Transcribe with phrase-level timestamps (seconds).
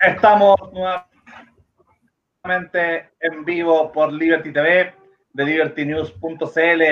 [0.00, 0.56] Estamos
[2.42, 4.94] nuevamente en vivo por Liberty TV,
[5.34, 6.82] de libertynews.cl.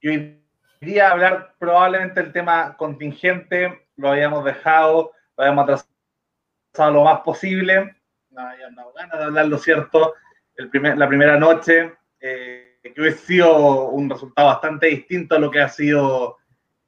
[0.00, 0.42] Y hoy
[0.80, 7.96] día hablar probablemente el tema contingente, lo habíamos dejado, lo habíamos atrasado lo más posible.
[8.30, 10.14] No habían dado ganas de hablar, lo cierto,
[10.56, 15.68] la primera noche, eh, que hubiese sido un resultado bastante distinto a lo que ha
[15.68, 16.38] sido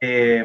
[0.01, 0.43] eh,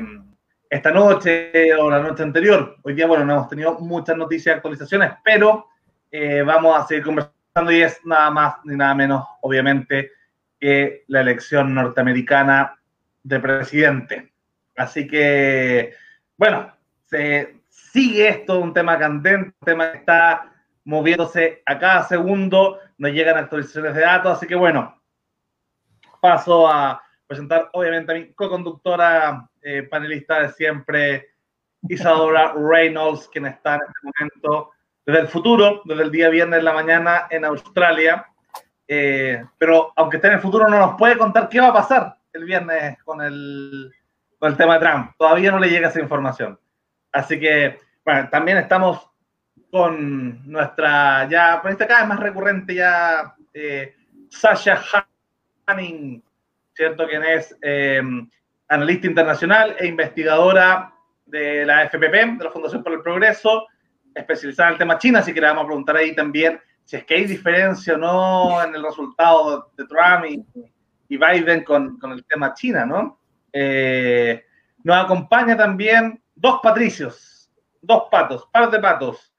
[0.70, 2.78] esta noche o la noche anterior.
[2.84, 5.68] Hoy día, bueno, no hemos tenido muchas noticias actualizaciones, pero
[6.12, 10.12] eh, vamos a seguir conversando y es nada más ni nada menos, obviamente,
[10.60, 12.80] que la elección norteamericana
[13.24, 14.34] de presidente.
[14.76, 15.94] Así que,
[16.38, 16.72] bueno,
[17.06, 20.54] se sigue esto, un tema candente, un tema que está
[20.86, 25.02] moviéndose a cada segundo, nos llegan actualizaciones de datos, así que bueno,
[26.22, 31.30] paso a presentar obviamente a mi co-conductora, eh, panelista de siempre,
[31.88, 34.72] Isadora Reynolds, quien está en este momento
[35.06, 38.28] desde el futuro, desde el día viernes en la mañana en Australia.
[38.88, 42.16] Eh, pero aunque esté en el futuro, no nos puede contar qué va a pasar
[42.34, 43.92] el viernes con el,
[44.38, 45.12] con el tema de Trump.
[45.18, 46.60] Todavía no le llega esa información.
[47.12, 49.10] Así que, bueno, también estamos
[49.72, 53.96] con nuestra ya, por esta cada vez más recurrente ya, eh,
[54.30, 55.06] Sasha
[55.66, 56.24] Hanning,
[56.74, 57.08] ¿cierto?
[57.08, 58.02] Quien es eh,
[58.70, 60.94] analista internacional e investigadora
[61.26, 63.68] de la FPP, de la Fundación por el Progreso,
[64.14, 67.04] especializada en el tema China, así que le vamos a preguntar ahí también si es
[67.04, 70.26] que hay diferencia o no en el resultado de Trump
[71.08, 73.20] y, Biden con, con, el tema China, ¿no?
[73.52, 74.44] Eh,
[74.84, 79.34] nos acompaña también dos patricios, dos patos, par de patos.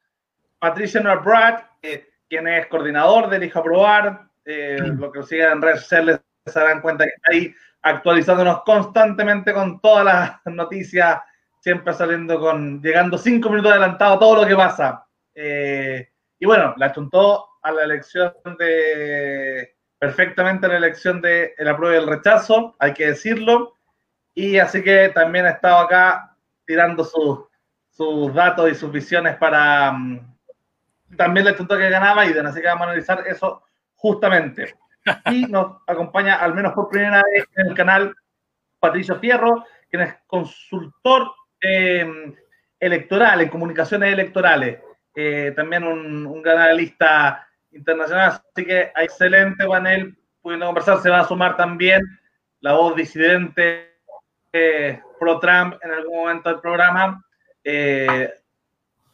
[0.59, 5.81] Patricia Brad, eh, quien es coordinador del Hijo Probar, eh, lo que sigan en redes
[5.81, 11.20] sociales se darán cuenta que está ahí actualizándonos constantemente con todas las noticias,
[11.61, 15.06] siempre saliendo con, llegando cinco minutos adelantado a todo lo que pasa.
[15.34, 21.69] Eh, y bueno, la achuntó a la elección de, perfectamente a la elección de el
[21.69, 23.75] apruebo y el rechazo, hay que decirlo.
[24.34, 26.34] Y así que también ha estado acá
[26.65, 27.41] tirando sus,
[27.91, 30.37] sus datos y sus visiones para, mm,
[31.16, 33.62] también le achuntó que ganaba Biden, así que vamos a analizar eso
[33.97, 34.75] justamente.
[35.31, 38.15] Y nos acompaña, al menos por primera vez, en el canal
[38.78, 42.34] Patricio Fierro, quien es consultor eh,
[42.78, 44.81] electoral, en comunicaciones electorales.
[45.15, 51.00] Eh, también un, un gran analista internacional, así que excelente panel pudiendo conversar.
[51.00, 52.00] Se va a sumar también
[52.61, 53.99] la voz disidente
[54.53, 57.25] eh, pro-Trump en algún momento del programa,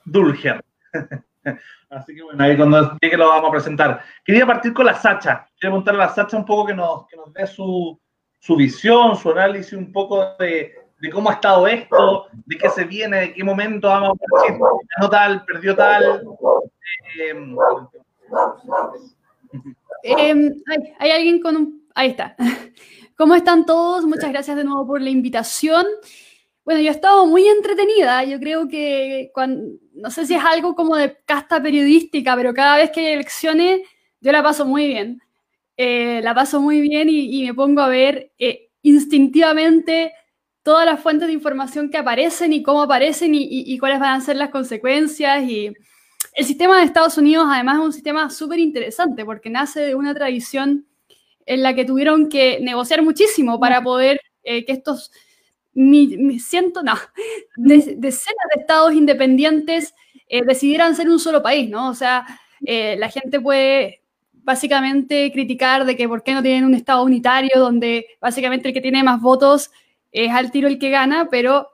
[0.05, 0.65] Dulger.
[1.91, 4.03] Así que bueno, ahí cuando llegue lo vamos a presentar.
[4.25, 5.47] Quería partir con la Sacha.
[5.59, 7.99] Quería preguntarle a la Sacha un poco que nos, que nos dé su,
[8.39, 12.85] su visión, su análisis un poco de, de, cómo ha estado esto, de qué se
[12.85, 14.59] viene, de qué momento vamos a decir,
[14.97, 16.23] ganó tal, perdió tal.
[20.03, 21.87] Eh, hay, hay, alguien con un...
[21.95, 22.37] Ahí está.
[23.17, 24.05] ¿Cómo están todos?
[24.05, 25.87] Muchas gracias de nuevo por la invitación.
[26.67, 28.25] Bueno, yo he estado muy entretenida.
[28.25, 32.77] Yo creo que, cuando, no sé si es algo como de casta periodística, pero cada
[32.77, 33.83] vez que hay elecciones,
[34.21, 35.23] yo la paso muy bien.
[35.77, 40.13] Eh, la paso muy bien y, me pongo a ver eh, instintivamente
[40.65, 44.25] todas las fuentes de información que aparecen y cómo aparecen y, y, cuáles van a
[44.25, 45.45] ser las consecuencias.
[45.45, 45.73] Y
[46.35, 50.15] el sistema de Estados Unidos, además, es un sistema súper interesante porque nace de una
[50.15, 50.87] tradición
[51.47, 55.13] en la que tuvieron que negociar muchísimo para poder eh, que estos
[55.77, 56.95] me siento, no,
[57.57, 59.95] decenas de estados independientes
[60.29, 61.89] eh, decidieran ser un solo país, ¿no?
[61.91, 62.27] O sea,
[62.65, 67.51] eh, la gente puede básicamente criticar de que por qué no tienen un estado unitario
[67.57, 69.71] donde básicamente el que tiene más votos
[70.13, 71.69] es al tiro el que gana, pero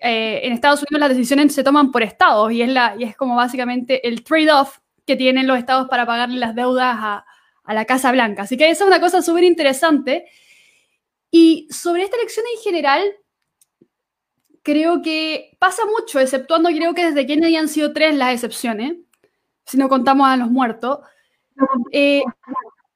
[0.00, 3.16] eh, en Estados Unidos las decisiones se toman por estados y es, la, y es
[3.16, 7.24] como básicamente el trade-off que tienen los estados para pagarle las deudas a,
[7.64, 8.42] a la Casa Blanca.
[8.42, 10.26] Así que eso es una cosa súper interesante.
[11.30, 13.02] Y sobre esta elección en general,
[14.70, 18.96] creo que pasa mucho, exceptuando creo que desde Kennedy han sido tres las excepciones,
[19.64, 21.00] si no contamos a los muertos.
[21.90, 22.22] Eh,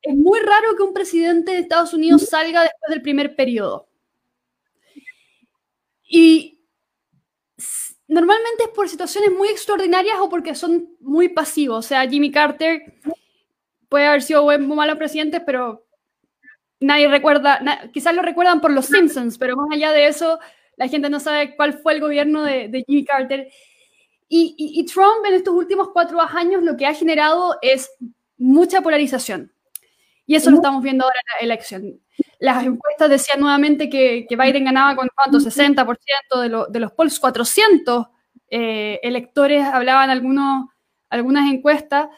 [0.03, 3.89] es muy raro que un presidente de Estados Unidos salga después del primer periodo.
[6.07, 6.61] Y
[8.07, 11.85] normalmente es por situaciones muy extraordinarias o porque son muy pasivos.
[11.85, 12.95] O sea, Jimmy Carter
[13.89, 15.87] puede haber sido buen o malo presidente, pero
[16.81, 17.61] nadie recuerda,
[17.93, 20.39] quizás lo recuerdan por los Simpsons, pero más allá de eso,
[20.77, 23.49] la gente no sabe cuál fue el gobierno de, Jimmy Carter.
[24.29, 27.91] Y, Trump en estos últimos cuatro años lo que ha generado es
[28.37, 29.53] mucha polarización.
[30.27, 32.01] Y eso lo estamos viendo ahora en la elección.
[32.41, 38.07] Las encuestas decían nuevamente que, Biden ganaba con cuánto, 60% de, de los polls, 400
[38.57, 40.69] eh, electores hablaban algunos,
[41.11, 42.09] algunas encuestas,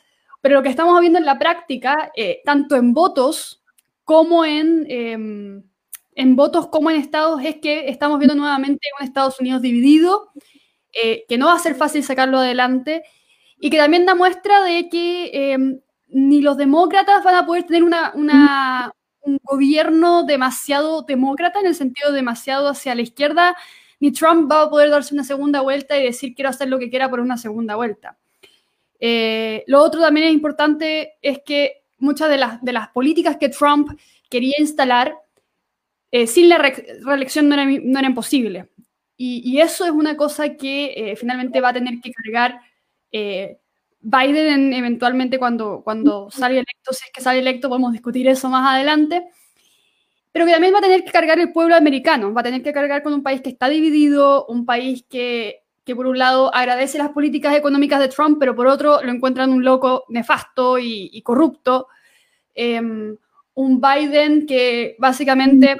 [0.42, 3.64] pero lo que estamos viendo en la práctica, eh, tanto en votos
[4.04, 5.62] como en, em,
[6.16, 10.30] en votos como en estados, es que estamos viendo nuevamente un Estados Unidos dividido,
[10.92, 13.04] eh, que no va a ser fácil sacarlo adelante
[13.60, 15.78] y que también da muestra de que em,
[16.08, 22.12] ni los demócratas van a poder tener una, un gobierno demasiado demócrata, en el sentido
[22.12, 23.54] demasiado hacia la izquierda,
[24.00, 26.88] ni Trump va a poder darse una segunda vuelta y decir quiero hacer lo que
[26.88, 28.16] quiera por una segunda vuelta.
[29.00, 33.50] Eh, lo otro también es importante es que muchas de las, de las políticas que
[33.50, 33.90] Trump
[34.30, 35.14] quería instalar
[36.10, 37.56] eh, sin la reelección no,
[37.98, 38.66] eran posibles.
[39.18, 42.60] Y, eso es una cosa que eh, finalmente va a tener que cargar
[44.08, 48.74] Biden eventualmente cuando, cuando salga electo, si es que sale electo, podemos discutir eso más
[48.74, 49.26] adelante,
[50.30, 52.72] pero que también va a tener que cargar el pueblo americano, va a tener que
[52.72, 56.98] cargar con un país que está dividido, un país que, que por un lado agradece
[56.98, 61.88] las políticas económicas de Trump, pero por otro lo encuentran un loco nefasto y, corrupto.
[62.54, 63.16] Em,
[63.54, 65.76] un Biden que básicamente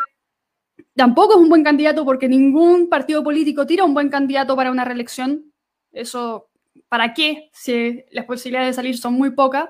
[0.97, 4.85] tampoco es un buen candidato porque ningún partido político tira un buen candidato para una
[4.85, 5.53] reelección.
[5.93, 6.49] Eso
[6.89, 7.51] ¿para qué?
[7.53, 9.69] Si las posibilidades de salir son muy pocas.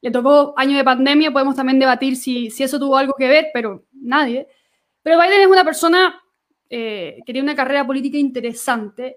[0.00, 3.46] Le tocó año de pandemia, podemos también debatir si, si eso tuvo algo que ver,
[3.52, 4.48] pero nadie.
[5.02, 6.20] Pero Biden es una persona
[6.68, 9.16] eh, que tiene una carrera política interesante.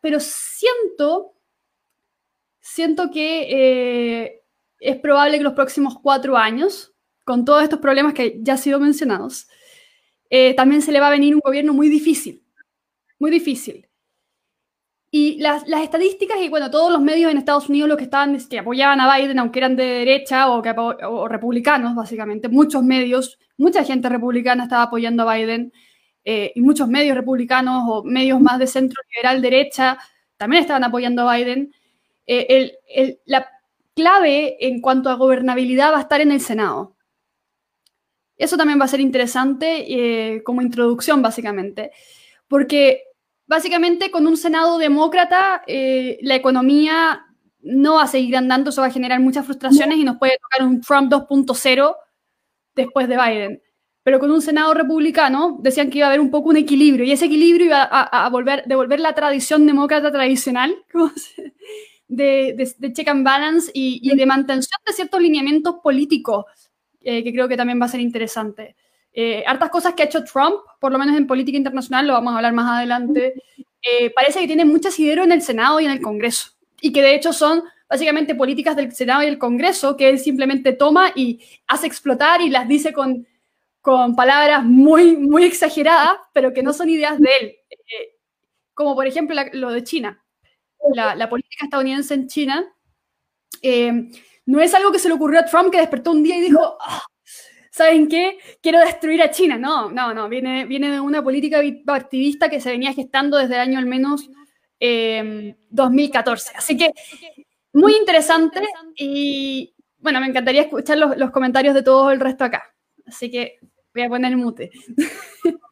[0.00, 1.34] pero siento,
[2.60, 4.42] siento que eh,
[4.78, 6.94] es probable que los próximos cuatro años,
[7.24, 9.48] con todos estos problemas que ya han sido mencionados,
[10.38, 12.42] eh, también se le va a venir un gobierno muy difícil,
[13.18, 13.88] muy difícil.
[15.10, 18.58] Y las, estadísticas, y bueno, todos los medios en Estados Unidos los que estaban, que
[18.58, 20.74] apoyaban a Biden, aunque eran de derecha o, que,
[21.30, 25.72] republicanos, básicamente, muchos medios, mucha gente republicana estaba apoyando a Biden,
[26.22, 29.96] eh, y muchos medios republicanos o medios más de centro liberal derecha
[30.36, 31.72] también estaban apoyando a Biden.
[32.26, 32.76] Eh,
[33.24, 33.48] la
[33.94, 36.95] clave en cuanto a gobernabilidad va a estar en el Senado.
[38.36, 41.90] Eso también va a ser interesante eh, como introducción, básicamente,
[42.48, 43.02] porque
[43.46, 47.26] básicamente con un Senado demócrata, eh, la economía
[47.62, 50.66] no va a seguir andando, eso va a generar muchas frustraciones y nos puede tocar
[50.66, 51.96] un Trump 2.0
[52.74, 53.62] después de Biden.
[54.04, 57.10] Pero con un Senado republicano decían que iba a haber un poco un equilibrio y
[57.10, 60.76] ese equilibrio iba a, volver, devolver la tradición demócrata tradicional
[62.08, 66.44] de, check and balance y, de mantención de ciertos lineamientos políticos,
[67.08, 68.74] eh, que creo que también va a ser interesante.
[69.12, 72.32] Eh, hartas cosas que ha hecho Trump, por lo menos en política internacional, lo vamos
[72.32, 73.34] a hablar más adelante,
[73.80, 76.50] eh, parece que tiene mucho asidero en el Senado y en el Congreso.
[76.80, 80.72] Y que de hecho son básicamente políticas del Senado y el Congreso que él simplemente
[80.72, 81.38] toma y
[81.68, 83.24] hace explotar y las dice con,
[83.80, 87.56] con palabras muy, muy exageradas, pero que no son ideas de él.
[87.70, 88.16] Eh,
[88.74, 90.24] como por ejemplo lo de China.
[90.92, 92.75] La, la, política estadounidense en China
[94.46, 96.78] no es algo que se le ocurrió a Trump que despertó un día y dijo,
[96.80, 97.02] ah,
[97.70, 98.38] ¿saben qué?
[98.62, 99.58] Quiero destruir a China.
[99.58, 103.60] No, no, no, viene, viene de una política bipartidista que se venía gestando desde el
[103.60, 104.30] año al menos
[104.80, 106.50] 2014.
[106.50, 106.92] Em, Así que
[107.72, 108.62] muy interesante
[108.94, 112.62] y bueno, me encantaría escuchar los, comentarios de todo el resto acá.
[113.06, 113.58] Así que
[113.94, 114.70] voy a poner mute.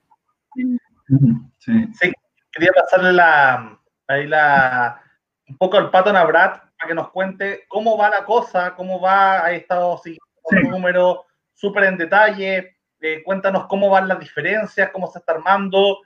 [1.58, 1.72] Sí.
[2.00, 2.12] sí
[2.54, 5.02] quería pasarle la, ahí la,
[5.48, 9.00] un poco al pato a Brad para que nos cuente cómo va la cosa, cómo
[9.00, 12.76] va, ha estado siguiendo el número súper en detalle.
[13.00, 15.98] Eh, cuéntanos cómo van las diferencias, cómo se está armando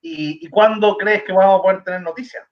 [0.00, 2.44] y, cuándo crees que vamos a poder tener noticias.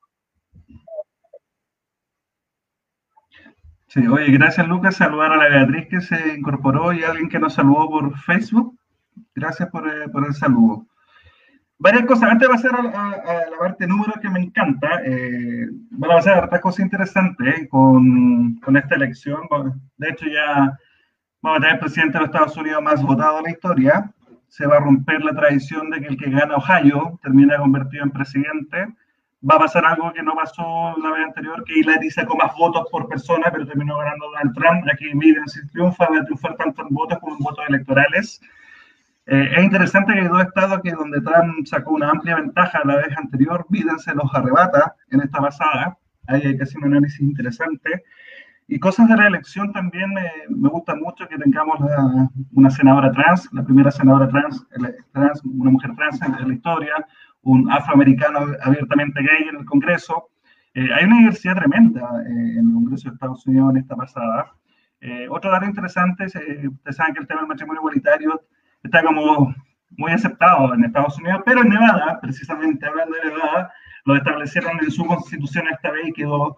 [3.88, 7.38] Sí, oye, gracias Lucas, saludar a la Beatriz que se incorporó y a alguien que
[7.38, 8.78] nos saludó por Facebook.
[9.34, 10.87] Gracias por, eh, el saludo.
[11.80, 16.14] Varias cosas, antes de pasar a, la parte número que me encanta, eh, van a
[16.16, 19.42] pasar otras cosas interesantes con, con, esta elección.
[19.97, 20.76] De hecho, ya
[21.40, 24.12] vamos a tener el presidente de los Estados Unidos más votado de la historia.
[24.49, 28.11] Se va a romper la tradición de que el que gana Ohio termina convertido en
[28.11, 28.88] presidente.
[29.49, 32.88] Va a pasar algo que no pasó la vez anterior, que Hillary sacó más votos
[32.90, 34.85] por persona, pero terminó ganando Donald Trump.
[34.92, 38.40] Aquí miren si triunfa, va a triunfar tanto en votos como en votos electorales.
[39.30, 42.97] Eh, es interesante que hay dos estados que donde Trump sacó una amplia ventaja la
[42.97, 45.99] vez anterior, Biden se los arrebata en esta pasada.
[46.26, 48.04] Ahí hay que hacer un análisis interesante.
[48.70, 50.12] Y cosas de la elección también
[50.50, 51.78] me gusta mucho que tengamos
[52.52, 54.66] una senadora trans, la primera senadora trans,
[55.12, 56.94] trans una mujer trans en, la historia,
[57.42, 60.28] un afroamericano abiertamente gay en el Congreso.
[60.75, 64.52] Eh, hay una diversidad tremenda eh, en el Congreso de Estados Unidos en esta pasada.
[65.00, 68.42] Eh, otro dato interesante, ustedes saben que el tema del matrimonio igualitario
[68.82, 69.54] está como
[69.97, 73.73] muy aceptado en Estados Unidos, pero en Nevada, precisamente hablando de Nevada,
[74.04, 76.56] lo establecieron en su constitución esta vez y quedó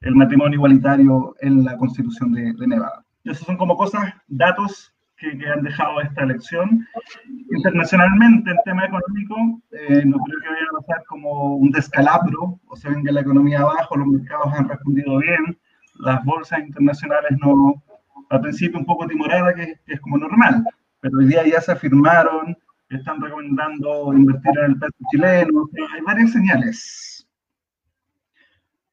[0.00, 3.04] el matrimonio igualitario en la constitución de, Nevada.
[3.24, 6.86] Y esos son como cosas, datos que, han dejado esta elección.
[7.54, 12.76] Internacionalmente, en tema económico, eh, no creo que vaya a pasar como un descalabro, o
[12.76, 15.58] sea, venga la economía abajo, los mercados han respondido bien,
[15.98, 17.82] las bolsas internacionales no,
[18.30, 20.64] al principio un poco timorada, que, es como normal,
[21.00, 22.56] pero hoy día ya se afirmaron,
[22.88, 27.26] están recomendando invertir en el peso chileno, hay varias señales.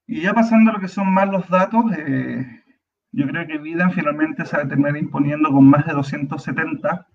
[0.07, 2.45] Y ya pasando a lo que son más los datos, eh,
[3.11, 7.07] yo creo que Biden finalmente se va a terminar imponiendo con más de 270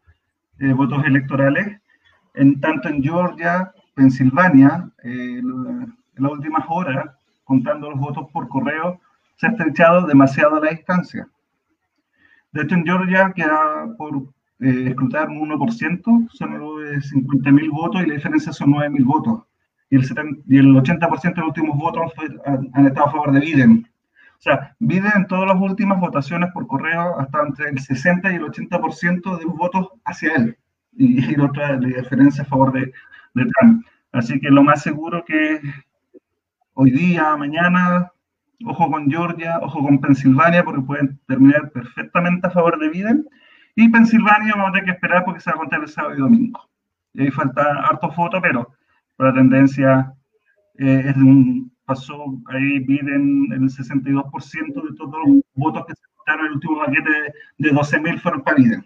[0.59, 1.80] eh, votos electorales,
[2.35, 9.00] en tanto en Georgia, Pensilvania, eh, en las últimas horas, contando los votos por correo,
[9.37, 11.28] se ha estrechado demasiado la distancia.
[12.52, 14.25] De hecho, en Georgia queda por
[14.61, 19.43] eh, escrutar un 1%, son 50.000 votos y la diferencia son 9.000 votos.
[19.90, 20.05] Y el,
[20.47, 22.12] y el 80% de los últimos votos
[22.47, 23.87] han, estado a favor de Biden.
[24.38, 28.37] O sea, Biden en todas las últimas votaciones por correo hasta entre el 60 y
[28.37, 30.57] el 80% de los votos hacia él.
[30.97, 32.93] Y, y otra diferencia a favor de,
[33.35, 33.85] de Trump.
[34.12, 35.61] Así que lo más seguro que
[36.75, 38.11] hoy día, mañana,
[38.67, 43.26] Ojo con Georgia, ojo con Pensilvania, porque pueden terminar perfectamente a favor de Biden.
[43.80, 46.18] Y Pensilvania vamos a tener que esperar porque se va a contar el sábado y
[46.18, 46.68] domingo.
[47.14, 48.70] Y ahí falta harto foto, pero
[49.16, 50.12] la tendencia
[50.78, 55.94] eh, es de un, pasó ahí Biden en el 62% de todos los votos que
[55.94, 57.10] se votaron en el último paquete
[57.56, 58.84] de, 12.000 fueron para Biden.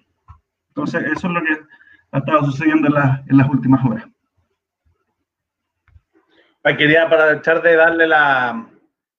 [0.68, 1.58] Entonces, eso es lo que
[2.12, 2.94] ha estado sucediendo en,
[3.26, 4.04] en las últimas horas.
[6.78, 8.64] Quería aprovechar de darle la,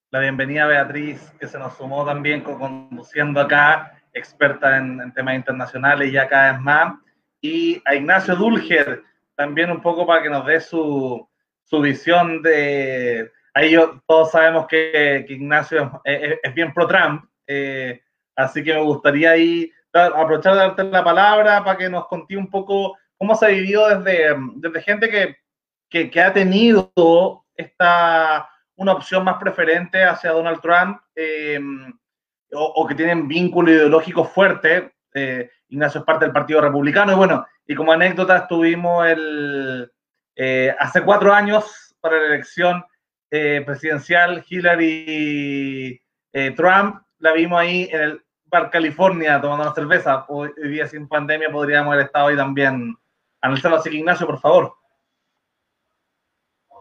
[0.10, 6.12] la bienvenida a Beatriz, que se nos sumó también conduciendo acá, experta en, temas internacionales
[6.12, 6.95] y acá es más,
[7.41, 9.03] y a Ignacio Dulger,
[9.36, 11.27] también un poco para que nos dé su,
[11.63, 13.31] su visión de...
[13.53, 18.01] Ahí yo, todos sabemos que, que Ignacio es, bien pro-Trump, eh,
[18.36, 22.50] así que me gustaría ahí aprovechar de darte la palabra para que nos conté un
[22.50, 25.38] poco cómo se ha vivido desde, desde gente que,
[25.89, 31.60] que, que ha tenido esta una opción más preferente hacia Donald Trump eh,
[32.56, 34.94] o, que tienen vínculo ideológico fuerte.
[35.14, 39.92] Eh, Ignacio es parte del Partido Republicano y bueno, y como anécdota estuvimos el,
[40.36, 42.84] eh, hace cuatro años para la elección
[43.30, 46.00] presidencial Hillary
[46.56, 50.26] Trump, la vimos ahí en el Bar California tomando una cerveza.
[50.30, 52.98] Hoy día sin pandemia podríamos haber estado ahí también
[53.42, 53.78] analizando.
[53.78, 54.74] Así que Ignacio, por favor.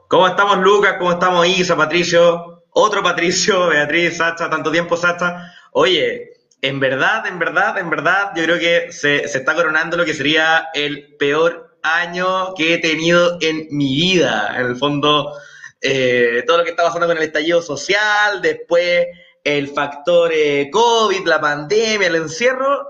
[0.09, 0.95] ¿Cómo estamos, Lucas?
[0.99, 2.64] ¿Cómo estamos, Isa, Patricio?
[2.75, 5.53] Otro Patricio, Beatriz, Sacha, tanto tiempo, Sacha.
[5.73, 10.15] Oye, en verdad, en verdad, en verdad, yo creo que se, está coronando lo que
[10.15, 14.55] sería el peor año que he tenido en mi vida.
[14.57, 15.33] En el fondo,
[15.81, 19.07] eh, todo lo que está pasando con el estallido social, después
[19.45, 22.89] el factor eh, COVID, la pandemia, el encierro,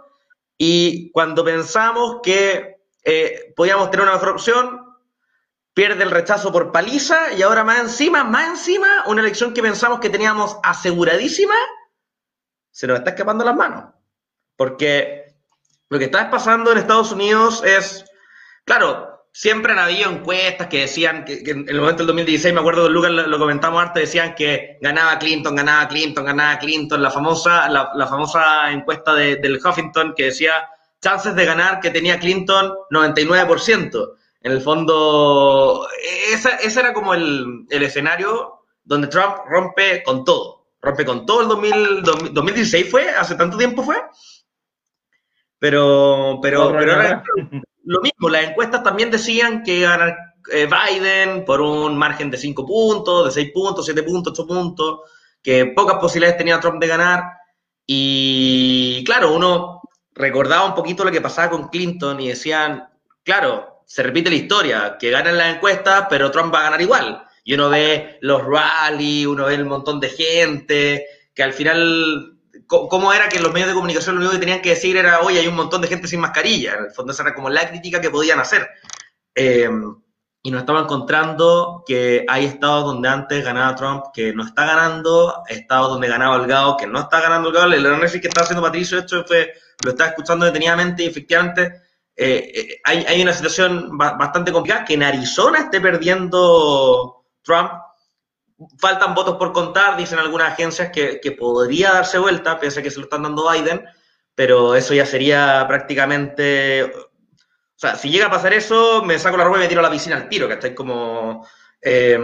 [0.57, 4.84] y cuando pensamos que eh, podíamos tener una mejor opción,
[5.75, 9.99] pierde el rechazo por paliza y ahora más encima, más encima, una elección que pensamos
[9.99, 11.55] que teníamos aseguradísima,
[12.71, 13.93] se nos está escapando las manos.
[14.57, 15.35] Porque
[15.89, 18.05] lo que está pasando en Estados Unidos es,
[18.65, 22.85] claro, siempre han habido encuestas que decían que, en el momento del 2016, me acuerdo
[22.85, 27.69] de Lucas, lo, comentamos antes, decían que ganaba Clinton, ganaba Clinton, ganaba Clinton, la famosa,
[27.69, 30.69] la, famosa encuesta del Huffington que decía
[31.01, 34.15] chances de ganar que tenía Clinton 99%.
[34.45, 35.89] En el fondo,
[36.31, 40.67] ese era como el, escenario donde Trump rompe con todo.
[40.83, 43.97] Rompe con todo el 2016 fue, hace tanto tiempo fue.
[45.59, 46.71] Pero, pero,
[47.85, 50.15] lo mismo, las encuestas también decían que ganar
[50.53, 55.01] eh, Biden por un margen de 5 puntos, de 6 puntos, 7 puntos, 8 puntos,
[55.43, 57.23] que pocas posibilidades tenía Trump de ganar.
[57.87, 59.81] Y claro, uno
[60.13, 62.91] recordaba un poquito lo que pasaba con Clinton y decían,
[63.23, 67.25] claro, se repite la historia, que ganan las encuestas, pero Trump va a ganar igual.
[67.45, 72.37] Y uno ve los rally, uno ve el montón de gente, que al final,
[72.67, 75.39] ¿cómo era que los medios de comunicación lo único que tenían que decir era, oye,
[75.39, 76.75] hay un montón de gente sin mascarilla?
[76.75, 78.69] En el fondo esa era como la crítica que podían hacer.
[79.33, 79.71] Eh,
[80.43, 85.45] y nos estamos encontrando que hay estados donde antes ganaba Trump que no está ganando,
[85.49, 87.73] estados donde ganaba Holgado que no está ganando Holgado.
[87.73, 89.25] El análisis que está haciendo Patricio, esto
[89.85, 91.84] lo estaba escuchando detenidamente y efectivamente
[92.17, 97.73] eh, eh, hay, una situación bastante complicada, que en Arizona esté perdiendo Trump.
[98.79, 102.99] Faltan votos por contar, dicen algunas agencias que, podría darse vuelta, pese a que se
[102.99, 103.85] lo están dando Biden,
[104.35, 106.85] pero eso ya sería prácticamente...
[106.85, 109.83] O sea, si llega a pasar eso, me saco la ropa y me tiro a
[109.83, 111.47] la piscina al tiro, que estáis como...
[111.83, 112.19] Eh,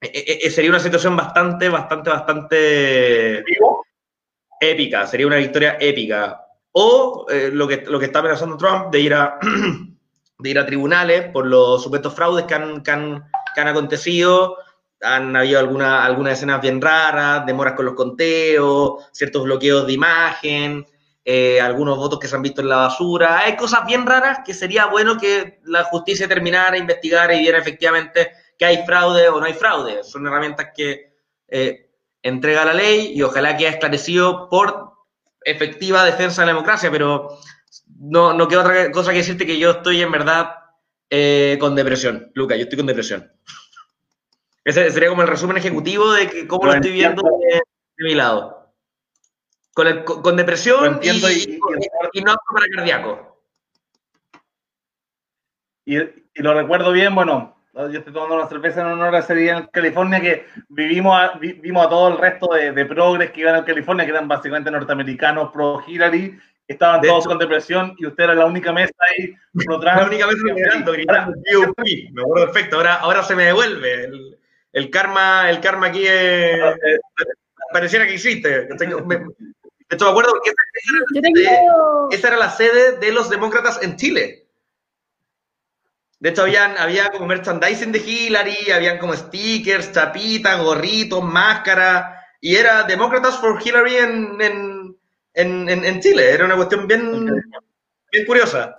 [0.00, 3.44] eh, eh, sería una situación bastante, bastante, bastante
[4.60, 6.43] épica, sería una victoria épica.
[6.76, 9.38] O lo, que, lo que está amenazando Trump de ir a,
[10.38, 14.58] de ir a tribunales por los supuestos fraudes que han, que han, que han acontecido.
[15.00, 20.86] Han habido alguna, algunas escenas bien raras, demoras con los conteos, ciertos bloqueos de imagen,
[21.24, 23.38] eh, algunos votos que se han visto en la basura.
[23.38, 28.32] Hay cosas bien raras que sería bueno que la justicia terminara, investigara y viera efectivamente
[28.58, 30.02] que hay fraude o no hay fraude.
[30.04, 31.12] Son herramientas que
[31.48, 31.90] eh,
[32.22, 34.93] entrega la ley y ojalá quede esclarecido por
[35.44, 37.38] efectiva defensa de la democracia, pero
[37.98, 40.56] no, no queda otra cosa que decirte que yo estoy en verdad
[41.10, 42.30] eh, con depresión.
[42.34, 43.30] Luca, yo estoy con depresión.
[44.64, 47.62] Ese sería como el resumen ejecutivo de que, cómo lo estoy viendo de
[47.98, 48.64] mi lado
[49.74, 53.42] con, con, depresión y, y, no para cardíaco.
[55.84, 55.96] Y,
[56.36, 59.66] lo recuerdo bien, bueno, yo estoy tomando una cerveza en honor a ese día en
[59.66, 63.64] California que vivimos a, vimos a todo el resto de, de progres que iban a
[63.64, 66.38] California, que eran básicamente norteamericanos pro Hillary,
[66.68, 69.34] estaban todos con depresión y usted era la única mesa ahí.
[69.82, 71.32] la única mesa gritando, gritando,
[72.12, 74.04] me acuerdo perfecto, ahora, ahora se me devuelve.
[74.04, 74.38] El,
[74.72, 76.98] el karma, el karma aquí es, ah, eh,
[77.72, 78.66] pareciera que existe.
[78.66, 80.50] De hecho, me acuerdo que
[82.16, 84.43] esa, era la sede de los demócratas en Chile.
[86.24, 92.56] De hecho, habían, había como merchandising de Hillary, habían como stickers, chapitas, gorritos, máscaras, y
[92.56, 94.96] era Demócratas for Hillary en,
[95.34, 96.30] en, Chile.
[96.30, 97.26] Era una cuestión bien,
[98.10, 98.74] bien curiosa.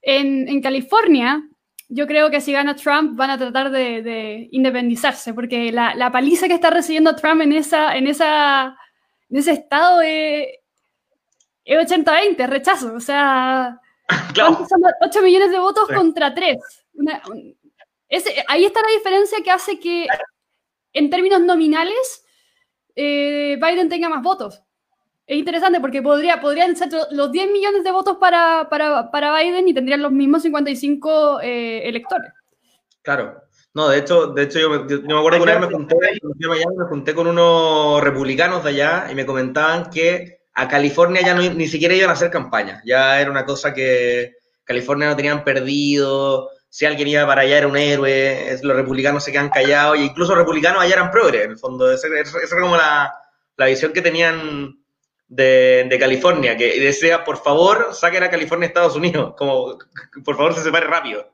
[0.00, 1.42] En, California,
[1.90, 6.48] yo creo que si gana Trump van a tratar de, independizarse, porque la, la, paliza
[6.48, 8.74] que está recibiendo Trump en esa, en esa
[9.28, 10.46] en ese estado es,
[11.66, 12.94] 80-20, rechazo.
[12.94, 13.78] O sea,
[14.34, 14.66] claro.
[15.00, 16.58] 8 millones de votos contra 3.
[18.48, 20.06] ahí está la diferencia que hace que,
[20.92, 22.24] en términos nominales,
[22.96, 24.62] eh, Biden tenga más votos.
[25.26, 28.66] Es interesante porque podría, podrían ser los 10 millones de votos para,
[29.38, 32.32] Biden y tendrían los mismos 55 eh, electores.
[33.02, 33.42] Claro.
[33.74, 35.96] No, de hecho, de hecho yo, me acuerdo que una vez me junté,
[36.38, 41.42] me junté con unos republicanos de allá y me comentaban que a California ya no,
[41.54, 42.82] ni siquiera iban a hacer campaña.
[42.84, 46.50] Ya era una cosa que California no tenían perdido.
[46.68, 48.58] Si alguien iba para allá era un héroe.
[48.64, 49.96] Los republicanos se quedan callados.
[49.96, 51.92] E incluso los republicanos allá eran progres, en el fondo.
[51.92, 53.14] Esa era como la,
[53.56, 54.80] la, visión que tenían
[55.28, 56.56] de, de, California.
[56.56, 59.34] Que decía, por favor, saquen a California Estados Unidos.
[59.38, 59.78] Como,
[60.24, 61.24] por favor, se separe rápido.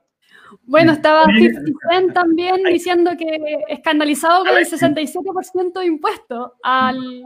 [0.64, 7.24] Bueno, estaba 50 también diciendo que escandalizado con el 67% de impuestos al...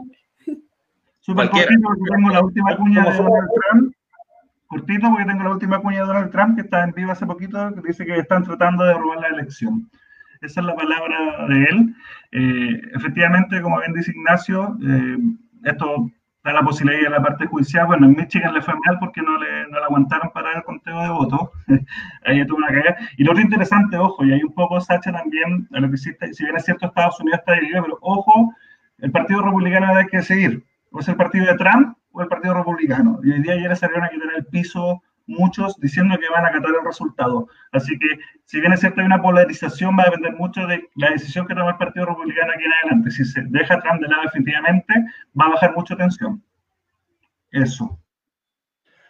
[1.19, 3.93] Súper cortito porque tengo la última cuña de Donald Trump.
[4.67, 7.73] Cortito porque tengo la última cuña de Donald Trump que está en vivo hace poquito,
[7.75, 9.89] que dice que están tratando de robar la elección.
[10.41, 11.95] Esa es la palabra de él.
[12.31, 15.17] Eh, efectivamente, como bien dice Ignacio, eh,
[15.65, 16.09] esto
[16.43, 17.87] da la posibilidad de la parte judicial.
[17.87, 21.01] Bueno, en Michigan le fue mal porque no le, no le aguantaron para el conteo
[21.01, 21.49] de votos.
[22.25, 22.95] Ahí tuvo una caída.
[23.17, 26.11] Y lo otro interesante, ojo, y hay un poco, Sacha, también, a lo que si
[26.11, 28.53] bien es cierto, Estados Unidos está dividido, pero ojo,
[28.99, 30.63] el Partido Republicano hay que seguir.
[30.91, 33.19] ¿O es el partido de Trump o el Partido Republicano?
[33.23, 36.71] Y hoy día ayer salieron a quitar el piso muchos diciendo que van a acatar
[36.71, 37.47] el resultado.
[37.71, 38.07] Así que,
[38.45, 41.53] si bien es cierto, hay una polarización, va a depender mucho de la decisión que
[41.53, 43.11] toma el Partido Republicano aquí en adelante.
[43.11, 44.93] Si se deja Trump de lado definitivamente,
[45.39, 46.43] va a bajar mucha tensión.
[47.51, 47.99] Eso.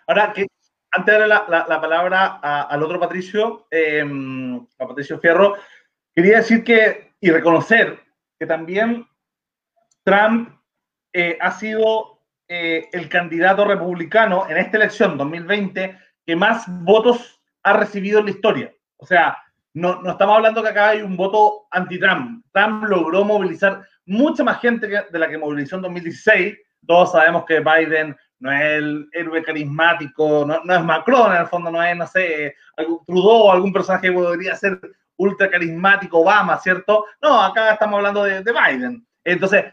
[0.07, 0.47] Ahora, que
[0.91, 2.25] antes de darle la, palabra
[2.63, 5.55] al otro Patricio, em, a Patricio Fierro,
[6.15, 7.99] quería decir que, y reconocer
[8.37, 9.05] que también
[10.03, 10.49] Trump
[11.13, 17.73] eh, ha sido eh, el candidato republicano en esta elección 2020 que más votos ha
[17.73, 18.73] recibido en la historia.
[18.97, 19.37] O sea,
[19.73, 22.43] no, no estamos hablando que acá hay un voto anti-Trump.
[22.51, 26.57] Trump logró movilizar mucha más gente de la que movilizó en 2016.
[26.85, 31.47] Todos sabemos que Biden no es el héroe carismático, no, no es Macron, en el
[31.47, 34.79] fondo no es, no sé, algún Trudeau, algún personaje que podría ser
[35.17, 37.05] ultra carismático, Obama, ¿cierto?
[37.21, 39.05] No, acá estamos hablando de, de Biden.
[39.23, 39.65] Entonces,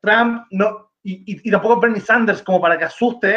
[0.00, 3.28] Trump no, y, y, tampoco Bernie Sanders como para que asuste,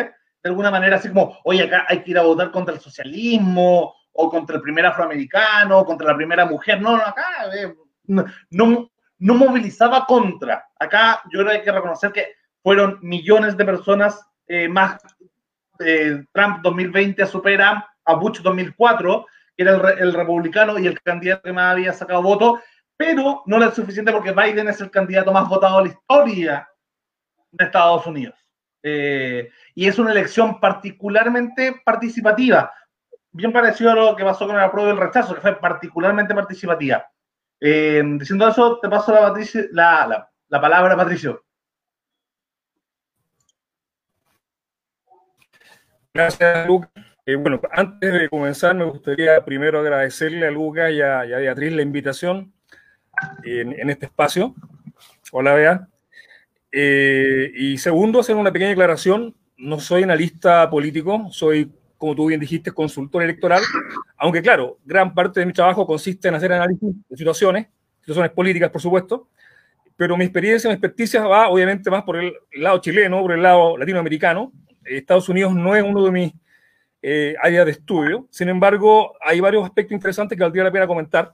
[0.43, 3.95] de alguna manera, así como, oye, acá hay que ir a votar contra el socialismo,
[4.13, 6.82] o contra el primer afroamericano, o contra la primera mujer.
[6.82, 7.73] No, no, acá eh,
[8.06, 10.65] no, no, movilizaba contra.
[10.80, 15.02] Acá yo creo que hay que reconocer que fueron millones de personas eh, más.
[15.80, 19.26] Eh, Trump 2020 supera a Bush 2004,
[19.58, 22.60] que era el, el, republicano y el candidato que más había sacado votos,
[22.97, 26.69] pero no es suficiente porque Biden es el candidato más votado de la historia
[27.51, 28.36] de Estados Unidos.
[28.82, 32.71] Eh, y es una elección particularmente participativa,
[33.32, 36.36] bien parecido a lo que pasó con el apruebo y el rechazo, que fue particularmente
[36.36, 37.06] participativa.
[37.60, 39.34] Eh, diciendo eso, te paso la,
[39.71, 41.43] la, la, la palabra, Patricio.
[46.13, 46.91] Gracias, Lucas.
[47.25, 51.82] Eh, bueno, antes de comenzar, me gustaría primero agradecerle a Lucas y a, Beatriz la
[51.82, 52.53] invitación
[53.43, 54.56] en, este espacio.
[55.32, 55.88] Hola, Bea.
[56.71, 59.36] Eh, y segundo, hacer una pequeña aclaración.
[59.58, 63.62] No soy analista político, soy, como tú bien dijiste, consultor electoral,
[64.17, 67.67] aunque claro, gran parte de mi trabajo consiste en hacer análisis de situaciones,
[67.99, 69.30] situaciones políticas, por supuesto,
[69.95, 73.78] pero mi experiencia, mi experticia va obviamente más por el lado chileno, por el lado
[73.78, 74.52] latinoamericano.
[74.84, 76.34] Estados Unidos no es uno de mis
[77.02, 78.28] eh, área de estudio.
[78.32, 81.34] Sin embargo, hay varios aspectos interesantes que valdría la pena comentar.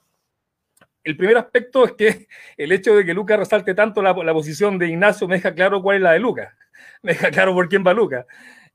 [1.09, 4.89] El primer aspecto es que el hecho de que Lucas resalte tanto la, posición de
[4.89, 6.53] Ignacio me deja claro cuál es la de Lucas,
[7.01, 8.27] me deja claro por quién va Lucas.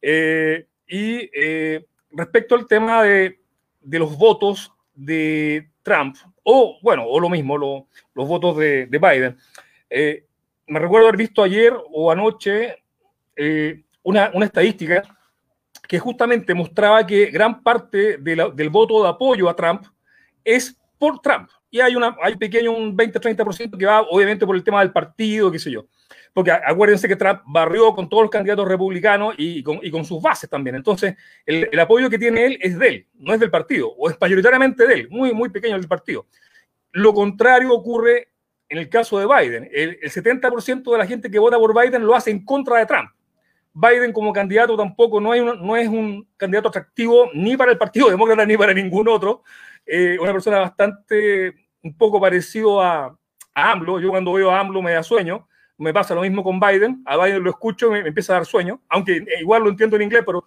[0.02, 3.38] Eh, y eh, respecto al tema de,
[3.82, 9.38] los votos de Trump, o bueno, o lo mismo, los votos de, Biden,
[10.66, 12.82] me recuerdo haber visto ayer o anoche
[14.02, 15.02] una estadística
[15.86, 19.84] que justamente mostraba que gran parte del voto de apoyo a Trump
[20.42, 21.48] es por Trump.
[21.74, 25.50] Y hay, una, hay pequeño, un 20-30% que va obviamente por el tema del partido,
[25.50, 25.86] qué sé yo.
[26.32, 30.22] Porque acuérdense que Trump barrió con todos los candidatos republicanos y con, y con sus
[30.22, 30.76] bases también.
[30.76, 34.08] Entonces, el, el, apoyo que tiene él es de él, no es del partido, o
[34.08, 36.26] es mayoritariamente de él, muy, muy pequeño del partido.
[36.92, 38.28] Lo contrario ocurre
[38.68, 39.68] en el caso de Biden.
[39.72, 42.86] El, el 70% de la gente que vota por Biden lo hace en contra de
[42.86, 43.10] Trump.
[43.72, 48.08] Biden como candidato tampoco no, hay no es un candidato atractivo ni para el Partido
[48.08, 49.42] Demócrata ni para ningún otro.
[49.86, 53.16] Eh, una persona bastante, un poco parecido a,
[53.54, 54.00] a, AMLO.
[54.00, 55.46] Yo cuando veo a AMLO me da sueño.
[55.76, 57.02] Me pasa lo mismo con Biden.
[57.04, 60.02] A Biden lo escucho y me, empieza a dar sueño, aunque igual lo entiendo en
[60.02, 60.46] inglés, pero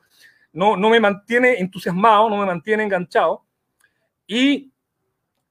[0.54, 3.44] no, no me mantiene entusiasmado, no me mantiene enganchado.
[4.26, 4.72] Y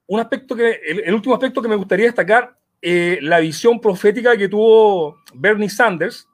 [0.06, 4.48] un aspecto que, el, último aspecto que me gustaría destacar, eh, la visión profética que
[4.48, 6.28] tuvo Bernie Sanders,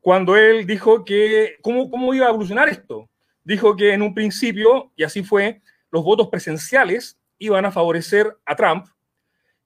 [0.00, 3.08] cuando él dijo que, ¿cómo, ¿cómo iba a evolucionar esto?
[3.44, 8.54] Dijo que en un principio, y así fue, los votos presenciales iban a favorecer a
[8.54, 8.86] Trump,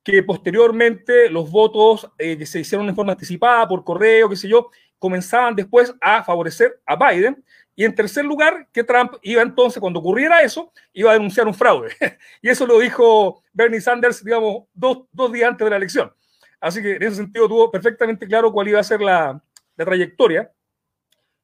[0.03, 4.49] que posteriormente los votos eh, que se hicieron en forma anticipada, por correo, qué sé
[4.49, 7.45] yo, comenzaban después a favorecer a Biden.
[7.77, 11.55] Y en tercer lugar, que Trump iba entonces, cuando ocurriera eso, iba a denunciar un
[11.55, 11.91] fraude.
[12.43, 16.15] y eso lo dijo Bernie Sanders, digamos, dos, dos días antes de la elección.
[16.61, 19.43] Así que en ese sentido tuvo perfectamente claro cuál iba a ser la,
[19.77, 20.53] de trayectoria.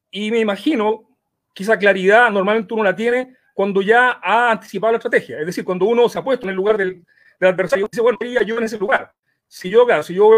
[0.09, 1.17] Y me imagino
[1.53, 5.39] que esa claridad normalmente uno la tiene cuando ya ha anticipado la estrategia.
[5.39, 7.05] Es decir, cuando uno se ha puesto en el lugar del,
[7.39, 9.13] adversario y dice, bueno, yo en ese lugar.
[9.47, 10.31] Si yo, claro, si yo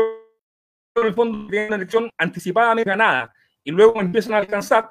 [0.93, 3.33] en el fondo de una elección anticipadamente ganada
[3.63, 4.89] y luego me empiezan a alcanzar,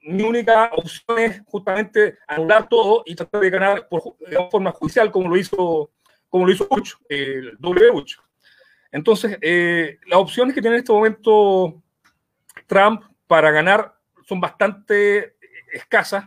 [0.00, 5.28] mi única opción es justamente anular todo y tratar de ganar de forma judicial como
[5.28, 5.92] lo hizo
[6.28, 7.90] como lo hizo Bush, el W.
[7.92, 8.16] Bush.
[8.90, 11.80] Entonces, eh, las opciones que tiene en este momento
[12.66, 13.94] Trump para ganar
[14.26, 15.36] son bastante
[15.72, 16.24] escasas.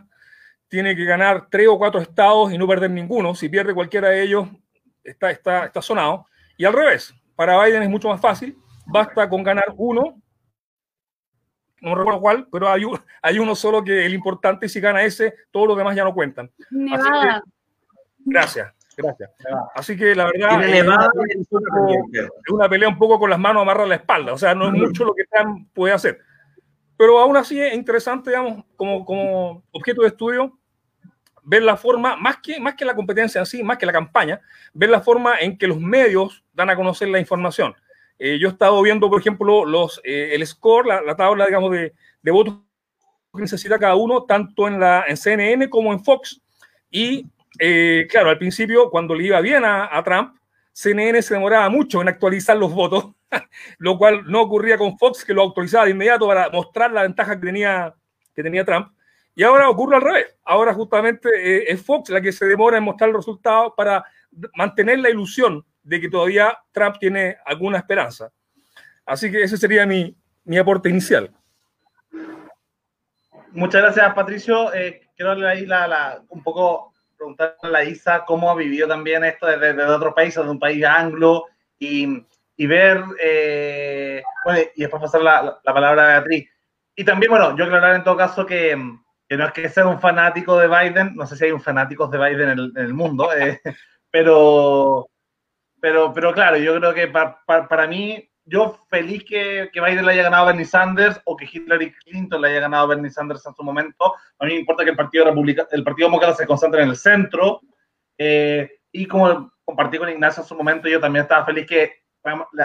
[0.72, 3.34] Tiene que ganar tres o cuatro estados y no perder ninguno.
[3.34, 4.48] Si pierde cualquiera de ellos,
[5.04, 6.24] está, está, está sonado.
[6.56, 8.56] Y al revés, para Biden es mucho más fácil.
[8.86, 10.18] Basta con ganar uno,
[11.82, 12.84] no recuerdo cuál, pero hay,
[13.20, 16.04] hay uno solo que es el importante y si gana ese, todos los demás ya
[16.04, 16.50] no cuentan.
[16.70, 19.30] gracias, gracias.
[19.74, 20.86] Así que la verdad es
[22.48, 24.72] una, pelea un poco con las manos amarradas a la espalda, o sea, no es
[24.72, 26.18] mucho lo que Trump puede hacer.
[26.96, 30.58] Pero aún así es interesante, digamos, como, como objeto de estudio,
[31.42, 34.40] ver la forma, más que, más que la competencia en sí, más que la campaña,
[34.72, 37.74] ver la forma en que los medios dan a conocer la información.
[38.18, 41.92] Eh, yo he estado viendo, por ejemplo, los, eh, el score, la, tabla, digamos, de,
[42.22, 42.58] de, votos
[43.34, 46.40] que necesita cada uno, tanto en, la, en CNN como en Fox.
[46.90, 47.26] Y,
[47.58, 50.36] eh, claro, al principio, cuando le iba bien a, a Trump,
[50.72, 53.12] CNN se demoraba mucho en actualizar los votos
[53.78, 57.38] lo cual no ocurría con Fox, que lo autorizaba de inmediato para mostrar la ventaja
[57.38, 57.94] que tenía,
[58.34, 58.88] que tenía Trump.
[59.34, 60.36] Y ahora ocurre al revés.
[60.44, 64.04] Ahora justamente eh, es Fox la que se demora en mostrar el resultado para
[64.54, 68.30] mantener la ilusión de que todavía Trump tiene alguna esperanza.
[69.04, 71.30] Así que ese sería mi, mi aporte inicial.
[73.50, 74.72] Muchas gracias, Patricio.
[74.72, 79.24] Eh, quiero ahí la, la, un poco preguntarle a la Isa cómo ha vivido también
[79.24, 81.46] esto desde, desde otros países, de un país anglo,
[81.78, 82.24] y
[82.56, 86.48] y ver, eh, bueno, y después pasar la, la, palabra a Beatriz.
[86.94, 88.76] Y también, bueno, yo aclarar en todo caso que,
[89.32, 92.10] que, no es que sea un fanático de Biden, no sé si hay un fanáticos
[92.10, 93.60] de Biden en el, en el mundo, eh,
[94.10, 95.08] pero,
[95.80, 100.12] pero, pero claro, yo creo que para, para, mí, yo feliz que, que, Biden le
[100.12, 103.46] haya ganado a Bernie Sanders o que Hillary Clinton le haya ganado a Bernie Sanders
[103.46, 104.14] en su momento.
[104.38, 106.96] A mí me importa que el Partido, Republicano, el partido Demócrata se concentre en el
[106.96, 107.62] centro.
[108.18, 112.02] Eh, y como compartí con Ignacio en su momento, yo también estaba feliz que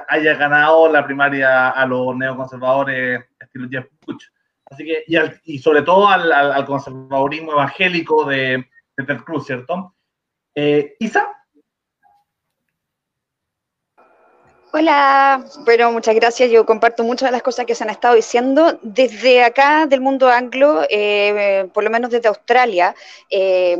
[0.09, 4.25] haya ganado la primaria a los neoconservadores estilo Jeff Bush.
[4.69, 5.03] Así que,
[5.45, 8.65] y, sobre todo al, conservadurismo evangélico de,
[8.97, 9.95] de Ted Cruz, ¿cierto?
[10.55, 11.33] Eh, Isa.
[14.73, 16.51] Hola, bueno, muchas gracias.
[16.51, 18.77] Yo comparto muchas de las cosas que se han estado diciendo.
[18.81, 22.93] Desde acá, del mundo anglo, eh, por lo menos desde Australia,
[23.29, 23.77] eh,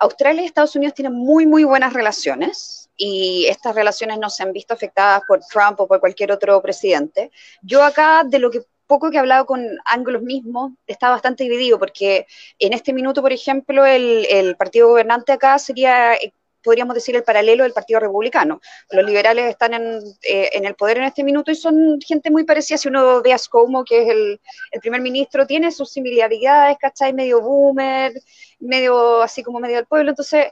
[0.00, 4.52] Australia y Estados Unidos tienen muy, muy buenas relaciones y estas relaciones no se han
[4.52, 7.30] visto afectadas por Trump o por cualquier otro presidente.
[7.62, 11.78] Yo acá, de lo que poco que he hablado con anglos mismos, está bastante dividido,
[11.78, 12.26] porque
[12.58, 16.16] en este minuto, por ejemplo, el, partido gobernante acá sería
[16.62, 18.60] podríamos decir, el paralelo del Partido Republicano.
[18.90, 22.44] Los liberales están en, eh, en, el poder en este minuto y son gente muy
[22.44, 22.76] parecida.
[22.76, 24.40] Si uno ve a Scomo, que es el,
[24.72, 27.14] el, primer ministro, tiene sus similaridades, ¿cachai?
[27.14, 28.12] Medio boomer,
[28.58, 30.10] medio así como medio del pueblo.
[30.10, 30.48] Entonces,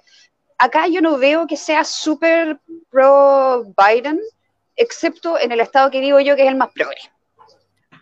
[0.56, 2.58] acá yo no veo que sea súper
[2.90, 4.18] pro Biden,
[4.76, 7.17] excepto en el estado que vivo yo, que es el más progre.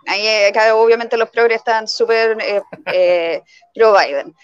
[0.06, 3.42] Ahí, acá obviamente los progres están súper eh, eh,
[3.74, 4.34] pro Biden.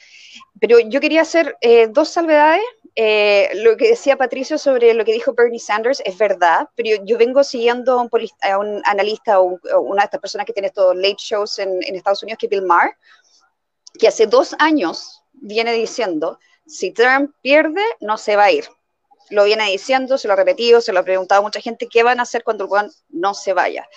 [0.60, 1.56] Pero yo quería hacer
[1.90, 2.62] dos salvedades
[2.94, 7.16] eh, lo que decía Patricio sobre lo que dijo Bernie Sanders es verdad, pero yo,
[7.16, 11.58] vengo siguiendo a un, analista o, una de estas personas que tiene estos late shows
[11.58, 12.92] en, en, Estados Unidos, que es Bill Maher,
[13.98, 18.66] que hace dos años viene diciendo, si Trump pierde, no se va a ir.
[19.30, 22.02] Lo viene diciendo, se lo ha repetido, se lo ha preguntado a mucha gente, ¿qué
[22.02, 23.88] van a hacer cuando el no se vaya?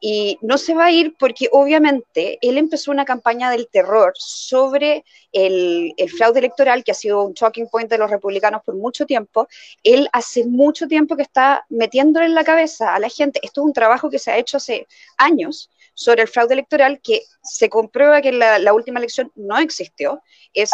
[0.00, 5.04] Y no se va a ir porque obviamente él empezó una campaña del terror sobre
[5.32, 9.48] el, fraude electoral, que ha sido un talking point de los republicanos por mucho tiempo.
[9.82, 13.66] Él hace mucho tiempo que está metiéndole en la cabeza a la gente, esto es
[13.66, 18.20] un trabajo que se ha hecho hace años sobre el fraude electoral, que se comprueba
[18.20, 20.20] que la, la última elección no existió,
[20.52, 20.70] es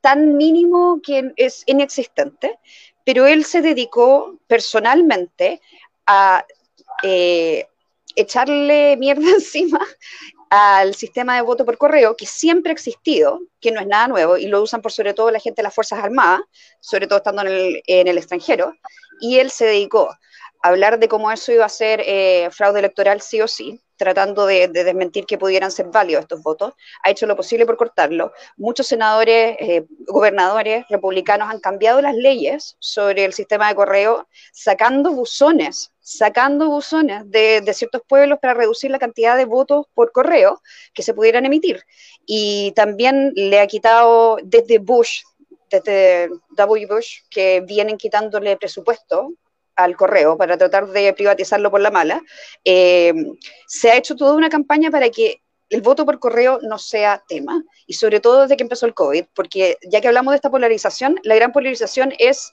[0.00, 2.58] tan mínimo que es inexistente,
[3.04, 5.60] pero él se dedicó personalmente
[6.06, 6.44] a
[7.02, 7.66] eh,
[8.16, 9.80] echarle mierda encima
[10.50, 14.36] al sistema de voto por correo que siempre ha existido, que no es nada nuevo,
[14.36, 16.40] y lo usan por sobre todo la gente de las Fuerzas Armadas,
[16.80, 18.74] sobre todo estando en el, en el extranjero,
[19.20, 20.10] y él se dedicó
[20.62, 24.46] a hablar de cómo eso iba a ser eh, fraude electoral sí o sí, tratando
[24.46, 28.32] de, desmentir que pudieran ser válidos estos votos, ha hecho lo posible por cortarlo.
[28.56, 35.12] Muchos senadores, eh, gobernadores republicanos han cambiado las leyes sobre el sistema de correo, sacando
[35.12, 40.60] buzones, sacando buzones de, de ciertos pueblos para reducir la cantidad de votos por correo
[40.94, 41.82] que se pudieran emitir.
[42.26, 45.22] Y también le ha quitado desde Bush,
[45.70, 46.86] desde W.
[46.86, 49.32] Bush, que vienen quitándole presupuesto
[49.76, 52.22] al correo para tratar de privatizarlo por la mala,
[52.64, 53.14] eh,
[53.66, 57.62] se ha hecho toda una campaña para que el voto por correo no sea tema,
[57.86, 61.18] y sobre todo desde que empezó el COVID, porque ya que hablamos de esta polarización,
[61.24, 62.52] la gran polarización es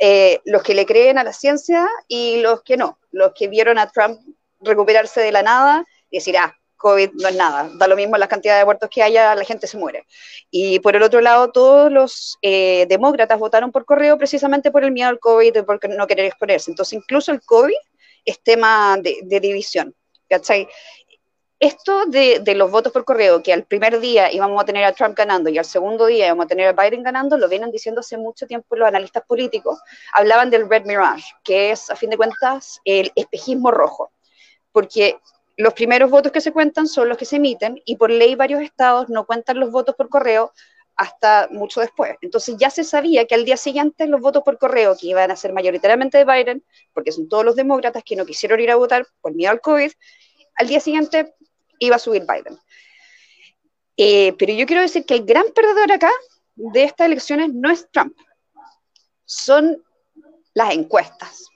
[0.00, 3.78] eh, los que le creen a la ciencia y los que no, los que vieron
[3.78, 4.20] a Trump
[4.60, 8.26] recuperarse de la nada y decir, ah, COVID no es nada, da lo mismo la
[8.26, 10.04] cantidad de muertos que haya, la gente se muere.
[10.50, 14.90] Y por el otro lado, todos los eh, demócratas votaron por correo precisamente por el
[14.90, 16.72] miedo al COVID y por no querer exponerse.
[16.72, 17.72] Entonces, incluso el COVID
[18.24, 19.94] es tema de, división.
[21.60, 24.92] Esto de, de, los votos por correo, que al primer día íbamos a tener a
[24.92, 28.00] Trump ganando y al segundo día íbamos a tener a Biden ganando, lo vienen diciendo
[28.00, 29.78] hace mucho tiempo los analistas políticos.
[30.12, 34.10] Hablaban del Red Mirage, que es, a fin de cuentas, el espejismo rojo.
[34.72, 35.20] Porque
[35.56, 38.62] los primeros votos que se cuentan son los que se emiten y por ley varios
[38.62, 40.52] estados no cuentan los votos por correo
[40.96, 42.16] hasta mucho después.
[42.20, 45.36] Entonces ya se sabía que al día siguiente los votos por correo, que iban a
[45.36, 49.06] ser mayoritariamente de Biden, porque son todos los demócratas que no quisieron ir a votar
[49.20, 49.90] por miedo al COVID,
[50.56, 51.34] al día siguiente
[51.78, 52.58] iba a subir Biden.
[53.96, 56.10] Eh, pero yo quiero decir que el gran perdedor acá
[56.54, 58.16] de estas elecciones no es Trump,
[59.24, 59.82] son
[60.54, 61.46] las encuestas.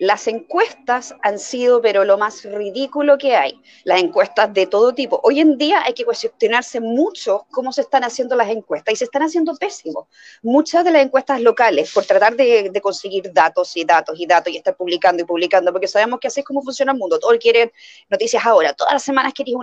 [0.00, 5.18] Las encuestas han sido, pero lo más ridículo que hay, las encuestas de todo tipo.
[5.24, 9.04] Hoy en día hay que cuestionarse mucho cómo se están haciendo las encuestas y se
[9.04, 10.06] están haciendo pésimos.
[10.40, 14.58] Muchas de las encuestas locales, por tratar de, conseguir datos y datos y datos y
[14.58, 17.18] estar publicando y publicando, porque sabemos que así es como funciona el mundo.
[17.18, 17.72] Todos quieren
[18.08, 19.56] noticias ahora, todas las semanas queréis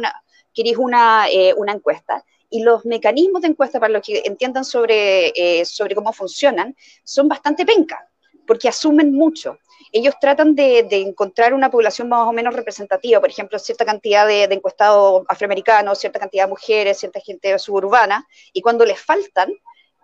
[0.77, 5.63] una, eh, una encuesta y los mecanismos de encuesta para los que entiendan sobre, eh,
[5.63, 8.01] sobre cómo funcionan son bastante pencas,
[8.45, 9.59] porque asumen mucho
[9.97, 14.43] ellos tratan de, encontrar una población más o menos representativa, por ejemplo, cierta cantidad de,
[14.43, 19.53] encuestados afroamericanos, cierta cantidad de mujeres, cierta gente suburbana, y cuando les faltan,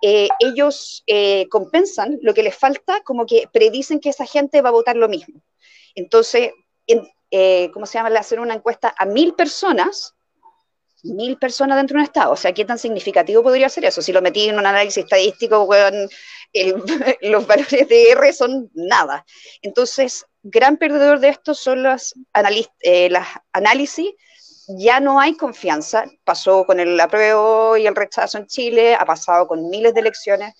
[0.01, 4.69] eh, ellos eh, compensan lo que les falta, como que predicen que esa gente va
[4.69, 5.41] a votar lo mismo.
[5.93, 6.51] Entonces,
[7.30, 8.12] eh, ¿cómo se llama?
[8.12, 10.15] Le hacen una encuesta a mil personas
[11.03, 12.31] mil personas dentro de un estado.
[12.31, 14.01] O sea, ¿qué tan significativo podría ser eso?
[14.01, 15.67] Si lo metí en un análisis estadístico,
[17.21, 19.25] los valores de R son nada.
[19.61, 22.13] Entonces, gran perdedor de esto son los
[22.81, 24.11] eh, las análisis.
[24.67, 26.05] Ya no hay confianza.
[26.23, 30.53] Pasó con el apruebo y el rechazo en Chile, ha pasado con miles de elecciones.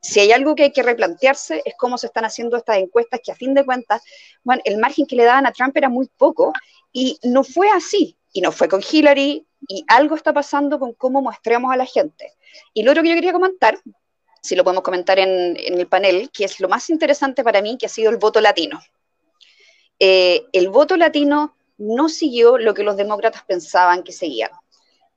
[0.00, 3.30] Si hay algo que hay que replantearse es cómo se están haciendo estas encuestas, que
[3.30, 4.02] a fin de cuentas,
[4.42, 6.52] bueno, el margen que le daban a Trump era muy poco
[6.92, 8.16] y no fue así.
[8.32, 12.32] Y no fue con Hillary, y algo está pasando con cómo mostramos a la gente.
[12.74, 13.78] Y lo otro que yo quería comentar,
[14.40, 17.86] si lo podemos comentar en, el panel, que es lo más interesante para mí, que
[17.86, 18.80] ha sido el voto latino.
[19.98, 24.50] Eh, el voto latino no siguió lo que los demócratas pensaban que seguían.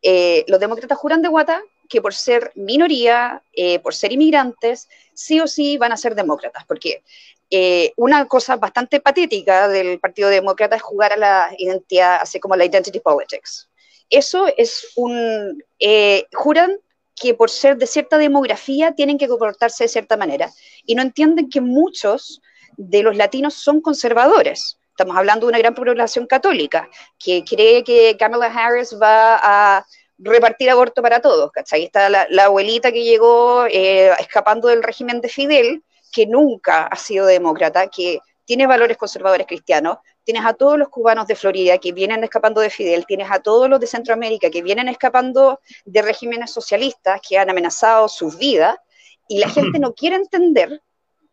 [0.02, 5.40] Eh, los demócratas juran de guata que por ser minoría, eh, por ser inmigrantes, sí
[5.40, 7.04] o sí van a ser demócratas, porque
[7.50, 12.56] eh, una cosa bastante patética del Partido Demócrata es jugar a la identidad, así como
[12.56, 13.70] la identity politics.
[14.10, 15.64] Eso es un...
[15.80, 16.80] Eh, juran
[17.16, 20.52] que por ser de cierta demografía tienen que comportarse de cierta manera
[20.86, 22.42] y no entienden que muchos
[22.78, 24.78] de los latinos son conservadores.
[24.90, 29.86] Estamos hablando de una gran población católica que cree que Kamala Harris va a
[30.18, 31.84] repartir aborto para todos, ¿cachai?
[31.84, 35.84] Está la, abuelita que llegó eh, escapando del régimen de Fidel,
[36.16, 41.28] que nunca ha sido demócrata, que tiene valores conservadores cristianos, tienes a todos los cubanos
[41.28, 44.88] de Florida que vienen escapando de Fidel, tienes a todos los de Centroamérica que vienen
[44.88, 48.78] escapando de regímenes socialistas que han amenazado sus vidas,
[49.28, 50.82] y la gente no quiere entender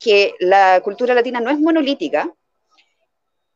[0.01, 2.29] que la cultura latina no es monolítica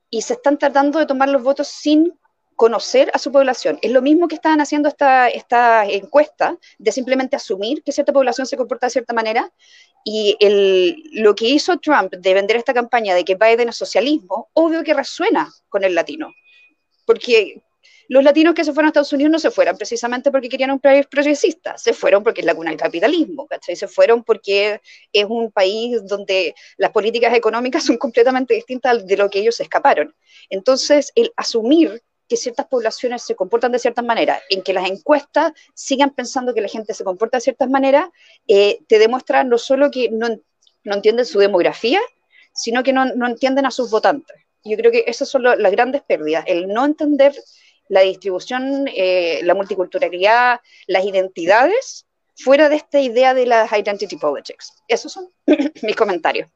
[0.08, 2.16] y se están tratando de tomar los votos sin
[2.56, 3.78] conocer a su población.
[3.82, 8.46] Es lo mismo que estaban haciendo esta, esta encuesta, de simplemente asumir que cierta población
[8.46, 9.52] se comporta de cierta manera.
[10.04, 14.48] Y el, lo que hizo Trump de vender esta campaña de que Biden es socialismo,
[14.54, 16.32] obvio que resuena con el latino.
[17.04, 17.62] Porque
[18.08, 20.80] los latinos que se fueron a Estados Unidos no se fueron precisamente porque querían un
[20.80, 23.74] país progresista, se fueron porque es la cuna del capitalismo, ¿cachai?
[23.74, 24.80] Se fueron porque
[25.12, 30.14] es un país donde las políticas económicas son completamente distintas de lo que ellos escaparon.
[30.48, 35.52] Entonces, el asumir que ciertas poblaciones se comportan de ciertas maneras, en que las encuestas
[35.74, 38.08] sigan pensando que la gente se comporta de ciertas maneras,
[38.48, 40.28] eh, te demuestra no solo que no,
[40.84, 42.00] no, entienden su demografía,
[42.52, 44.36] sino que no, no entienden a sus votantes.
[44.64, 47.34] Yo creo que esas son las grandes pérdidas, el no entender
[47.88, 54.72] la distribución, eh, la multiculturalidad, las identidades, fuera de esta idea de las identity politics.
[54.88, 55.30] Esos son
[55.82, 56.48] mis comentarios.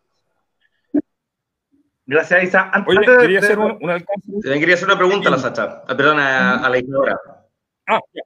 [2.11, 2.73] Gracias, Isa.
[2.89, 4.01] Oye, quería, hacer una,
[4.43, 5.85] quería hacer una pregunta a la Sacha.
[5.87, 7.17] Ah, perdón, a, la Isidora.
[7.87, 8.23] Ah, ya.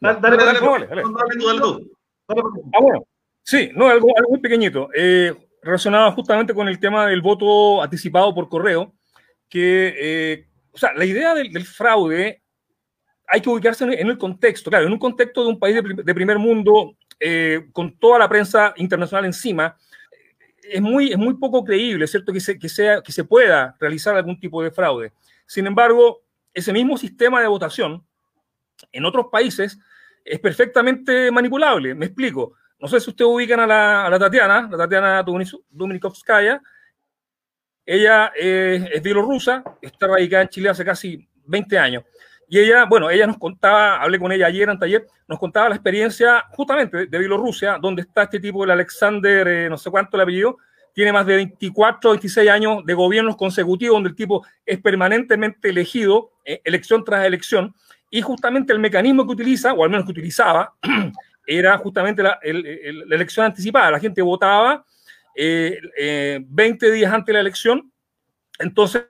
[0.00, 1.96] Dale, dale, dale, dale, dale, tú, dale tú.
[2.28, 3.04] Ah, bueno.
[3.42, 4.88] Sí, no, algo, algo muy pequeñito.
[4.94, 8.94] Eh, relacionado justamente con el tema del voto anticipado por correo,
[9.46, 12.40] que, eh, o sea, la idea del, del, fraude
[13.26, 16.14] hay que ubicarse en el contexto, claro, en un contexto de un país de, de
[16.14, 19.76] primer mundo, eh, con toda la prensa internacional encima,
[20.70, 24.16] es muy, es muy poco creíble, ¿cierto?, que se, que, sea, que se pueda realizar
[24.16, 25.12] algún tipo de fraude.
[25.46, 28.04] Sin embargo, ese mismo sistema de votación
[28.92, 29.78] en otros países
[30.24, 31.94] es perfectamente manipulable.
[31.94, 32.54] Me explico.
[32.78, 35.24] No sé si ustedes ubican a la, a la Tatiana, la Tatiana
[35.70, 36.60] Dominikovskaya.
[37.84, 42.04] Ella eh, es bielorrusa, está radicada en Chile hace casi 20 años.
[42.48, 46.44] Y ella, bueno, ella nos contaba, hablé con ella ayer, anteayer, nos contaba la experiencia
[46.50, 50.56] justamente de Bielorrusia, donde está este tipo, el Alexander, eh, no sé cuánto le apellido,
[50.94, 56.30] tiene más de 24, 26 años de gobiernos consecutivos, donde el tipo es permanentemente elegido,
[56.42, 57.74] eh, elección tras elección,
[58.10, 60.72] y justamente el mecanismo que utiliza, o al menos que utilizaba,
[61.46, 63.90] era justamente la, elección anticipada.
[63.90, 64.84] La gente votaba
[65.36, 67.92] 20 eh, días antes de la elección,
[68.58, 69.04] entonces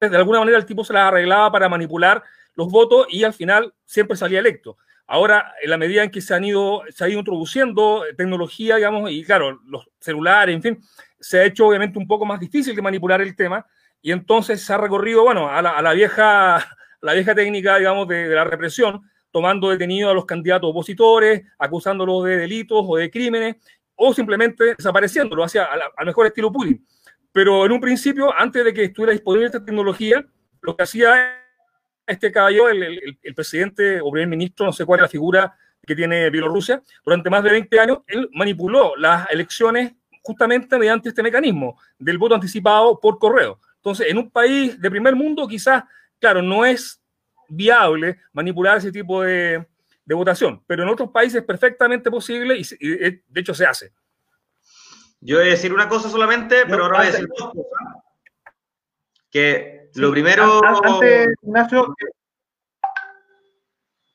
[0.00, 2.22] de alguna manera el tipo se la arreglaba para manipular
[2.58, 4.78] los votos y al final siempre salía electo.
[5.06, 9.12] Ahora, en la medida en que se han ido, se ha ido introduciendo tecnología, digamos,
[9.12, 10.78] y claro, los celulares, en fin,
[11.20, 13.64] se ha hecho obviamente un poco más difícil de manipular el tema
[14.02, 16.58] y entonces se ha recorrido, bueno, a la, vieja,
[17.00, 22.38] la vieja técnica, digamos, de, la represión, tomando detenidos a los candidatos opositores, acusándolos de
[22.38, 23.54] delitos o de crímenes,
[23.94, 26.84] o simplemente desapareciéndolos, hacia al mejor estilo Putin.
[27.30, 30.26] Pero en un principio, antes de que estuviera disponible esta tecnología,
[30.60, 31.37] lo que hacía
[32.08, 35.56] este caballero, el, el, presidente o primer ministro, no sé cuál es la figura
[35.86, 39.92] que tiene Bielorrusia, durante más de 20 años, él manipuló las elecciones
[40.22, 43.58] justamente mediante este mecanismo del voto anticipado por correo.
[43.76, 45.84] Entonces, en un país de primer mundo, quizás,
[46.18, 47.00] claro, no es
[47.48, 49.66] viable manipular ese tipo de,
[50.04, 52.88] de votación, pero en otros países es perfectamente posible y, y,
[53.26, 53.92] de hecho se hace.
[55.20, 57.77] Yo voy a decir una cosa solamente, pero ahora voy a decir dos cosas.
[59.38, 60.60] Que lo primero.
[60.64, 61.94] Antes, Ignacio,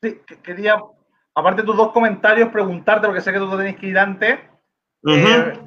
[0.01, 0.77] Sí, quería,
[1.33, 4.37] aparte de tus dos comentarios, preguntarte, porque sé que tú tenés que ir antes,
[5.07, 5.59] eh,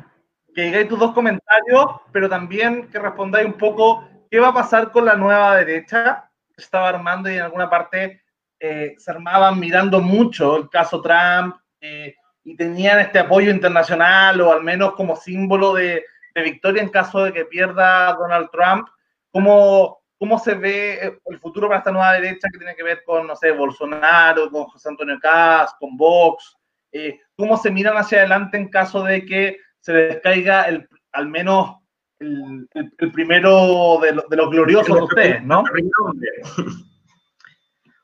[0.55, 4.93] que digáis tus dos comentarios, pero también que respondáis un poco qué va a pasar
[4.93, 8.23] con la nueva derecha estaba armando y en alguna parte
[8.61, 14.53] eh, se armaban mirando mucho el caso Trump eh, y tenían este apoyo internacional o
[14.53, 16.05] al menos como símbolo de,
[16.35, 18.89] de victoria en caso de que pierda Donald Trump.
[19.37, 23.03] ¿Cómo, ¿Cómo se ve eh, el futuro para esta nueva derecha que tiene que ver
[23.05, 26.57] con, no sé, Bolsonaro, con José Antonio Caz, con Vox?
[26.91, 31.29] Eh, ¿Cómo se miran hacia adelante en caso de que se les caiga el, al
[31.29, 31.77] menos
[32.19, 35.65] el, el, primero de, los gloriosos de ustedes, ¿no?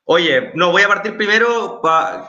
[0.05, 1.81] Oye, no, voy a partir primero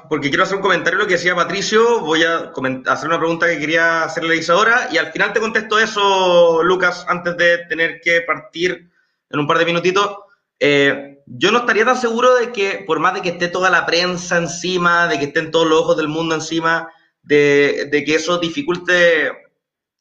[0.07, 1.99] porque quiero hacer un comentario lo que decía Patricio.
[1.99, 2.53] Voy a
[2.85, 7.05] hacer una pregunta que quería hacerle a Isadora y al final te contesto eso, Lucas,
[7.09, 8.92] antes de tener que partir
[9.33, 10.15] en un par de minutitos.
[10.59, 13.85] Eh, yo no estaría tan seguro de que, por más de que esté toda la
[13.85, 16.89] prensa encima, de que estén todos los ojos del mundo encima,
[17.23, 19.31] de, que eso dificulte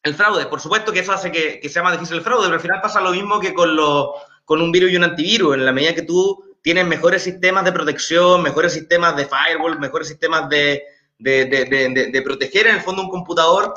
[0.03, 0.45] el fraude.
[0.45, 3.01] Por supuesto que eso hace que, sea más difícil el fraude, pero al final pasa
[3.01, 3.75] lo mismo que con,
[4.45, 5.55] con un virus y un antivirus.
[5.55, 10.07] En la medida que tú tienes mejores sistemas de protección, mejores sistemas de firewall, mejores
[10.07, 10.83] sistemas de,
[11.17, 13.73] de proteger en el fondo un computador,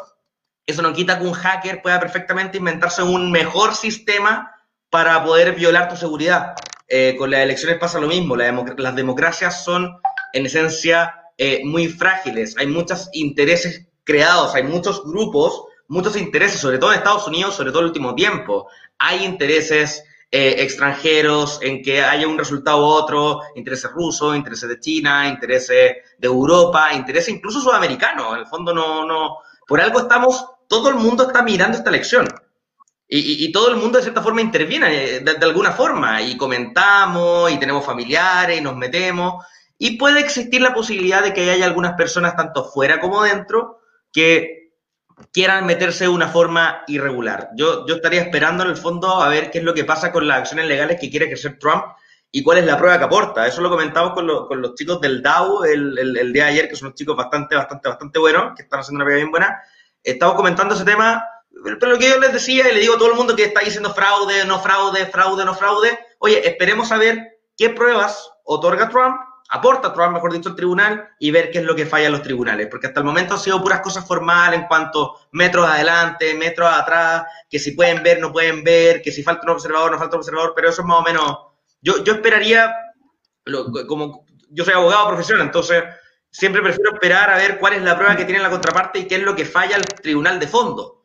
[0.67, 4.53] eso no quita que un hacker pueda perfectamente inventarse un mejor sistema
[4.97, 6.55] para poder violar tu seguridad.
[6.89, 9.95] Eh, con las elecciones pasa lo mismo, las democracias son
[10.33, 16.79] en esencia eh, muy frágiles, hay muchos intereses creados, hay muchos grupos, muchos intereses, sobre
[16.79, 18.69] todo en Estados Unidos, sobre todo en el último tiempo.
[18.99, 24.81] Hay intereses eh, extranjeros en que haya un resultado u otro, intereses rusos, intereses de
[24.81, 28.33] China, intereses de Europa, intereses incluso sudamericanos.
[28.33, 32.27] En el fondo no, no, por algo estamos, todo el mundo está mirando esta elección.
[33.09, 37.59] Y, todo el mundo de cierta forma interviene eh, de, alguna forma y comentamos y
[37.59, 39.45] tenemos familiares y nos metemos
[39.79, 43.79] y puede existir la posibilidad de que haya algunas personas tanto fuera como dentro
[44.13, 44.73] que
[45.33, 47.51] quieran meterse de una forma irregular.
[47.57, 50.27] Yo, yo estaría esperando en el fondo a ver qué es lo que pasa con
[50.27, 51.85] las acciones legales que quiere ejercer Trump
[52.33, 53.47] y cuál es la prueba que aporta.
[53.47, 56.77] Eso lo comentamos con, con los chicos del DAO el, el, día de ayer, que
[56.77, 59.63] son unos chicos bastante, bastante, bastante buenos, que están haciendo una vida bien buena.
[60.03, 61.25] Estamos comentando ese tema
[61.75, 63.61] pero lo que yo les decía y le digo a todo el mundo que está
[63.61, 69.17] diciendo fraude, no fraude, fraude, no fraude, oye, esperemos a ver qué pruebas otorga Trump,
[69.49, 72.23] aporta Trump, mejor dicho, al tribunal y ver qué es lo que falla en los
[72.23, 76.71] tribunales, porque hasta el momento han sido puras cosas formales en cuanto metros adelante, metros
[76.73, 80.17] atrás, que si pueden ver, no pueden ver, que si falta un observador, no falta
[80.17, 81.39] un observador, pero eso es más o menos,
[81.81, 82.75] yo, yo esperaría,
[83.89, 85.83] como yo soy abogado profesional, entonces
[86.31, 89.17] siempre prefiero esperar a ver cuál es la prueba que tiene la contraparte y qué
[89.17, 90.96] es lo que falla al tribunal de fondo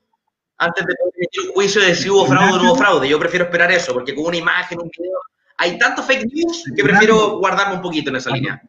[0.61, 3.09] antes de emitir un juicio de si hubo fraude o no hubo fraude.
[3.09, 5.17] Yo prefiero esperar eso, porque con una imagen, un video,
[5.57, 8.61] hay tanto fake news que prefiero guardarme un poquito en esa línea.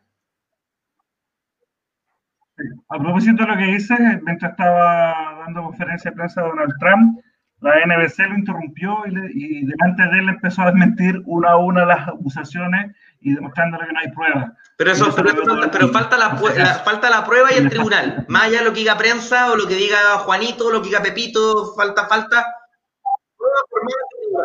[2.88, 7.20] A propósito de lo que dices, mientras estaba dando conferencia de prensa Donald Trump,
[7.62, 11.86] la NBC lo interrumpió y, y delante de él empezó a desmentir una a una
[11.86, 14.52] las acusaciones y demostrándole que no hay pruebas.
[14.76, 16.36] Pero eso, pero, falta, la,
[16.84, 18.24] falta la prueba y el tribunal.
[18.28, 20.88] Más allá de lo que diga prensa o lo que diga Juanito, o lo que
[20.88, 22.44] diga Pepito, falta, falta.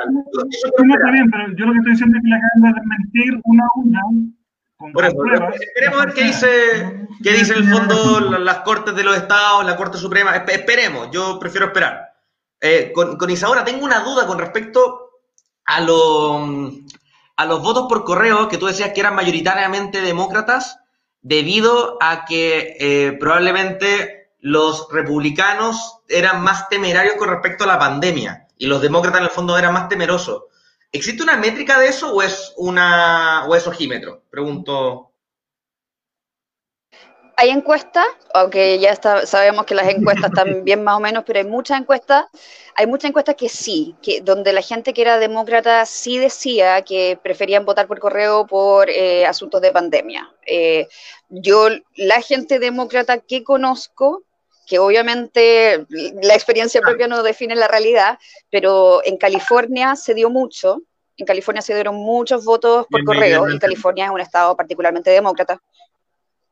[0.10, 0.24] No,
[0.96, 3.64] está bien, pero yo lo que estoy diciendo es que le acaban de desmentir una
[3.64, 4.02] a una.
[4.78, 5.18] Con Por eso,
[5.60, 6.48] esperemos a ver qué dice,
[7.24, 10.36] qué dice el fondo las cortes de los estados, la Corte Suprema.
[10.36, 12.07] Esperemos, yo prefiero esperar.
[12.60, 15.12] Eh, con, con Isadora, tengo una duda con respecto
[15.66, 15.80] a
[17.38, 20.80] a los votos por correo, que tú decías que eran mayoritariamente demócratas,
[21.22, 28.48] debido a que eh, probablemente los republicanos eran más temerarios con respecto a la pandemia
[28.58, 30.44] y los demócratas en el fondo eran más temerosos.
[30.92, 34.24] ¿Existe una métrica de eso o es una o es ojímetro?
[34.30, 35.12] Pregunto.
[37.40, 41.46] Hay encuestas, aunque ya sabemos que las encuestas están bien más o menos, pero hay
[41.46, 42.26] muchas encuestas,
[42.76, 47.20] hay muchas encuestas que sí, que donde la gente que era demócrata sí decía que
[47.22, 50.28] preferían votar por correo por eh, asuntos de pandemia.
[50.48, 50.88] Eh,
[51.30, 54.24] yo, la gente demócrata que conozco,
[54.66, 58.18] que obviamente la experiencia propia no define la realidad,
[58.50, 60.82] pero en California se dio mucho,
[61.18, 65.62] en California se dieron muchos votos por correo, y California es un estado particularmente demócrata.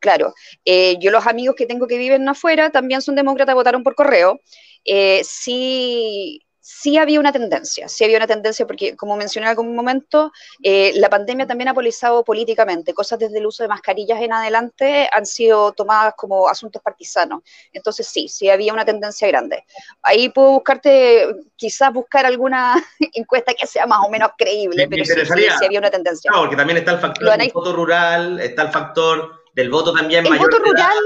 [0.06, 3.95] Claro, eh, yo los amigos que tengo que viven afuera también son demócratas, votaron por
[3.95, 4.39] correo.
[4.86, 9.76] Eh, sí, sí había una tendencia, sí había una tendencia porque, como mencioné en algún
[9.76, 10.32] momento,
[10.62, 12.93] eh, la pandemia también ha polarizado políticamente.
[12.93, 17.41] Cosas desde el uso de mascarillas en adelante han sido tomadas como asuntos partisanos.
[17.74, 19.66] Entonces, sí, sí había una tendencia grande.
[20.03, 22.76] Ahí puedo buscarte, quizás buscar alguna
[23.14, 26.30] encuesta que sea más o menos creíble, pero sí, sí, había una tendencia.
[26.30, 30.30] No, porque también está el factor voto rural, está el factor del voto también el
[30.30, 30.51] mayor.
[30.51, 30.97] Voto rural,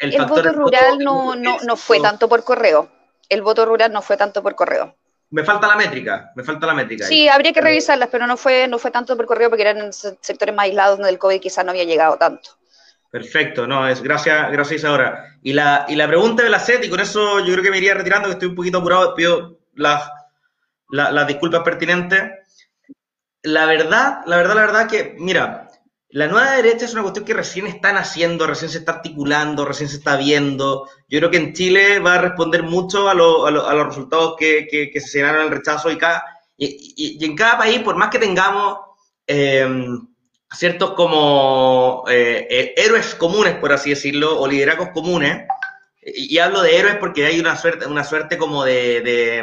[0.00, 2.90] el, el voto rural no, no, no fue tanto por correo.
[3.28, 4.96] El voto rural no fue tanto por correo.
[5.30, 7.04] Me falta la métrica, me falta la métrica.
[7.04, 7.28] Sí, ahí.
[7.28, 10.64] habría que revisarlas, pero no fue, no fue tanto por correo porque eran sectores más
[10.64, 12.50] aislados donde el COVID quizás no había llegado tanto.
[13.10, 15.36] Perfecto, no, es gracias, gracias ahora.
[15.42, 17.78] Y la, y la pregunta de la SET, y con eso yo creo que me
[17.78, 20.10] iría retirando, que estoy un poquito apurado, pido las,
[20.90, 22.22] las, las disculpas pertinentes.
[23.42, 25.67] La verdad, la verdad, la verdad que, mira,
[26.10, 29.90] la nueva derecha es una cuestión que recién está naciendo, recién se está articulando, recién
[29.90, 30.88] se está viendo.
[31.08, 33.88] Yo creo que en Chile va a responder mucho a, lo, a, lo, a los
[33.88, 36.24] resultados que, se señalaron el rechazo y, cada,
[36.56, 38.78] y, en cada país, por más que tengamos
[39.26, 39.68] eh,
[40.50, 45.46] ciertos como eh, héroes comunes, por así decirlo, o liderazgos comunes,
[46.02, 49.42] y, hablo de héroes porque hay una suerte, una suerte como de, de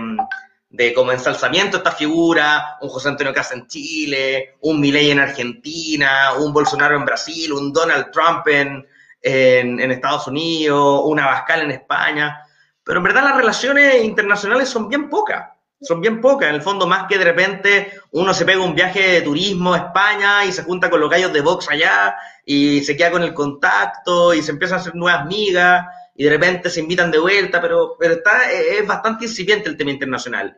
[0.76, 6.34] de como ensalzamiento esta figura, un José Antonio Casa en Chile, un Milei en Argentina,
[6.38, 8.86] un Bolsonaro en Brasil, un Donald Trump en,
[9.21, 12.41] en, Estados Unidos, un Abascal en España.
[12.84, 15.49] Pero en verdad las relaciones internacionales son bien pocas,
[15.82, 16.49] son bien pocas.
[16.49, 19.78] En el fondo, más que de repente uno se pega un viaje de turismo a
[19.78, 23.34] España y se junta con los gallos de Vox allá y se queda con el
[23.34, 27.61] contacto y se empiezan a hacer nuevas migas y de repente se invitan de vuelta,
[27.61, 30.57] pero, pero está, es bastante incipiente el tema internacional.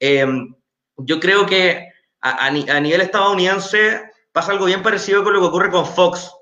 [0.00, 0.26] Eh,
[0.98, 5.86] yo creo que a, nivel estadounidense pasa algo bien parecido con lo que ocurre con
[5.86, 6.32] Fox.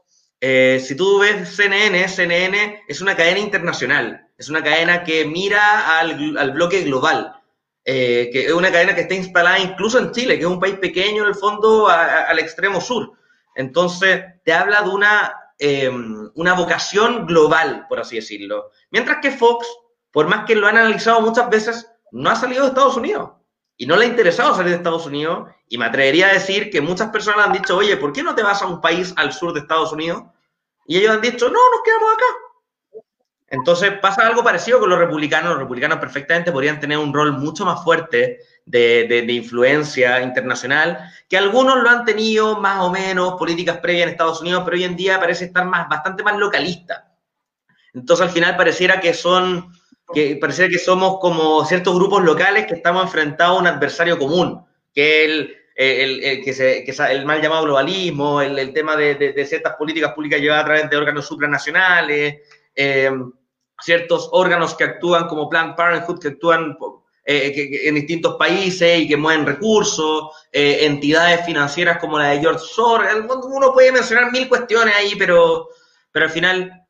[0.40, 5.98] Eh, si tú ves CNN, CNN es una cadena internacional, es una cadena que mira
[5.98, 7.40] al, bloque global,
[7.84, 10.76] eh, que es una cadena que está instalada incluso en Chile, que es un país
[10.76, 13.12] pequeño en el fondo al extremo sur.
[13.54, 15.90] Entonces, te habla de una, eh,
[16.34, 18.70] una vocación global, por así decirlo.
[18.90, 19.66] Mientras que Fox,
[20.10, 23.30] por más que lo han analizado muchas veces, no ha salido de Estados Unidos
[23.76, 25.48] y no le ha interesado salir de Estados Unidos.
[25.68, 28.42] Y me atrevería a decir que muchas personas han dicho, oye, ¿por qué no te
[28.42, 30.22] vas a un país al sur de Estados Unidos?
[30.86, 33.04] Y ellos han dicho, no, nos quedamos acá.
[33.48, 35.50] Entonces pasa algo parecido con los republicanos.
[35.50, 40.98] Los republicanos perfectamente podrían tener un rol mucho más fuerte de, de, de, influencia internacional,
[41.28, 44.84] que algunos lo han tenido más o menos, políticas previas en Estados Unidos, pero hoy
[44.84, 47.14] en día parece estar más, bastante más localista.
[47.92, 49.72] Entonces al final pareciera que son
[50.12, 54.64] que pareciera que somos como ciertos grupos locales que estamos enfrentados a un adversario común,
[54.92, 59.14] que el, el, el, que se, que el mal llamado globalismo, el, el tema de,
[59.14, 62.42] de, de, ciertas políticas públicas llevadas a través de órganos supranacionales,
[62.74, 63.10] eh,
[63.80, 66.76] ciertos órganos que actúan como Planned Parenthood, que actúan
[67.24, 72.30] eh, que, que en distintos países y que mueven recursos, eh, entidades financieras como la
[72.30, 73.08] de George Soros,
[73.44, 75.70] uno puede mencionar mil cuestiones ahí, pero,
[76.12, 76.83] pero al final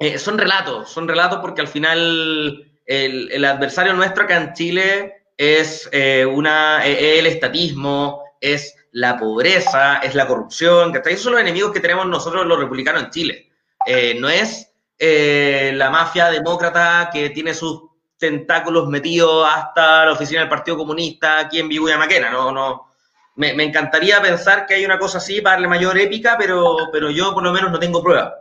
[0.00, 5.20] eh, son relatos, son relatos porque al final el, el, adversario nuestro acá en Chile
[5.36, 11.32] es eh, una, eh, el estatismo, es la pobreza, es la corrupción, que esos son
[11.32, 13.50] los enemigos que tenemos nosotros los republicanos en Chile.
[13.86, 14.66] Eh, no es
[14.98, 17.84] la mafia demócrata que tiene sus
[18.18, 22.90] tentáculos metidos hasta la oficina del Partido Comunista aquí en y Maquena, no, no.
[23.36, 27.10] Me, me, encantaría pensar que hay una cosa así para darle mayor épica, pero, pero
[27.10, 28.39] yo por lo menos no tengo pruebas.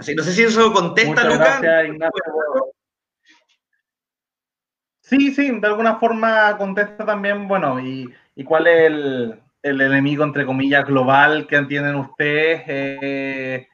[0.00, 1.60] Así, no sé si eso contesta, Lucas.
[5.02, 10.24] Sí, sí, de alguna forma contesta también, bueno, y, y cuál es el, el, enemigo,
[10.24, 12.62] entre comillas, global que entienden ustedes.
[12.66, 13.68] Eh,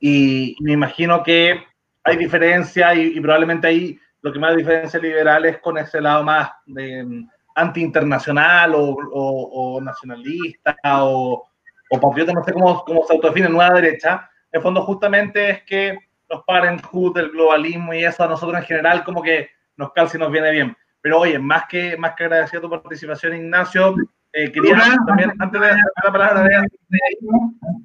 [0.00, 1.62] y, me imagino que
[2.02, 6.24] hay diferencia y, y, probablemente ahí lo que más diferencia liberal es con ese lado
[6.24, 7.24] más de,
[7.54, 11.48] anti-internacional o, o, o, nacionalista o,
[11.88, 15.98] o patriota, no sé cómo, cómo se autodefine, nueva derecha en fondo justamente es que
[16.28, 20.20] los parenthood, el globalismo y eso a nosotros en general como que nos calza y
[20.20, 20.76] nos viene bien.
[21.00, 23.94] Pero oye, más que, más que agradecido tu participación, Ignacio,
[24.32, 26.68] eh, quería Perdón, también, antes de dar la palabra, de...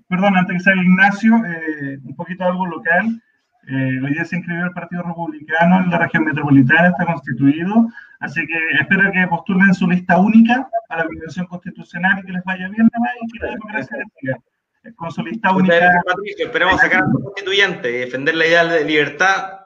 [0.09, 3.21] perdón, antes que sea Ignacio, eh, un poquito algo local.
[3.67, 7.87] Eh, hoy día se inscribió el Partido Republicano en la región metropolitana, está constituido,
[8.19, 12.43] así que espero que postulen su lista única a la Convención Constitucional y que les
[12.43, 12.89] vaya bien,
[13.21, 14.35] y que la democracia les
[14.83, 15.89] siga con su lista única.
[16.05, 19.59] Patricio, esperemos sacar a los constituyentes y defender la idea de libertad.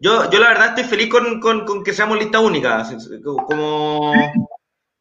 [0.00, 2.86] Yo, yo la verdad estoy feliz con, con, con que seamos lista única.
[3.24, 4.12] Como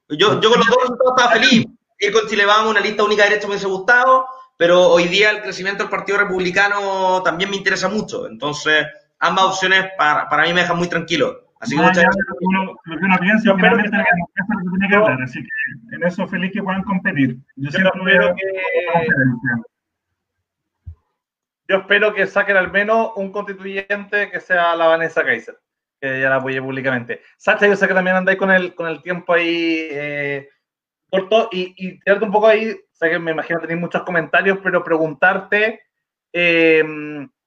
[0.10, 1.66] yo, yo con los dos resultados estaba feliz.
[1.99, 5.32] Ir con Chile Vamos, una lista única de derecho me hubiese gustado, pero hoy día
[5.32, 8.28] el crecimiento del Partido Republicano también me interesa mucho.
[8.28, 8.86] Entonces,
[9.20, 11.47] ambas opciones para, para mí me dejan muy tranquilo.
[11.60, 12.26] Así que muchas gracias.
[12.41, 13.97] Uno, lo que uno piensa, finalmente que...
[13.97, 15.22] es lo que tiene que hablar.
[15.22, 17.38] Así que en eso feliz que puedan competir.
[17.55, 18.62] Yo, yo espero que...
[21.70, 25.58] Yo espero que saquen al menos un constituyente que sea la Vanessa Kaiser,
[25.99, 27.22] que ya la apoyé públicamente.
[27.38, 30.49] Sacha, yo sé que también andáis con el, con el tiempo ahí eh,
[31.10, 34.60] corto y, y tirarte un poco ahí sé que me imagino que tenéis muchos comentarios,
[34.64, 35.82] pero preguntarte
[36.34, 36.84] eh,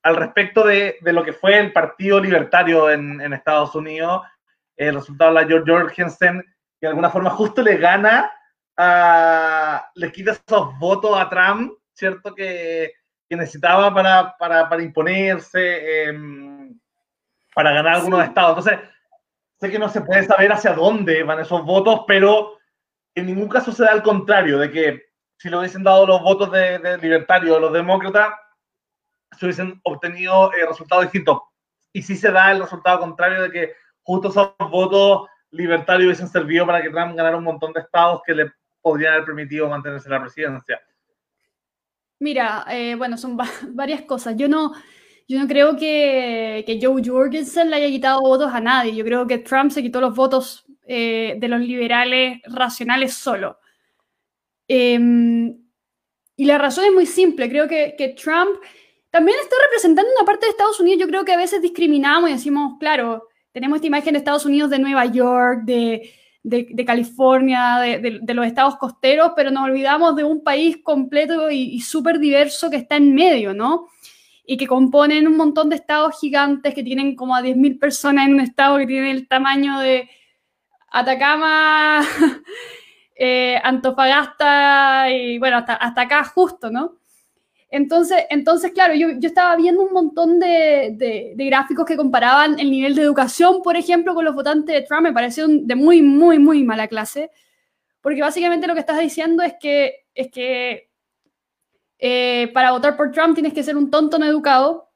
[0.02, 4.22] al respecto de, de, lo que fue el Partido Libertario en, en Estados Unidos,
[4.76, 8.32] el resultado de la George Jorgensen, que de alguna forma justo le gana,
[8.76, 12.34] a, le quita esos votos a Trump, ¿cierto?
[12.34, 12.92] Que,
[13.28, 16.18] que necesitaba para, para, para imponerse, eh,
[17.54, 18.28] para ganar algunos sí.
[18.28, 18.66] estados.
[18.66, 18.90] Entonces,
[19.60, 22.58] sé que no se puede saber hacia dónde van esos votos, pero
[23.14, 25.02] en ningún caso se da al contrario, de que
[25.36, 28.32] si lo hubiesen dado los votos de, de libertarios o los demócratas,
[29.38, 31.38] se hubiesen obtenido eh, resultados distintos.
[31.92, 33.72] Y sí se da el resultado contrario de que
[34.02, 38.34] justo esos votos libertarios hubiesen servido para que Trump ganara un montón de estados que
[38.34, 40.80] le podrían haber permitido mantenerse en la presidencia.
[42.18, 44.36] Mira, eh, bueno, son va varias cosas.
[44.36, 44.72] Yo no,
[45.26, 48.94] yo no creo que, Joe Jorgensen le haya quitado votos a nadie.
[48.94, 53.58] Yo creo que Trump se quitó los votos eh, de los liberales racionales solo.
[54.68, 54.98] Eh,
[56.36, 57.48] y la razón es muy simple.
[57.50, 58.60] Creo que Trump
[59.10, 61.00] también está representando una parte de Estados Unidos.
[61.00, 64.70] Yo creo que a veces discriminamos y decimos, claro, tenemos esta imagen de Estados Unidos
[64.70, 70.78] de Nueva York, de, California, de, los estados costeros, pero nos olvidamos de un país
[70.82, 73.88] completo y, y súper diverso que está en medio, ¿no?
[74.46, 78.34] Y que componen un montón de estados gigantes que tienen como a 10.000 personas en
[78.34, 80.08] un estado que tiene el tamaño de
[80.92, 82.00] Atacama,
[83.16, 86.99] eh, Antofagasta y bueno, hasta acá justo, ¿no?
[87.70, 92.68] Entonces, entonces claro, yo, yo, estaba viendo un montón de, de, gráficos que comparaban el
[92.68, 95.02] nivel de educación, por ejemplo, con los votantes de Trump.
[95.02, 97.30] Me parecieron de muy, muy, muy mala clase.
[98.00, 100.90] Porque básicamente lo que estás diciendo es que, es que
[101.98, 104.90] eh, para votar por Trump tienes que ser un tonto no educado.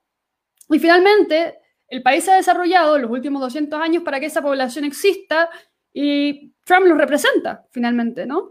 [0.68, 1.58] Y finalmente,
[1.88, 5.48] el país se ha desarrollado los últimos 200 años para que esa población exista
[5.92, 8.50] y Trump lo representa, finalmente, ¿no?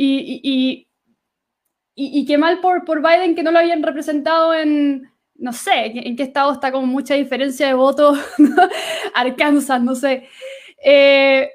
[0.00, 0.87] y, y
[2.00, 6.14] y, qué mal por, por Biden que no lo habían representado en, no sé, en
[6.14, 8.16] qué estado está con mucha diferencia de votos,
[9.14, 10.28] Arkansas, no sé.
[10.84, 11.50] Eh,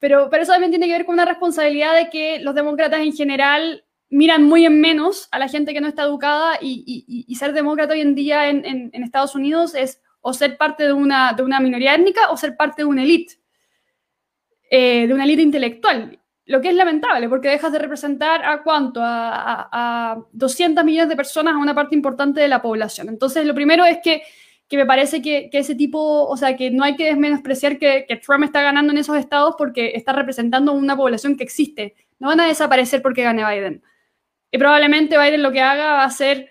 [0.00, 3.12] pero, pero eso también tiene que ver con una responsabilidad de que los demócratas en
[3.12, 7.92] general miran muy en menos a la gente que no está educada y, ser demócrata
[7.92, 11.44] hoy en día en, en, en, Estados Unidos es o ser parte de una, de
[11.44, 13.34] una minoría étnica o ser parte de una élite,
[14.70, 19.00] eh, de una élite intelectual lo que es lamentable, porque dejas de representar a cuánto,
[19.02, 19.68] a, a,
[20.12, 23.08] a, 200 millones de personas, a una parte importante de la población.
[23.08, 24.22] Entonces, lo primero es que,
[24.68, 28.16] que me parece que, ese tipo, o sea, que no hay que desmenospreciar que, que,
[28.16, 31.94] Trump está ganando en esos estados porque está representando una población que existe.
[32.18, 33.82] No van a desaparecer porque gane Biden.
[34.50, 36.50] Y probablemente Biden lo que haga va a ser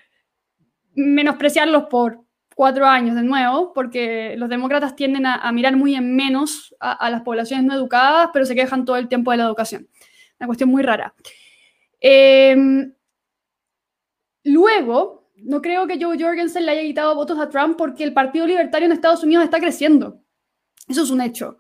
[0.96, 2.22] menospreciarlos por
[2.56, 7.22] cuatro años de nuevo, porque los demócratas tienden a, mirar muy en menos a, las
[7.22, 9.88] poblaciones no educadas, pero se quejan todo el tiempo de la educación.
[10.39, 11.14] Una cuestión muy rara.
[12.01, 12.56] Eh,
[14.43, 18.45] luego, no creo que Joe Jorgensen le haya quitado votos a Trump porque el Partido
[18.45, 20.22] Libertario en Estados Unidos está creciendo.
[20.88, 21.58] Eso es un hecho.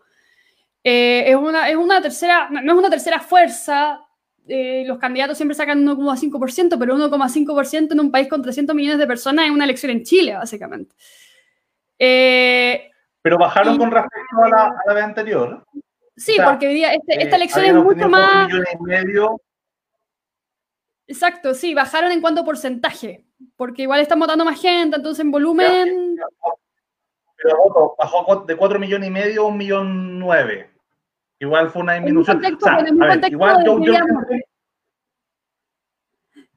[0.83, 4.01] Eh, es, una, es una tercera, no es una tercera fuerza,
[4.47, 9.07] eh, los candidatos siempre sacan 1,5%, pero 1,5% en un país con 300 millones de
[9.07, 10.95] personas es una elección en Chile, básicamente.
[11.97, 12.91] Eh,
[13.21, 15.65] pero bajaron y, con respecto a la, a la vez anterior.
[16.15, 18.49] Sí, o sea, porque hoy día este, esta elección es mucho más...
[18.51, 19.41] Y medio.
[21.07, 23.25] Exacto, sí, bajaron en cuanto a porcentaje,
[23.55, 26.17] porque igual están votando más gente, entonces en volumen...
[27.37, 30.72] Pero bajó de 4 millones y medio a 1 millón 9.
[31.39, 32.37] Igual fue una disminución.
[32.37, 34.43] Contexto, o sea, ver, igual Jorgensen.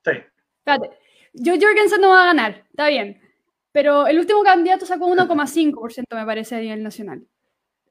[0.05, 0.11] Sí.
[0.59, 0.99] Espérate.
[1.45, 3.21] Joe Jorgensen no va a ganar, está bien.
[3.73, 7.27] Pero el último candidato sacó 1,5%, me parece, a nivel nacional.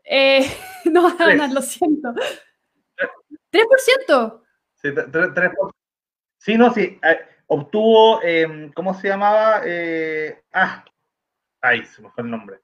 [0.04, 0.46] Eh,
[0.86, 2.14] no va a ganar, lo siento.
[3.52, 4.42] ¿3%?
[4.74, 5.52] Sí, 3%.
[6.38, 7.00] Sí, no, sí.
[7.04, 9.62] Eh, obtuvo, eh, ¿cómo se llamaba?
[9.64, 10.84] Eh, ah,
[11.62, 12.60] ahí se me fue el nombre.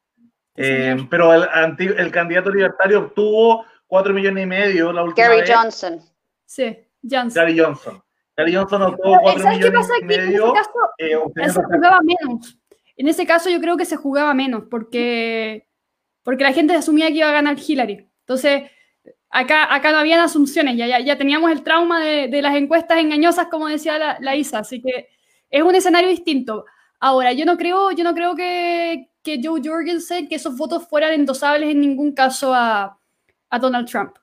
[0.55, 1.47] Sí, pero el,
[1.97, 5.51] el candidato libertario obtuvo 4 millones y medio la última Gary vez.
[5.53, 6.01] Johnson.
[6.45, 7.43] Sí, Johnson.
[7.43, 8.01] Gary Johnson.
[8.37, 10.53] Gary Johnson obtuvo 4 millones qué pasa y medio.
[10.53, 12.57] En ese caso, eh, se jugaba menos.
[12.95, 15.67] En ese caso yo creo que se jugaba menos porque,
[16.23, 18.09] porque la gente asumía que iba a ganar Hillary.
[18.21, 18.71] Entonces,
[19.29, 22.97] acá, acá no habían asunciones, ya, ya, ya teníamos el trauma de, de, las encuestas
[22.97, 25.09] engañosas, como decía la, la, Isa, así que
[25.49, 26.63] es un escenario distinto.
[27.01, 31.11] Ahora, yo no creo, yo no creo que, que Joe Jorgensen, que esos votos fueran
[31.11, 33.00] endosables en ningún caso a,
[33.51, 34.15] a Donald Trump.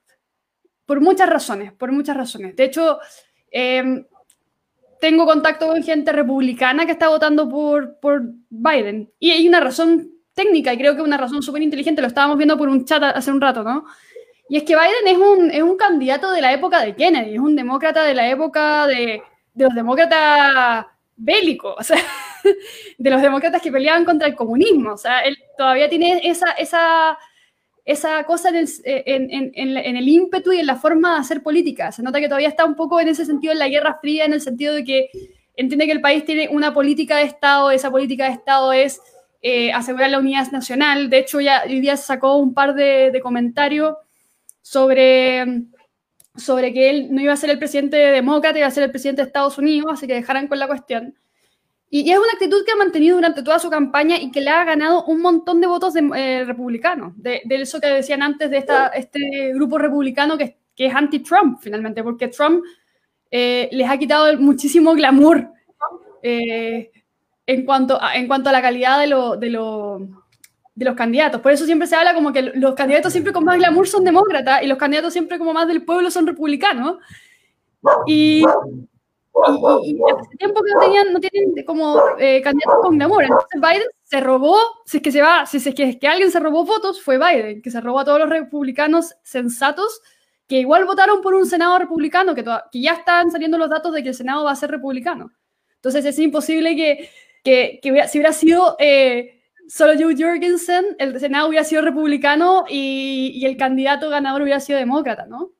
[0.85, 2.55] Por muchas razones, por muchas razones.
[2.55, 2.99] De hecho,
[3.51, 4.03] eh,
[4.99, 9.11] tengo contacto con gente republicana que está votando por, por Biden.
[9.19, 12.57] Y hay una razón técnica, y creo que una razón súper inteligente, lo estábamos viendo
[12.57, 13.85] por un chat hace un rato, ¿no?
[14.49, 17.39] Y es que Biden es un, es un candidato de la época de Kennedy, es
[17.39, 19.21] un demócrata de la época de,
[19.53, 21.97] de los demócratas bélicos, o sea,
[22.97, 24.93] de los demócratas que peleaban contra el comunismo.
[24.93, 27.17] O sea, él todavía tiene esa, esa,
[27.91, 31.91] esa cosa en el, en, el, ímpetu y en la forma de hacer política.
[31.91, 34.33] Se nota que todavía está un poco en ese sentido en la Guerra Fría, en
[34.33, 35.09] el sentido de que
[35.55, 39.01] entiende que el país tiene una política de Estado, esa política de Estado es
[39.41, 41.09] eh, asegurar la unidad nacional.
[41.09, 43.95] De hecho, ya hoy día sacó un par de, de comentarios
[44.61, 45.63] sobre
[46.35, 49.23] sobre que él no iba a ser el presidente demócrata, iba a ser el presidente
[49.23, 51.15] de Estados Unidos, así que dejaran con la cuestión.
[51.89, 54.63] Y, es una actitud que ha mantenido durante toda su campaña y que le ha
[54.63, 58.87] ganado un montón de votos de, eh, republicanos, de, eso que decían antes de esta,
[58.89, 62.63] este grupo republicano que, que es anti-Trump, finalmente, porque Trump
[63.31, 65.51] eh, les ha quitado muchísimo glamour
[66.21, 66.91] eh,
[67.45, 69.99] en, cuanto a, en cuanto a la calidad de lo, de lo
[70.79, 71.41] de los candidatos.
[71.41, 74.63] Por eso siempre se habla como que los candidatos siempre con más glamour son demócratas
[74.63, 76.97] y los candidatos siempre como más del pueblo son republicanos.
[78.07, 78.45] Y,
[79.83, 83.23] y, hace tiempo que no, tenían, no tienen como eh, candidatos con glamour.
[83.23, 86.31] Entonces Biden se robó, si es que se va, si es que, es que alguien
[86.31, 90.01] se robó votos, fue Biden, que se robó a todos los republicanos sensatos
[90.47, 94.01] que igual votaron por un Senado republicano, que, que ya están saliendo los datos de
[94.01, 95.31] que el Senado va a ser republicano.
[95.75, 97.09] Entonces es imposible que,
[97.43, 98.75] que, que si hubiera sido...
[98.79, 99.35] Eh,
[99.69, 105.27] solo Joe Jorgensen, el Senado hubiera sido republicano y, el candidato ganador hubiera sido demócrata,
[105.27, 105.51] ¿no?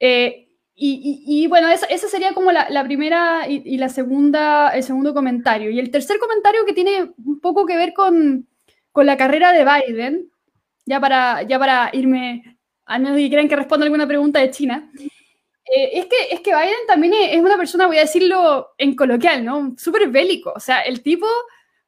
[0.00, 0.45] Eh,
[0.78, 5.70] y, bueno, esa, sería como la, primera y, la segunda, el segundo comentario.
[5.70, 8.46] Y el tercer comentario que tiene un poco que ver con,
[8.94, 10.30] la carrera de Biden,
[10.84, 14.90] ya para, ya para irme, a menos que quieran que responda alguna pregunta de China,
[15.64, 19.44] eh, es, que, es que Biden también es una persona, voy a decirlo en coloquial,
[19.44, 19.74] ¿no?
[19.78, 20.52] Súper bélico.
[20.54, 21.26] O sea, el tipo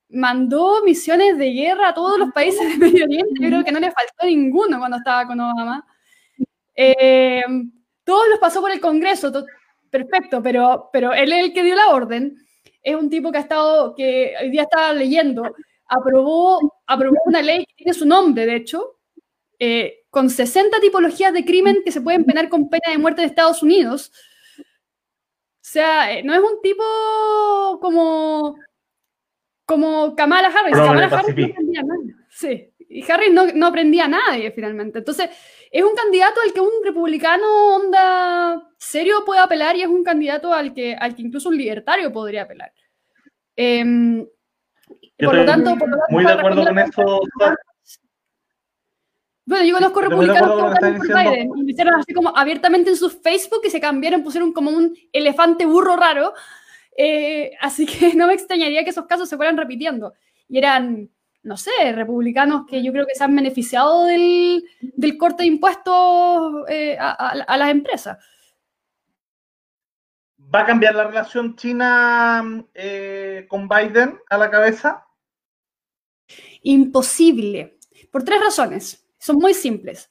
[0.09, 3.34] mandó misiones de guerra a todos los países de Medio Oriente.
[3.39, 5.86] Yo creo que no le faltó ninguno cuando estaba con Obama.
[6.74, 7.45] Eh,
[8.09, 9.30] todos los pasó por el Congreso,
[9.90, 12.38] perfecto, pero, pero él es el que dio la orden.
[12.82, 15.42] Es un tipo que ha estado, que hoy día estaba leyendo,
[15.86, 18.98] aprobó, aprobó una ley que tiene su nombre, de hecho,
[19.59, 23.28] eh, con 60 tipologías de crimen que se pueden penar con pena de muerte en
[23.28, 24.11] Estados Unidos.
[24.59, 24.64] O
[25.61, 26.82] sea, eh, no es un tipo
[27.82, 28.56] como
[29.66, 30.74] como Kamala Harris.
[30.74, 32.00] Kamala Harris no aprendía nada.
[32.30, 35.00] Sí, y Harris no, no, aprendía a nadie finalmente.
[35.00, 35.28] Entonces,
[35.70, 40.52] es un candidato al que un republicano onda serio puede apelar y es un candidato
[40.52, 42.72] al que, al que incluso un libertario podría apelar.
[43.56, 44.26] Eh,
[45.18, 47.20] por, lo tanto, por lo tanto, muy de acuerdo con eso.
[49.44, 52.96] Bueno, yo conozco republicanos que votaron por Biden y lo hicieron así como abiertamente en
[52.96, 56.34] su Facebook y se cambiaron, pusieron como un elefante burro raro
[57.00, 60.12] eh, así que no me extrañaría que esos casos se fueran repitiendo.
[60.48, 61.08] Y eran,
[61.49, 64.62] no sé, republicanos que yo creo que se han beneficiado del,
[65.18, 68.18] corte de impuestos eh, a, las empresas.
[70.55, 75.07] ¿Va a cambiar la relación China eh, con Biden a la cabeza?
[76.62, 77.78] Imposible,
[78.12, 79.07] por tres razones.
[79.18, 80.11] Son muy simples.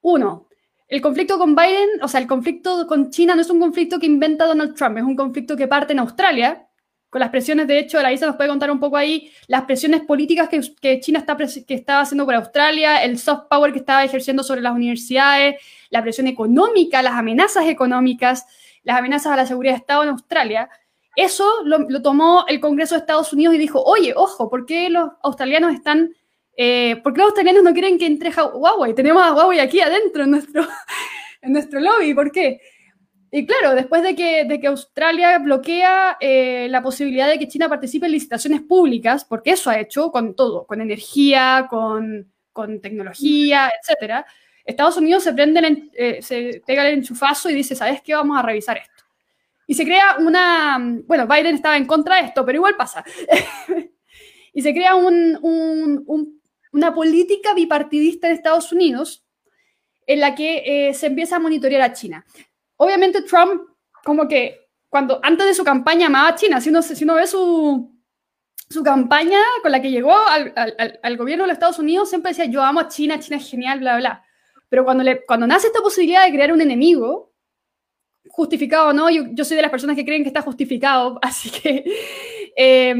[0.00, 0.48] Uno,
[0.86, 4.06] el conflicto con Biden, o sea, el conflicto con China no es un conflicto que
[4.06, 6.67] inventa Donald Trump, es un conflicto que parte en Australia,
[7.10, 10.02] con las presiones, de hecho, la Isa nos puede contar un poco ahí, las presiones
[10.02, 14.42] políticas que, China está, que estaba haciendo por Australia, el soft power que estaba ejerciendo
[14.42, 15.56] sobre las universidades,
[15.90, 18.44] la presión económica, las amenazas económicas,
[18.82, 20.68] las amenazas a la seguridad de Estado en Australia.
[21.16, 24.90] Eso lo, lo tomó el Congreso de Estados Unidos y dijo, oye, ojo, ¿por qué
[24.90, 26.12] los australianos están
[26.60, 28.92] eh, ¿por qué los australianos no quieren que entre Huawei?
[28.92, 30.66] Tenemos a Huawei aquí adentro en nuestro,
[31.40, 32.60] en nuestro lobby, ¿por qué?
[33.30, 38.06] Y claro, después de que, de Australia bloquea eh, la posibilidad de que China participe
[38.06, 42.32] en licitaciones públicas, porque eso ha hecho con todo, con energía, con,
[42.82, 44.26] tecnología, etcétera,
[44.64, 48.14] Estados Unidos se prende, eh, se pega el enchufazo y dice, ¿sabes qué?
[48.14, 49.04] Vamos a revisar esto.
[49.64, 50.76] Y se crea una,
[51.06, 53.04] bueno, Biden estaba en contra de esto, pero igual pasa.
[54.52, 56.38] y se crea un, un, un
[56.72, 59.24] una política bipartidista en Estados Unidos
[60.06, 62.24] en la que eh, se empieza a monitorear a China.
[62.78, 63.62] Obviamente Trump,
[64.04, 67.26] como que cuando antes de su campaña amaba a China, si uno, si uno ve
[67.26, 67.94] su,
[68.70, 70.52] su campaña con la que llegó al,
[71.02, 73.80] al, gobierno de los Estados Unidos, siempre decía, yo amo a China, China es genial,
[73.80, 74.24] bla, bla.
[74.68, 77.34] Pero cuando, le, cuando nace esta posibilidad de crear un enemigo,
[78.28, 81.50] justificado o no, yo, yo, soy de las personas que creen que está justificado, así
[81.50, 81.84] que...
[82.56, 82.94] Eh,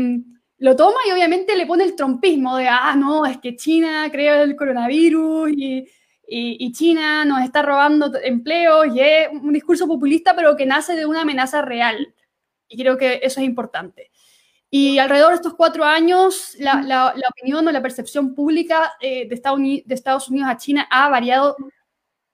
[0.59, 4.43] lo toma y obviamente le pone el trompismo de, ah, no, es que China creó
[4.43, 5.89] el coronavirus y,
[6.31, 11.07] y, China nos está robando empleos y es un discurso populista, pero que nace de
[11.07, 12.15] una amenaza real.
[12.69, 14.11] Y creo que eso es importante.
[14.71, 19.35] Y alrededor de estos cuatro años, la, la, opinión o la percepción pública eh, de,
[19.35, 21.57] Estados Unidos, de Estados Unidos a China ha variado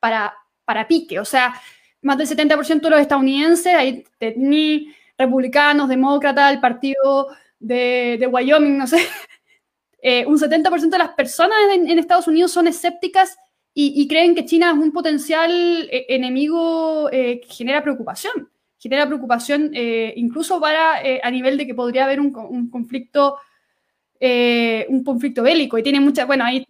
[0.01, 0.35] para,
[0.65, 1.21] para pique.
[1.21, 1.55] O sea,
[2.03, 4.05] más del 70% de los estadounidenses, hay
[4.37, 7.29] ni republicanos, demócratas, el partido
[7.61, 8.99] de, de Wyoming, no sé,
[10.03, 13.39] eh, un 70% de las personas en, Estados Unidos son escépticas
[13.75, 15.51] y, creen que China es un potencial
[15.91, 18.49] eh, enemigo eh, que genera preocupación.
[18.79, 22.31] Genera preocupación incluso para a nivel de que podría haber un,
[22.71, 23.39] conflicto
[24.21, 25.79] un conflicto bélico.
[25.79, 26.67] Y tiene muchas, bueno, ahí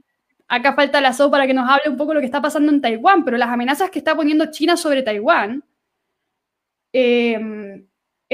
[0.47, 2.71] acá falta la SO para que nos hable un poco de lo que está pasando
[2.71, 5.65] en Taiwán, pero las amenazas que está poniendo China sobre Taiwán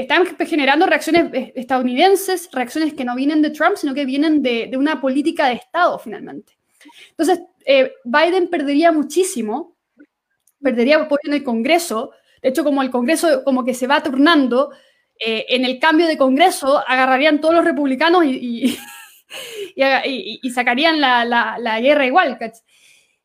[0.01, 4.71] están generando reacciones eh, estadounidenses, reacciones que no vienen de Trump, sino que vienen de,
[4.77, 6.57] una política de Estado, finalmente.
[7.09, 9.77] Entonces, eh, Biden perdería muchísimo,
[10.61, 12.11] perdería apoyo en el Congreso.
[12.41, 14.71] De hecho, como el Congreso como que se va turnando,
[15.19, 18.77] eh, en el cambio de Congreso agarrarían todos los republicanos y,
[20.53, 22.37] sacarían la, guerra igual.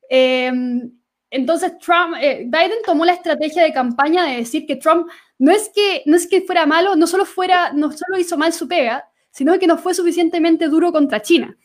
[0.09, 5.09] entonces, Trump, Biden tomó la estrategia de campaña de decir que Trump
[5.39, 8.53] no es que, no es que fuera malo, no solo, fuera, no solo hizo mal
[8.53, 11.57] su pega, sino que no fue suficientemente duro contra China.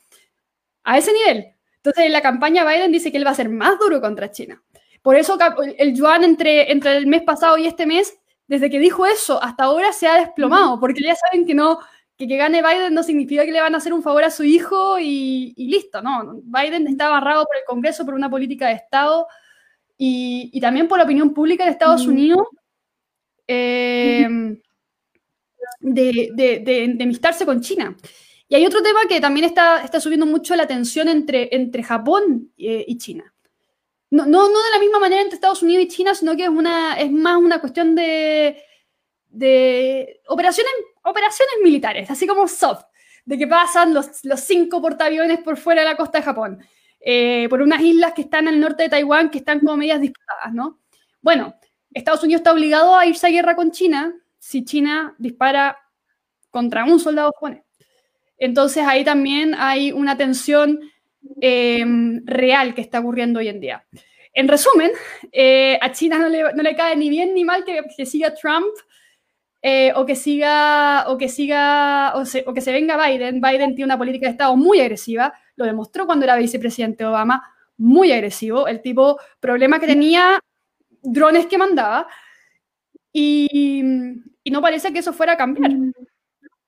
[0.84, 1.54] A ese nivel.
[1.84, 4.62] Entonces, en la campaña Biden dice que él va a ser más duro contra China.
[5.02, 5.38] Por eso
[5.78, 8.18] el yuan entre, entre el mes pasado y este mes,
[8.48, 11.80] desde que dijo eso hasta ahora se ha desplomado, porque ya saben que no,
[12.16, 14.44] que, que gane Biden no significa que le van a hacer un favor a su
[14.44, 16.40] hijo y, listo, no.
[16.44, 19.28] Biden está amarrado por el Congreso por una política de Estado
[19.98, 22.48] y, y también por la opinión pública de Estados Unidos
[23.54, 24.62] Em,
[25.82, 27.98] de, de, enemistarse con China.
[28.52, 32.52] Y hay otro tema que también está, está subiendo mucho la tensión entre, entre Japón
[32.58, 33.34] eh, y China.
[34.10, 37.00] No, no, de la misma manera entre Estados Unidos y China, sino que es, una,
[37.00, 38.62] es más una cuestión de,
[39.30, 40.70] de operaciones,
[41.02, 42.84] operaciones militares, así como soft,
[43.24, 46.62] de que pasan los, los cinco portaaviones por fuera de la costa de Japón,
[47.00, 50.54] eh, por unas islas que están al norte de Taiwán, que están como medias disputadas,
[50.54, 50.82] ¿no?
[51.22, 51.56] Bueno,
[51.94, 55.78] Estados Unidos está obligado a irse a guerra con China si China dispara
[56.50, 57.64] contra un soldado japonés.
[58.42, 60.80] Entonces ahí también hay una tensión
[61.40, 61.86] eh,
[62.26, 63.86] real que está ocurriendo hoy en día.
[64.34, 64.90] En resumen,
[65.32, 68.74] eh, a China no le, cae ni bien ni mal que, siga Trump
[69.62, 73.42] eh, o que siga o que siga o, o, que se venga Biden.
[73.42, 77.44] Biden tiene una política de Estado muy agresiva, lo demostró cuando era vicepresidente Obama,
[77.78, 78.68] muy agresivo.
[78.68, 80.40] El tipo problema que tenía
[81.04, 82.08] drones que mandaba
[83.14, 83.84] y,
[84.50, 85.72] no parece que eso fuera a cambiar.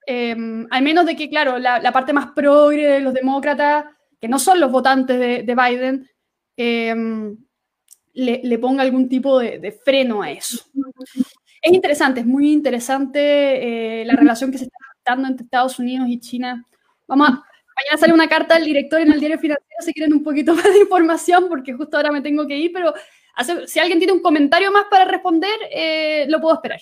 [0.06, 3.86] Em, al menos de que, claro, la, parte más progre de los demócratas,
[4.20, 6.08] que no son los votantes de, Biden,
[6.56, 7.36] em,
[8.12, 10.64] le, ponga algún tipo de, freno a eso.
[11.62, 16.06] Es interesante, es muy interesante eh, la relación que se está dando entre Estados Unidos
[16.08, 16.64] y China.
[17.06, 20.22] Vamos a, mañana sale una carta al director en el diario financiero si quieren un
[20.22, 22.92] poquito más de información, porque justo ahora me tengo que ir, pero
[23.66, 26.80] si alguien tiene un comentario más para responder, eh, lo puedo esperar.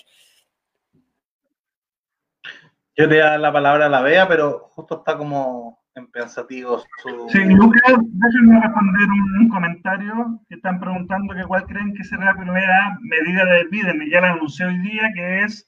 [2.95, 6.85] Yo te da la palabra a la Bea, pero justo está como en pensativos.
[7.01, 7.27] Su...
[7.29, 9.07] Sí, Lucas, déjenme responder
[9.39, 14.09] un, comentario que están preguntando que cuál creen que será la primera medida de Biden,
[14.11, 15.67] ya la anunció hoy día, que es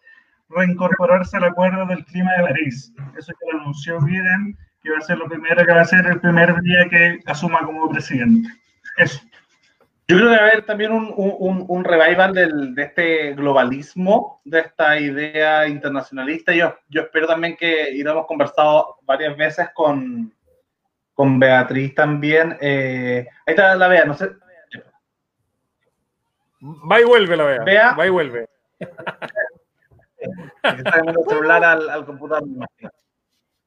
[0.49, 2.93] reincorporarse al acuerdo del clima de París.
[3.17, 6.05] Eso ya lo anunció Biden, que va a ser lo primero que va a ser
[6.05, 8.49] el primer día que asuma como presidente.
[8.97, 9.19] Eso.
[10.07, 14.39] Yo creo que va a haber también un, un, un revival del, de este globalismo,
[14.45, 16.53] de esta idea internacionalista.
[16.53, 20.31] Yo, yo espero también que, y lo hemos conversado varias veces con,
[21.15, 22.55] con Beatriz también.
[22.61, 24.29] Eh, ahí está la Bea, no sé.
[26.61, 27.63] Va y vuelve la Bea.
[27.63, 27.93] Bea.
[27.95, 28.47] Va y vuelve.
[30.63, 32.43] Está en el celular al, al computador.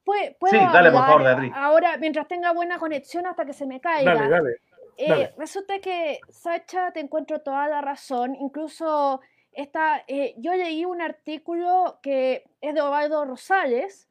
[0.03, 1.51] ¿Puedo sí, dale, por favor, Beatriz.
[1.55, 4.13] Ahora, mientras tenga buena conexión hasta que se me caiga.
[4.13, 4.57] Dale, dale.
[5.01, 8.35] Eh, resulta que, Sacha, te encuentro toda la razón.
[8.35, 9.21] Incluso
[9.53, 14.09] esta, eh, yo leí un artículo que es de Ovaldo Rosales,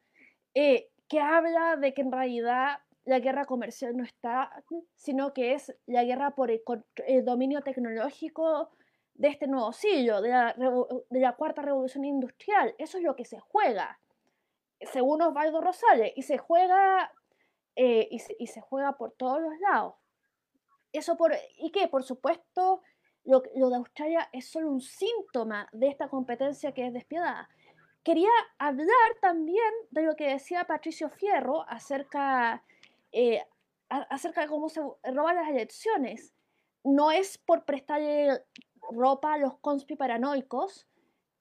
[0.55, 4.63] eh, que habla de que en realidad la guerra comercial no está,
[4.95, 6.63] sino que es la guerra por el,
[7.23, 8.71] dominio tecnológico
[9.13, 12.73] de este nuevo siglo, de la, de la, cuarta revolución industrial.
[12.79, 13.99] Eso es lo que se juega,
[14.91, 17.11] según Osvaldo Rosales, y se juega,
[17.75, 19.98] y se juega por todos los lados.
[20.91, 22.81] Eso por, y que, por supuesto,
[23.25, 27.49] lo, de Australia es solo un síntoma de esta competencia que es despiadada.
[28.03, 28.87] Quería hablar
[29.21, 32.63] también de lo que decía Patricio Fierro acerca,
[33.11, 33.43] eh,
[33.89, 36.33] acerca de cómo se roban las elecciones.
[36.83, 38.41] No es por prestarle
[38.91, 40.87] ropa a los conspi paranoicos,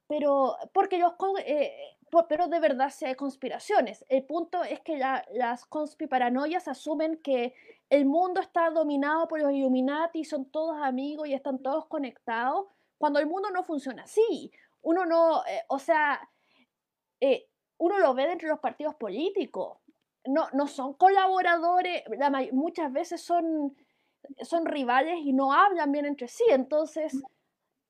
[0.09, 1.13] pero porque los
[1.45, 1.97] eh,
[2.29, 4.05] pero de verdad si hay conspiraciones.
[4.09, 7.55] El punto es que las conspiparanoias asumen que
[7.91, 12.67] el mundo está dominado por los Illuminati, son todos amigos y están todos conectados,
[12.99, 14.51] cuando el mundo no funciona así.
[14.83, 16.29] Uno no, eh, o sea,
[17.21, 19.79] eh, uno lo ve dentro de los partidos políticos.
[20.25, 22.03] No, no son colaboradores,
[22.53, 23.77] muchas veces son,
[24.43, 26.45] son rivales y no hablan bien entre sí.
[26.49, 27.15] Entonces,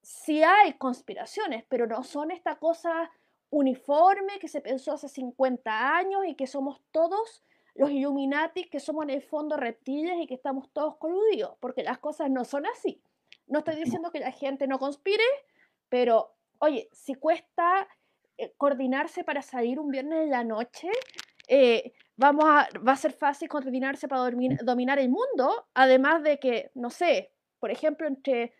[0.02, 3.10] sí hay conspiraciones, pero no son esta cosa
[3.50, 7.42] uniforme que se pensó hace 50 años y que somos todos
[7.78, 11.98] los Illuminati, que somos en el fondo reptiles y que estamos todos coludidos, porque las
[11.98, 13.00] cosas no son así.
[13.46, 15.22] No estoy diciendo que la gente no conspire,
[15.88, 17.86] pero oye, si cuesta
[18.36, 20.90] eh, coordinarse para salir un viernes en la noche,
[21.46, 24.28] eh, vamos a, va a ser fácil coordinarse para
[24.64, 28.54] dominar el mundo, además de que, no sé, por ejemplo, entre,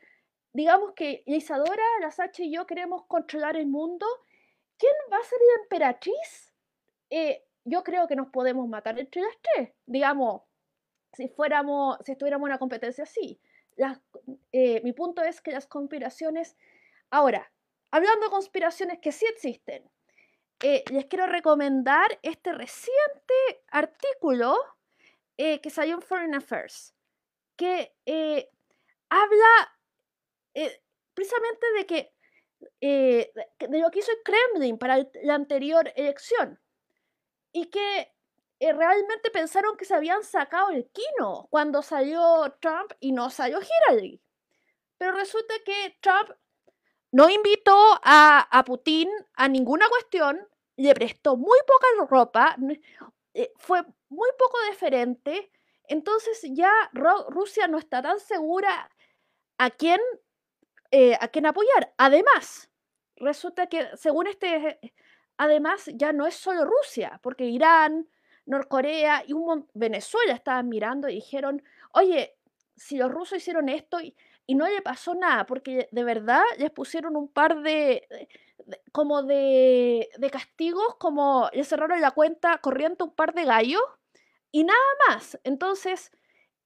[0.52, 4.06] digamos que Isadora, las H y yo queremos controlar el mundo,
[4.78, 6.54] ¿quién va a ser la emperatriz?
[7.10, 10.42] Eh, yo creo que nos podemos matar entre las tres, digamos,
[11.12, 13.40] si fuéramos, si estuviéramos en una competencia así.
[14.82, 16.56] mi punto es que las conspiraciones,
[17.10, 17.50] ahora,
[17.90, 19.90] hablando de conspiraciones que sí existen,
[20.60, 23.34] eh, les quiero recomendar este reciente
[23.70, 24.56] artículo
[25.36, 26.94] eh, que salió en Foreign Affairs,
[27.56, 28.50] que eh,
[29.08, 29.74] habla
[31.14, 32.12] precisamente de que
[32.80, 36.58] de lo que hizo el Kremlin para la anterior elección
[37.52, 38.12] y que
[38.60, 44.20] realmente pensaron que se habían sacado el quino cuando salió Trump y no salió Hillary.
[44.98, 46.30] Pero resulta que Trump
[47.12, 50.46] no invitó a, Putin a ninguna cuestión,
[50.76, 52.56] le prestó muy poca ropa,
[53.34, 55.50] eh, fue muy poco deferente,
[55.84, 58.90] entonces ya Rusia no está tan segura
[59.58, 60.00] a quién,
[60.90, 61.94] eh, a quién apoyar.
[61.96, 62.70] Además,
[63.16, 64.78] resulta que según este,
[65.38, 68.08] además ya no es solo Rusia, porque Irán,
[68.44, 69.34] Norcorea y
[69.74, 71.62] Venezuela estaban mirando y dijeron,
[71.92, 72.34] oye,
[72.76, 74.14] si los rusos hicieron esto y,
[74.54, 78.08] no le pasó nada, porque de verdad les pusieron un par de,
[78.92, 83.82] como de, castigos, como le cerraron la cuenta corriendo un par de gallos
[84.50, 85.38] y nada más.
[85.44, 86.10] Entonces,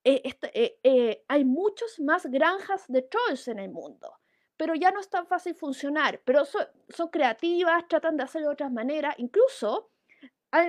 [0.05, 4.15] eh, este, eh, eh, hay muchos más granjas de trolls en el mundo,
[4.57, 8.73] pero ya no es tan fácil funcionar, pero son, creativas, tratan de hacerlo de otras
[8.73, 9.91] maneras, incluso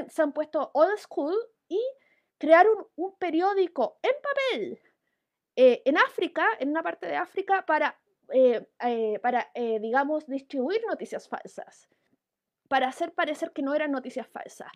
[0.09, 1.35] se han puesto old school
[1.67, 1.81] y
[2.37, 4.81] crearon un periódico en papel
[5.55, 7.99] eh, en África, en una parte de África, para,
[8.33, 11.87] eh, eh, para digamos, distribuir noticias falsas,
[12.67, 14.71] para hacer parecer que no eran noticias falsas.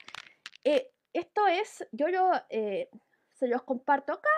[0.64, 4.30] esto es, yo lo, se los comparto acá.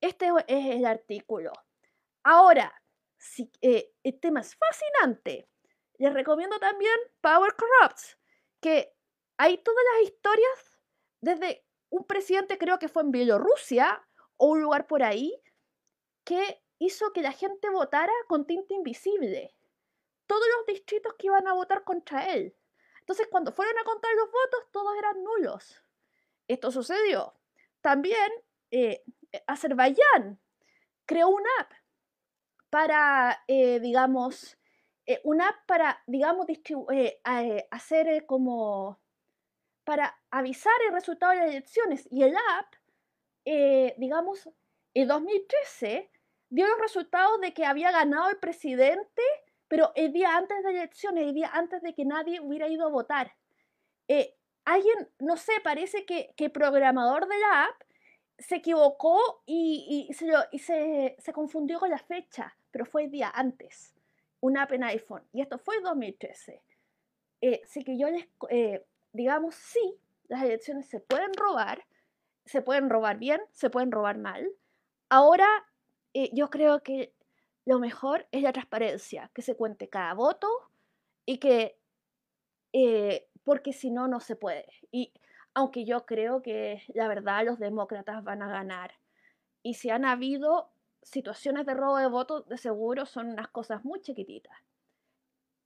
[0.00, 1.52] Este es el artículo.
[2.22, 2.79] Ahora,
[3.20, 5.48] si, el tema es fascinante.
[5.98, 8.18] Les recomiendo también Power Corrupts,
[8.60, 8.96] que
[9.36, 10.80] hay todas las historias
[11.20, 14.06] desde un presidente, creo que fue en Bielorrusia,
[14.38, 15.42] o un lugar por ahí
[16.24, 19.54] que hizo que la gente votara con tinta invisible.
[20.26, 22.56] Todos los distritos que iban a votar contra él.
[23.00, 25.84] Entonces, cuando fueron a contar los votos, todos eran nulos.
[26.48, 27.34] Esto sucedió.
[27.82, 28.32] También
[28.70, 29.04] eh,
[29.46, 30.40] Azerbaiyán
[31.04, 31.72] creó una app
[32.70, 34.58] para, eh, digamos,
[35.06, 36.46] eh, una app para, digamos,
[37.70, 39.00] hacer como,
[39.84, 42.08] para avisar el resultado de las elecciones.
[42.10, 42.74] Y el app
[43.44, 44.48] eh, digamos,
[44.94, 46.10] en 2013
[46.50, 49.22] dio los resultados de que había ganado el presidente,
[49.68, 52.86] pero el día antes de la elección, el día antes de que nadie hubiera ido
[52.86, 53.34] a votar.
[54.08, 57.82] Eh, alguien, no sé, parece que, el programador de la app
[58.38, 63.94] se equivocó y, y se, se, confundió con la fecha, pero fue el día antes,
[64.40, 66.62] una app en iPhone, y esto fue en 2013.
[67.42, 68.26] Eh, así que yo les,
[69.12, 69.96] digamos, sí,
[70.28, 71.84] las elecciones se pueden robar,
[72.44, 74.48] se pueden robar bien, se pueden robar mal.
[75.08, 75.48] Ahora
[76.14, 77.12] eh, yo creo que
[77.64, 80.48] lo mejor es la transparencia, que se cuente cada voto
[81.26, 81.78] y que,
[82.72, 84.66] eh, porque si no, no se puede.
[84.90, 85.12] Y
[85.54, 88.94] aunque yo creo que la verdad los demócratas van a ganar.
[89.62, 90.70] Y si han habido
[91.02, 94.56] situaciones de robo de votos, de seguro son unas cosas muy chiquititas.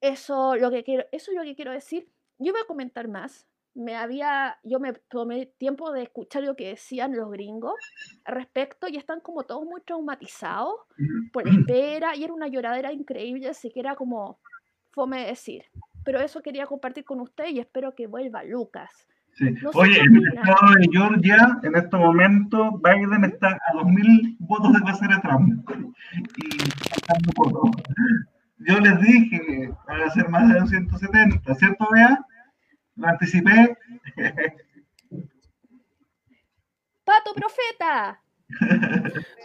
[0.01, 2.09] Eso, lo que quiero, eso es lo que quiero decir.
[2.39, 6.69] Yo voy a comentar más, me había, yo me tomé tiempo de escuchar lo que
[6.69, 7.75] decían los gringos
[8.25, 10.81] al respecto y están como todos muy traumatizados
[11.33, 14.39] por la espera y era una lloradera increíble, así que era como
[14.93, 15.65] fome decir.
[16.05, 19.09] Pero eso quería compartir con usted y espero que vuelva Lucas.
[19.75, 24.81] Oye, en el estado de Georgia, en este momento, Biden está a 2.000 votos de
[24.81, 25.69] pasar a Trump.
[26.37, 26.59] Y
[28.59, 32.25] Yo les dije que van a ser más de 270, ¿cierto, Bea?
[32.97, 33.77] Lo anticipé.
[37.05, 38.21] Pato Profeta.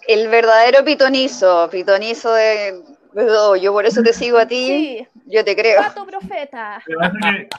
[0.07, 2.83] El verdadero pitonizo, pitonizo de,
[3.13, 5.81] Pero yo por eso te sigo a ti, Sí, yo te creo.
[5.81, 6.81] gato profeta.
[6.85, 7.49] Que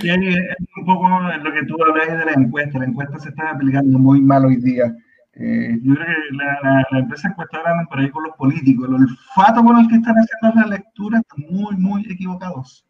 [0.00, 0.36] que,
[0.76, 2.78] un poco lo que tú hablas de la encuesta.
[2.78, 4.94] La encuesta se está aplicando muy mal hoy día.
[5.34, 8.88] Eh, yo creo que la, la, la empresa encuestadora andan por ahí con los políticos.
[8.88, 12.84] El olfato con el que están haciendo la lectura están muy, muy equivocados.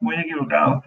[0.00, 0.84] Muy equivocados.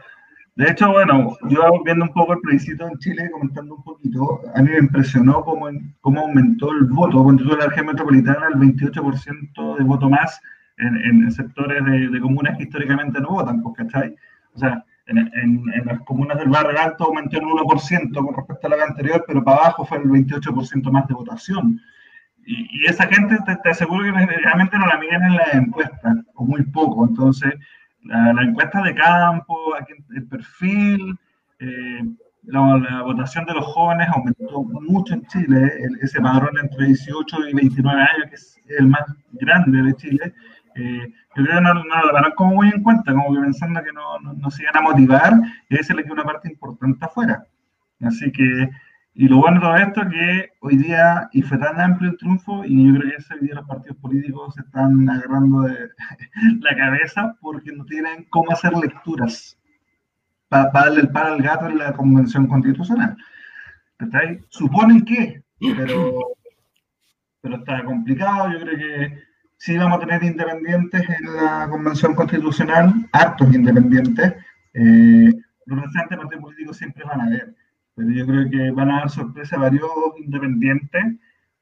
[0.56, 4.62] De hecho, bueno, yo viendo un poco el plebiscito en Chile, comentando un poquito, a
[4.62, 5.68] mí me impresionó cómo,
[6.01, 7.24] cómo aumentó el voto.
[7.24, 10.39] Cuando tuve la región metropolitana, el 28% de voto más
[10.78, 14.16] en, en sectores de, de, comunas que históricamente no votan, pues, ¿cachai?
[14.54, 18.68] O sea, en, en, en, las comunas del barrio alto aumentó en 1% con respecto
[18.68, 21.80] a la anterior, pero para abajo fue el 28% más de votación.
[22.45, 26.14] Y, y esa gente te, te, aseguro que realmente no la miden en la encuesta,
[26.36, 27.08] o muy poco.
[27.08, 27.54] Entonces,
[28.04, 31.18] la, la encuesta de campo, aquí el perfil,
[31.59, 32.01] eh,
[32.43, 37.47] la, la, votación de los jóvenes aumentó mucho en Chile, el, ese padrón entre 18
[37.49, 39.03] y 29 años, que es el más
[39.34, 40.34] grande de Chile,
[40.76, 43.84] eh, yo creo que no, no lo tomaron como muy en cuenta, como que pensando
[43.84, 45.34] que no, no, no se iban a motivar,
[45.70, 47.45] y le queda una parte importante afuera.
[48.01, 48.70] Así que,
[49.16, 52.18] y lo bueno de todo esto es que hoy día, y fue tan amplio el
[52.18, 55.89] triunfo, y yo creo que ese día los partidos políticos se están agarrando de
[56.59, 59.57] la cabeza porque no tienen cómo hacer lecturas
[60.54, 63.18] para, para darle el palo al gato en la convención constitucional.
[63.99, 66.14] ¿Está Suponen que, pero,
[67.41, 69.24] pero está complicado, yo creo que
[69.58, 74.34] sí vamos a tener independientes en la convención constitucional, hartos independientes.
[74.76, 75.34] Eh,
[75.66, 77.56] los restantes partidos políticos siempre van a ver,
[77.95, 81.04] pero yo creo que van a dar sorpresa a varios independientes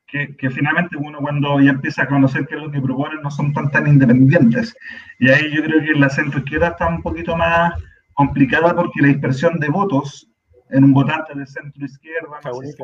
[0.05, 3.31] que, que, finalmente uno cuando ya empieza a conocer qué es lo que proponen no
[3.31, 4.75] son tan tan independientes.
[5.19, 7.73] Y ahí yo creo que la centro izquierda está un poquito más
[8.13, 10.27] complicada porque la dispersión de votos
[10.69, 12.75] en un votante de centro izquierda no es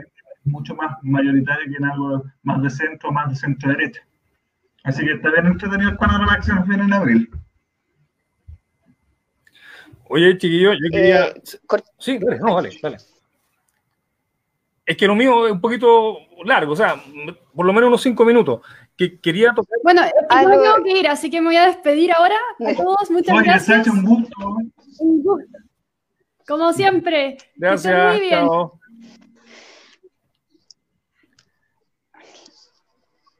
[0.43, 4.01] mucho más mayoritario que en algo más de centro, más de centro derecha.
[4.84, 7.30] Así que está bien entretenido el panorama que se nos viene en abril.
[10.09, 11.28] Oye, chiquillo, yo quería.
[11.28, 11.41] Eh,
[11.97, 12.97] sí, dale, no, dale, dale.
[14.86, 16.95] Es que lo mío es un poquito largo, o sea,
[17.53, 18.61] por lo menos unos cinco minutos.
[18.98, 19.78] Que quería tocar.
[19.84, 23.12] Bueno, tengo que ir, así que me voy a despedir ahora a todos.
[23.12, 23.88] Muchas Oye, gracias.
[23.88, 24.36] un gusto.
[25.00, 25.58] Un gusto.
[26.48, 27.38] Como siempre.
[27.56, 28.14] Gracias.
[28.14, 28.39] Muy bien.
[28.48, 28.80] Chao.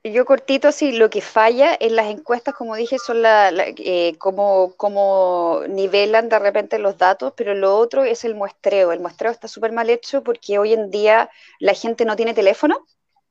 [0.04, 4.16] Yo cortito, sí, lo que falla en las encuestas, como dije, son la, la eh,
[4.20, 8.92] cómo, cómo nivelan de repente los datos, pero lo otro es el muestreo.
[8.92, 11.30] El muestreo está súper mal hecho porque hoy en día
[11.60, 12.86] la gente no tiene teléfono,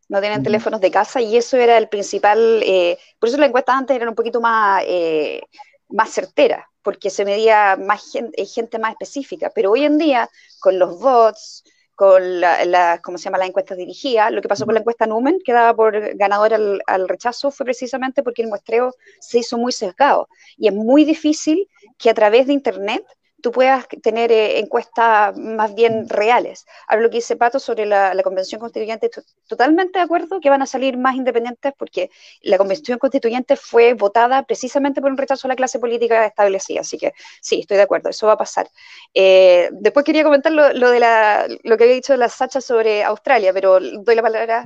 [0.09, 0.45] no tienen uh -huh.
[0.45, 4.09] teléfonos de casa y eso era el principal, eh, por eso las encuestas antes eran
[4.09, 5.43] un poquito más, eh,
[5.89, 10.29] más certeras, porque se medía más gente, gente más específica, pero hoy en día
[10.61, 11.65] con los bots,
[11.97, 14.31] con la, la, ¿cómo se llama?, las encuestas dirigidas.
[14.31, 17.65] Lo que pasó con la encuesta Numen, que daba por ganador al, al, rechazo, fue
[17.65, 20.29] precisamente porque el muestreo se hizo muy sesgado.
[20.59, 23.03] Y es muy difícil que a través de Internet
[23.47, 26.67] tú puedas tener eh, encuestas más bien reales.
[26.89, 29.09] Ahora lo que dice Pato sobre la, la, convención constituyente,
[29.47, 32.11] totalmente de acuerdo que van a salir más independientes porque
[32.43, 36.81] la convención constituyente fue votada precisamente por un rechazo a la clase política establecida.
[36.81, 38.69] Así que sí, estoy de acuerdo, eso va a pasar.
[39.15, 43.05] Eh, después quería comentar lo, lo, de la, lo que había dicho la Sacha sobre
[43.05, 44.65] Australia, pero doy la palabra.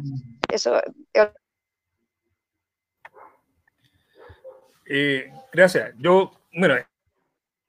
[0.51, 0.81] Eso.
[4.87, 5.93] Eh, gracias.
[5.99, 6.77] Yo, bueno,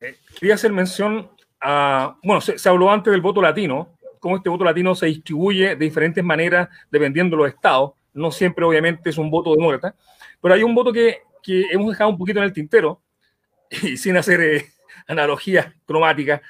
[0.02, 4.50] eh, quería hacer mención a, bueno, se, se, habló antes del voto latino, cómo este
[4.50, 9.18] voto latino se distribuye de diferentes maneras dependiendo de los estados, no siempre obviamente es
[9.18, 9.96] un voto demócrata,
[10.42, 13.02] pero hay un voto que, que hemos dejado un poquito en el tintero,
[13.70, 14.66] y sin hacer eh,
[15.08, 16.42] analogías cromáticas,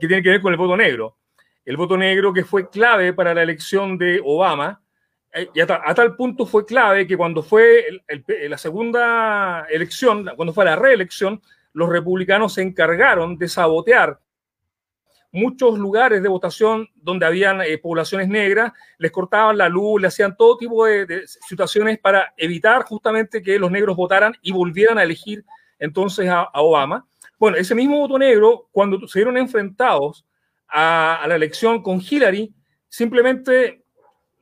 [0.00, 1.16] que tiene que ver con el voto negro.
[1.64, 4.80] El voto negro que fue clave para la elección de Obama,
[5.32, 8.58] eh, y a, ta, a, tal punto fue clave que cuando fue el, el, la
[8.58, 11.40] segunda elección, cuando fue la reelección,
[11.74, 14.18] los republicanos se encargaron de sabotear
[15.32, 20.36] muchos lugares de votación donde habían eh, poblaciones negras, les cortaban la luz, le hacían
[20.36, 25.44] todo tipo de, situaciones para evitar justamente que los negros votaran y volvieran a elegir
[25.80, 27.04] entonces a, Obama.
[27.36, 30.24] Bueno, ese mismo voto negro, cuando se vieron enfrentados
[30.68, 32.54] a, a la elección con Hillary,
[32.88, 33.84] simplemente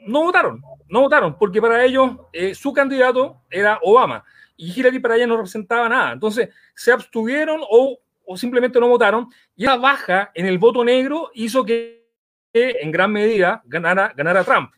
[0.00, 4.22] no votaron, no votaron, porque para ellos eh, su candidato era Obama
[4.62, 6.12] y Hillary para ella no representaba nada.
[6.12, 11.32] Entonces, se abstuvieron o, o simplemente no votaron y esa baja en el voto negro
[11.34, 12.06] hizo que,
[12.52, 14.70] en gran medida ganara, ganara Trump.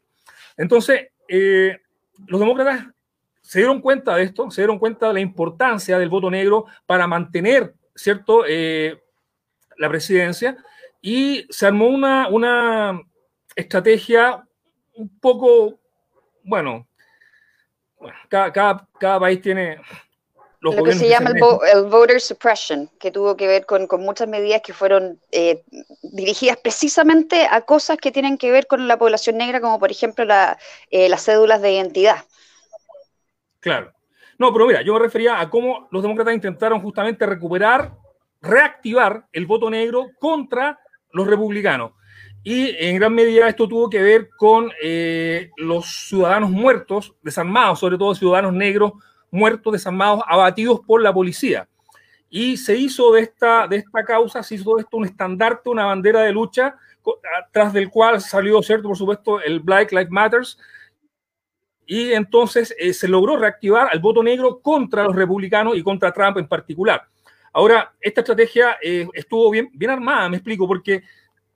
[0.57, 1.79] Entonces, eh,
[2.27, 2.87] los demócratas
[3.43, 7.07] se dieron cuenta de esto, se dieron cuenta de la importancia del voto negro para
[7.07, 9.03] mantener, ¿cierto?, eh,
[9.77, 10.57] la presidencia
[11.03, 13.03] y se armó una, una
[13.55, 14.49] estrategia
[14.95, 15.79] un poco,
[16.43, 16.87] bueno,
[18.05, 19.81] bueno cada, cada, cada país tiene
[20.73, 24.73] lo que se llama el, voter suppression, que tuvo que ver con, muchas medidas que
[24.73, 25.63] fueron eh,
[26.03, 30.25] dirigidas precisamente a cosas que tienen que ver con la población negra, como por ejemplo
[30.91, 32.25] eh, las cédulas de identidad.
[33.61, 33.93] Claro.
[34.39, 37.93] No, pero mira, yo me refería a cómo los demócratas intentaron justamente recuperar,
[38.41, 40.81] reactivar el voto negro contra
[41.13, 41.93] los republicanos.
[42.47, 47.97] Y en gran medida esto tuvo que ver con eh, los ciudadanos muertos, desarmados, sobre
[47.97, 48.93] todo ciudadanos negros
[49.31, 51.67] muertos, desarmados, abatidos por la policía.
[52.29, 55.87] Y se hizo de esta, de esta causa, se hizo de esto un estandarte, una
[55.87, 56.77] bandera de lucha,
[57.51, 58.89] tras del cual salió, ¿cierto?
[58.89, 60.59] Por supuesto, el Black Lives Matters.
[61.87, 66.39] Y entonces eh, se logró reactivar al voto negro contra los republicanos y contra Trump
[66.39, 67.03] en particular.
[67.53, 71.03] Ahora, esta estrategia eh, estuvo bien, bien armada, me explico, porque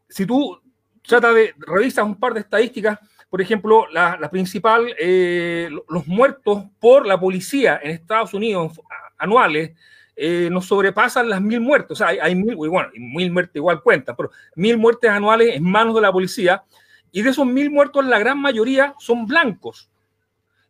[0.09, 0.61] si tú
[1.09, 2.99] trata de, revisas un par de estadísticas,
[3.31, 8.81] por ejemplo, la, principal, eh, los muertos por la policía en Estados Unidos
[9.19, 9.73] anuales
[10.17, 11.93] eh, nos sobrepasan las mil muertes.
[11.93, 15.95] O sea, hay, mil, bueno, mil muertes igual cuentan, pero mil muertes anuales en manos
[15.95, 16.65] de la policía.
[17.11, 19.91] Y de esos mil muertos, la gran mayoría son blancos.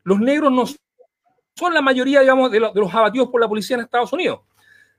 [0.05, 3.83] Los negros no son la mayoría, digamos, de, de los abatidos por la policía en
[3.83, 4.41] Estados Unidos.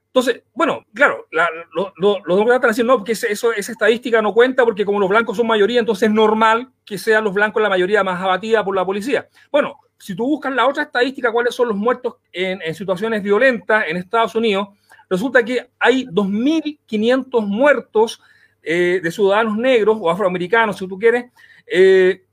[0.10, 1.28] Entonces, bueno, claro,
[1.72, 5.38] los demócratas están diciendo, no, porque eso, esa estadística no cuenta, porque como los blancos
[5.38, 8.84] son mayoría, entonces es normal que sean los blancos la mayoría más abatida por la
[8.84, 9.30] policía.
[9.52, 13.98] Bueno, si tú buscas la otra estadística, cuáles son los muertos en, situaciones violentas en
[13.98, 14.70] Estados Unidos,
[15.08, 18.20] resulta que hay 2.500 muertos
[18.64, 21.26] eh, de ciudadanos negros o afroamericanos, si tú quieres,
[21.68, 22.24] eh,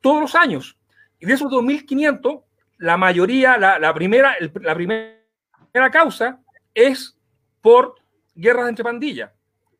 [0.00, 0.78] todos los años.
[1.20, 2.42] Y de esos 2.500,
[2.78, 6.40] la mayoría, la, primera, la primera causa
[6.72, 7.17] es
[7.60, 7.94] por
[8.34, 9.30] guerras entre pandillas.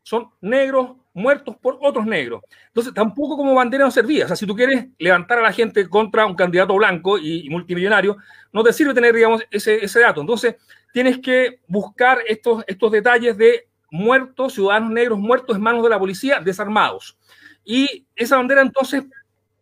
[0.03, 2.41] Son negros muertos por otros negros.
[2.67, 4.25] Entonces, tampoco como bandera no servía.
[4.25, 8.17] O sea, si tú quieres levantar a la gente contra un candidato blanco y, multimillonario,
[8.51, 10.21] no te sirve tener, digamos, ese, ese, dato.
[10.21, 10.55] Entonces,
[10.93, 15.99] tienes que buscar estos, estos detalles de muertos, ciudadanos negros muertos en manos de la
[15.99, 17.17] policía, desarmados.
[17.63, 19.03] Y esa bandera, entonces,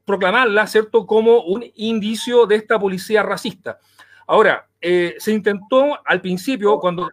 [0.05, 3.79] proclamarla, ¿cierto?, como un indicio de esta policía racista.
[4.25, 7.09] Ahora, eh, se intentó al principio, cuando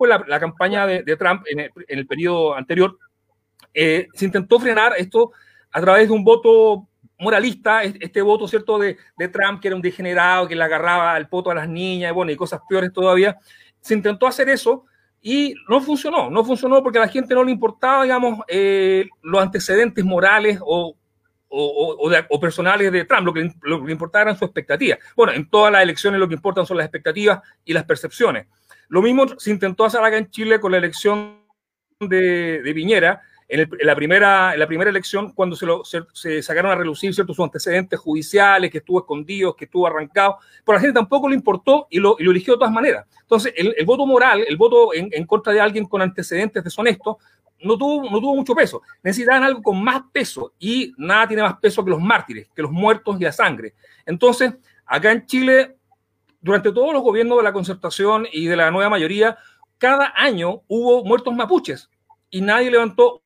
[0.00, 2.96] fue la, campaña de, Trump en el, periodo anterior,
[3.74, 5.32] eh, se intentó frenar esto
[5.70, 8.96] a través de un voto moralista, este voto, ¿cierto?, de,
[9.30, 12.32] Trump, que era un degenerado, que le agarraba el voto a las niñas, y bueno,
[12.32, 13.36] y cosas peores todavía.
[13.82, 14.86] Se intentó hacer eso
[15.20, 19.42] y no funcionó, no funcionó porque a la gente no le importaba, digamos, eh, los
[19.42, 20.96] antecedentes morales o
[21.52, 25.00] o, personales de Trump, lo que, lo que importaba eran sus expectativas.
[25.16, 28.46] Bueno, en todas las elecciones lo que importan son las expectativas y las percepciones.
[28.90, 31.38] Lo mismo se intentó hacer acá en Chile con la elección
[32.00, 36.76] de, de Piñera, en, la primera, en la primera elección, cuando se, lo, sacaron a
[36.76, 41.34] relucir ciertos antecedentes judiciales, que estuvo escondido, que estuvo arrancado, pero la gente tampoco le
[41.34, 43.06] importó y lo, eligió de todas maneras.
[43.22, 47.16] Entonces, el, el voto moral, el voto en, en, contra de alguien con antecedentes deshonestos,
[47.62, 48.82] no tuvo, no tuvo mucho peso.
[49.02, 52.70] Necesitaban algo con más peso y nada tiene más peso que los mártires, que los
[52.70, 53.74] muertos y la sangre.
[54.06, 54.54] Entonces,
[54.86, 55.76] acá en Chile,
[56.40, 59.38] durante todos los gobiernos de la concertación y de la nueva mayoría,
[59.78, 61.90] cada año hubo muertos mapuches
[62.30, 63.22] y nadie levantó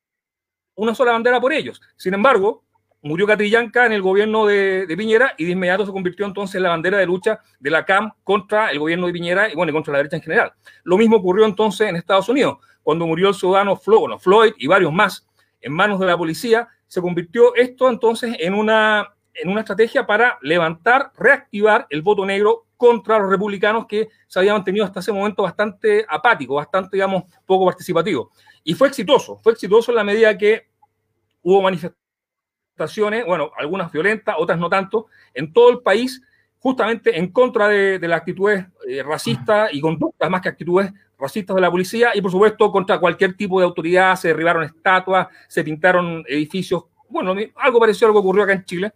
[0.75, 1.81] una sola bandera por ellos.
[1.95, 2.63] Sin embargo,
[3.01, 6.63] murió Catrillanca en el gobierno de, de, Piñera y de inmediato se convirtió entonces en
[6.63, 9.91] la bandera de lucha de la CAM contra el gobierno de Piñera y bueno, contra
[9.91, 10.53] la derecha en general.
[10.83, 15.27] Lo mismo ocurrió entonces en Estados Unidos cuando murió el ciudadano Floyd, y varios más
[15.59, 20.37] en manos de la policía, se convirtió esto entonces en una, en una estrategia para
[20.43, 25.43] levantar, reactivar el voto negro contra los republicanos que se habían mantenido hasta ese momento
[25.43, 28.31] bastante apático, bastante, digamos, poco participativo.
[28.63, 30.67] Y fue exitoso, fue exitoso en la medida que
[31.41, 36.21] hubo manifestaciones, bueno, algunas violentas, otras no tanto, en todo el país,
[36.59, 41.61] justamente en contra de, las actitudes eh, racistas y conductas más que actitudes racistas de
[41.61, 46.23] la policía y por supuesto contra cualquier tipo de autoridad, se derribaron estatuas, se pintaron
[46.27, 48.93] edificios, bueno, algo parecido a lo que ocurrió acá en Chile.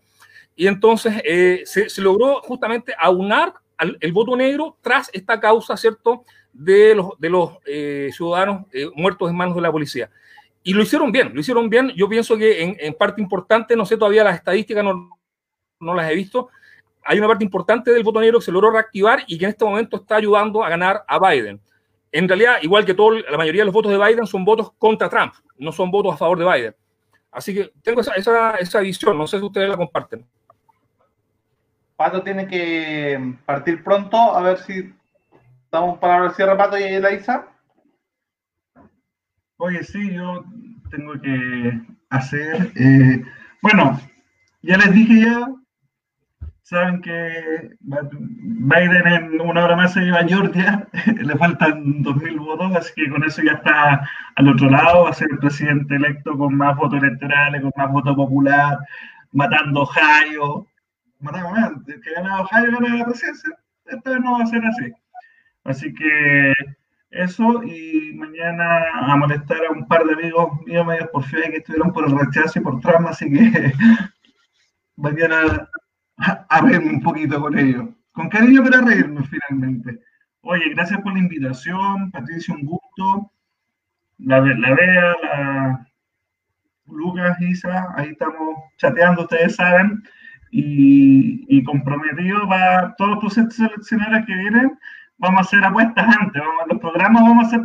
[0.56, 6.96] Y entonces eh, se, logró justamente aunar el voto negro tras esta causa, ¿cierto?, de
[6.96, 10.10] los, de los eh, ciudadanos eh, muertos en manos de la policía.
[10.64, 11.90] Y lo hicieron bien, lo hicieron bien.
[11.96, 15.18] Yo pienso que en, en parte importante, no sé todavía las estadísticas, no,
[15.80, 16.50] no las he visto,
[17.04, 19.66] hay una parte importante del voto negro que se logró reactivar y que en este
[19.66, 21.62] momento está ayudando a ganar a Biden
[22.12, 25.10] en realidad, igual que todo, la mayoría de los votos de Biden son votos contra
[25.10, 26.76] Trump, no son votos a favor de Biden.
[27.32, 30.26] Así que tengo esa, esa, esa visión, no sé si ustedes la comparten.
[32.00, 34.94] Pato tiene que partir pronto, a ver si
[35.70, 37.46] damos palabra al cierre, Pato y Isa.
[39.58, 40.46] Oye, sí, yo
[40.92, 41.78] tengo que
[42.10, 42.72] hacer.
[42.78, 43.22] Eh,
[43.62, 44.00] bueno,
[44.62, 45.50] ya les dije ya,
[46.62, 50.88] saben que Biden en una hora más se lleva a Georgia,
[51.22, 55.14] le faltan 2.000 votos, así que con eso ya está al otro lado, va a
[55.14, 58.78] ser el presidente electo con más votos electorales, con más voto popular,
[59.34, 60.69] matando Ohio.
[61.20, 64.92] Matamos antes, que ganado Ohio gana la presidencia, esta vez no va a ser así.
[65.66, 66.54] Así que
[67.12, 71.58] eso, y mañana a molestar a un par de amigos míos medio por fe que
[71.58, 73.74] estuvieron por el rechazo y por trama, así que
[74.96, 75.70] mañana
[76.18, 77.90] a reírme un poquito con ellos.
[78.12, 80.00] Con cariño, pero a reírme finalmente.
[80.42, 83.32] Oye, gracias por la invitación, Patricia, un gusto.
[84.20, 85.90] La, la Bea, la
[86.92, 90.04] Lucas, Isa, ahí estamos chateando, ustedes saben,
[90.52, 94.78] y, y comprometido para todos los procesos seleccionadores que vienen,
[95.18, 97.62] vamos a hacer apuestas antes, vamos, los programas vamos a hacer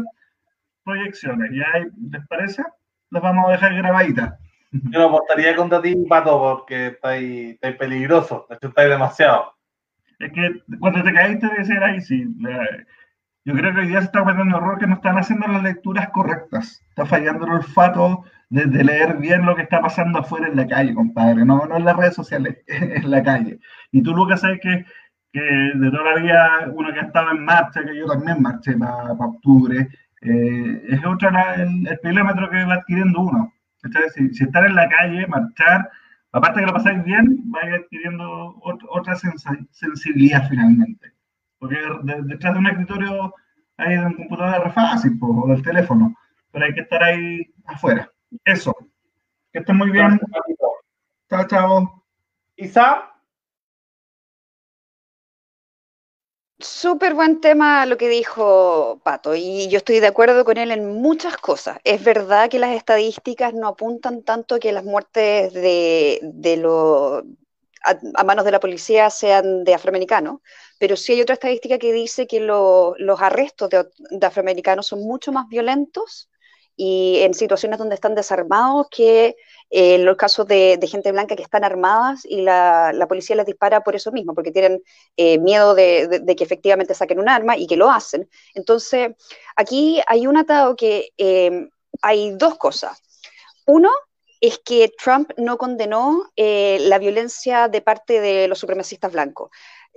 [0.85, 1.67] proyecciones, ¿ya
[2.11, 2.63] les parece?
[3.11, 4.35] Las vamos a dejar grabaditas.
[4.71, 9.55] Yo no apostaría contra ti, Pato, porque estáis, estáis peligroso, de hecho estáis demasiado.
[10.19, 12.27] Es que cuando te caíste de ser ahí, sí.
[13.45, 15.63] yo creo que hoy día se está cometiendo un error que no están haciendo las
[15.63, 16.83] lecturas correctas.
[16.89, 18.25] Está fallando el olfato
[18.55, 21.45] de, leer bien lo que está pasando afuera en la calle, compadre.
[21.45, 23.59] No, no en las redes sociales, en la calle.
[23.91, 24.85] Y tú, Lucas, sabes que,
[25.33, 28.77] que de toda la vida uno que ha estado en marcha, que yo también marché
[28.77, 29.89] para octubre,
[30.23, 33.53] eh, es otra el, el kilómetro que va adquiriendo uno.
[34.15, 35.91] Si, si estar en la calle, marchar,
[36.33, 38.57] aparte que lo pasáis bien, vais adquiriendo
[38.89, 41.13] otra sensibilidad finalmente.
[41.59, 41.77] Porque
[42.23, 43.35] detrás de un escritorio
[43.77, 46.15] hay un computador es fácil, o del teléfono,
[46.53, 48.09] pero hay que estar ahí afuera.
[48.45, 48.75] Eso.
[49.53, 50.19] Que estén muy bien.
[51.31, 52.05] Chao, chao.
[52.57, 53.11] Isa.
[56.59, 60.87] Súper buen tema lo que dijo Pato, y yo estoy de acuerdo con él en
[61.03, 61.79] muchas cosas.
[61.85, 67.23] Es verdad que las estadísticas no apuntan tanto que las muertes de, lo,
[67.85, 70.41] a, manos de la policía sean de afroamericanos,
[70.79, 75.49] pero sí hay otra estadística que dice que los arrestos de afroamericanos son mucho más
[75.49, 76.31] violentos
[76.77, 79.37] y en situaciones donde están desarmados que
[79.71, 83.95] eh, los casos de, gente blanca que están armadas y la, policía les dispara por
[83.95, 84.83] eso mismo, porque tienen
[85.17, 88.29] eh, miedo de, que efectivamente saquen un arma y que lo hacen.
[88.55, 89.11] Entonces,
[89.57, 91.69] aquí hay un atado que eh,
[92.03, 93.01] hay dos cosas.
[93.67, 93.91] Uno
[94.41, 99.51] es que Trump no condenó la violencia de parte de los supremacistas blancos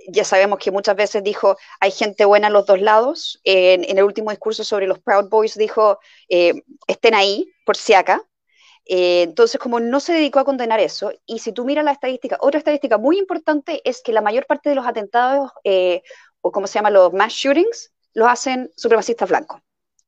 [0.06, 3.40] ya sabemos que muchas veces dijo, hay gente buena en los dos lados.
[3.44, 5.98] En, el último discurso sobre los Proud Boys dijo,
[6.28, 8.22] estén ahí, por si acá.
[8.88, 12.38] Eh, entonces, como no se dedicó a condenar eso, y si tú miras la estadística,
[12.40, 16.02] otra estadística muy importante es que la mayor parte de los atentados, eh,
[16.40, 19.60] o como se llama, los mass shootings, los hacen supremacistas blancos.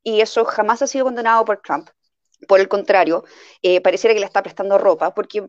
[0.02, 1.90] Y eso jamás ha sido condenado por Trump.
[2.48, 3.24] Por el contrario,
[3.60, 5.46] eh, pareciera que le está prestando ropa, porque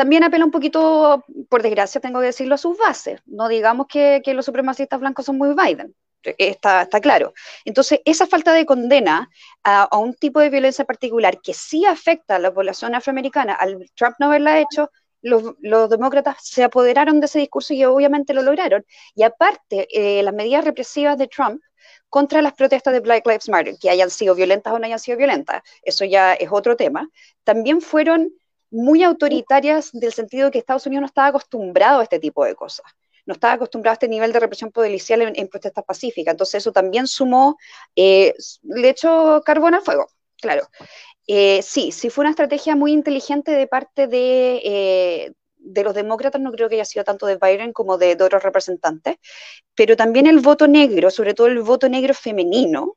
[0.00, 3.20] también apela un poquito, por desgracia, tengo que decirlo, a sus bases.
[3.26, 5.94] No digamos que, los supremacistas blancos son muy Biden
[6.38, 7.34] está, está claro.
[7.66, 9.28] Entonces, esa falta de condena
[9.62, 14.16] a, un tipo de violencia particular que sí afecta a la población afroamericana, al Trump
[14.18, 14.90] no haberla hecho,
[15.20, 15.54] los,
[15.90, 18.86] demócratas se apoderaron de ese discurso y obviamente lo lograron.
[19.14, 21.60] Y aparte, eh, las medidas represivas de Trump
[22.08, 25.18] contra las protestas de Black Lives Matter, que hayan sido violentas o no hayan sido
[25.18, 27.06] violentas, eso ya es otro tema,
[27.44, 28.30] también fueron
[28.70, 32.54] muy autoritarias del sentido de que Estados Unidos no estaba acostumbrado a este tipo de
[32.54, 32.86] cosas
[33.26, 36.32] no estaba acostumbrado a este nivel de represión policial en, protestas pacíficas.
[36.32, 37.58] Entonces eso también sumó,
[37.94, 40.08] eh, le echó carbón al fuego,
[40.40, 40.68] claro.
[41.26, 46.40] Eh, sí, sí fue una estrategia muy inteligente de parte de, eh, de los demócratas,
[46.40, 49.16] no creo que haya sido tanto de Biden como de, otros representantes,
[49.76, 52.96] pero también el voto negro, sobre todo el voto negro femenino,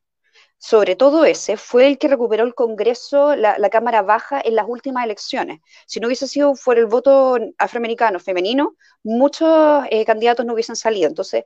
[0.57, 5.03] sobre todo ese, fue el que recuperó el Congreso, la, Cámara Baja, en las últimas
[5.03, 5.59] elecciones.
[5.85, 11.09] Si no hubiese sido por el voto afroamericano femenino, muchos eh, candidatos no hubiesen salido.
[11.09, 11.43] Entonces,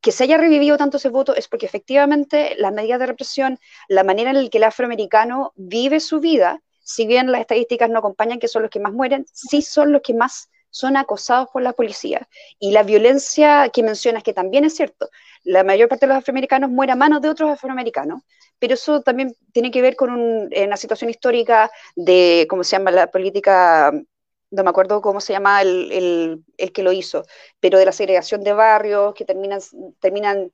[0.00, 3.58] que se haya revivido tanto ese voto es porque efectivamente las medidas de represión,
[3.88, 7.98] la manera en la que el afroamericano vive su vida, si bien las estadísticas no
[7.98, 11.62] acompañan que son los que más mueren, sí son los que más son acosados por
[11.62, 12.28] la policía.
[12.58, 15.10] Y la violencia que mencionas, que también es cierto,
[15.44, 18.22] la mayor parte de los afroamericanos muere a manos de otros afroamericanos,
[18.58, 22.90] pero eso también tiene que ver con una situación histórica de, ¿cómo se llama?
[22.90, 23.92] La política,
[24.50, 26.44] no me acuerdo cómo se llama el,
[26.74, 27.24] que lo hizo,
[27.58, 29.60] pero de la segregación de barrios que terminan,
[29.98, 30.52] terminan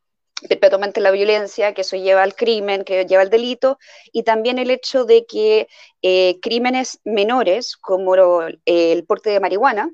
[0.49, 3.79] perpetuamente la violencia, que eso lleva al crimen, que lleva al delito,
[4.13, 5.67] y también el hecho de que
[6.03, 8.15] eh, crímenes menores, como
[8.65, 9.91] el porte de marihuana,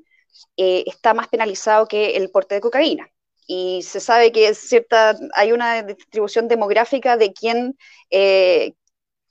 [0.57, 3.09] eh, está más penalizado que el porte de cocaína
[3.47, 7.77] y se sabe que cierta, hay una distribución demográfica de quién,
[8.09, 8.73] eh,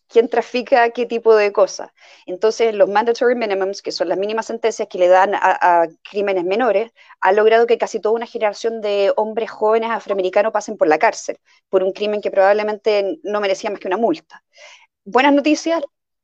[0.09, 1.91] quién trafica qué tipo de cosas.
[2.27, 6.93] Entonces, los mandatory minimums, que son las mínimas sentencias que le dan a, crímenes menores,
[7.21, 11.39] ha logrado que casi toda una generación de hombres jóvenes afroamericanos pasen por la cárcel
[11.69, 14.45] por un crimen que probablemente no merecía más que una multa.
[15.05, 15.83] Buenas noticias,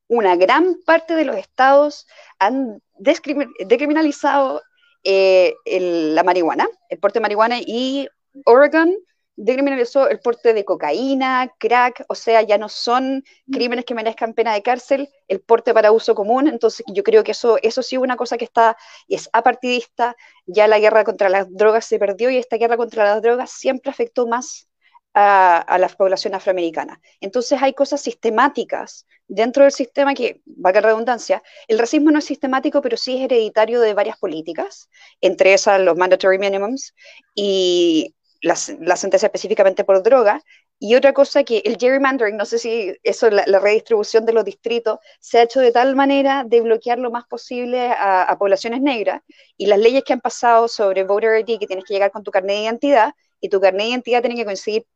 [0.09, 2.07] una gran parte de los estados
[2.39, 4.63] han decriminalizado
[5.05, 8.09] eh, la marihuana, el porte de marihuana, y
[8.45, 8.95] Oregon
[9.37, 14.53] decriminalizó el porte de cocaína, crack, o sea, ya no son crímenes que merezcan pena
[14.53, 18.03] de cárcel, el porte para uso común, entonces yo creo que eso, eso sí es
[18.03, 18.77] una cosa que está,
[19.07, 20.17] es apartidista,
[20.47, 23.93] ya la guerra contra las drogas se perdió y esta guerra contra las drogas siempre
[23.93, 24.69] afectó más
[25.15, 27.01] a, la población afroamericana.
[27.21, 32.81] Entonces hay cosas sistemáticas dentro del sistema que, valga redundancia, el racismo no es sistemático,
[32.81, 34.89] pero sí es hereditario de varias políticas,
[35.21, 36.95] entre esas los mandatory minimums,
[37.35, 40.43] y la, sentencia específicamente por droga,
[40.79, 44.45] y otra cosa que el gerrymandering, no sé si eso, la, la, redistribución de los
[44.45, 49.23] distritos, se ha hecho de tal manera de bloquear lo más posible a, poblaciones negras,
[49.57, 52.31] y las leyes que han pasado sobre voter ID, que tienes que llegar con tu
[52.31, 54.87] carnet de identidad, y tu carnet de identidad tiene que coincidir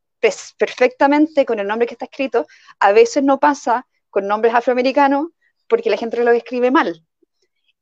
[0.57, 2.47] perfectamente con el nombre que está escrito,
[2.79, 5.29] a veces no pasa con nombres afroamericanos
[5.69, 7.05] porque la gente lo escribe mal.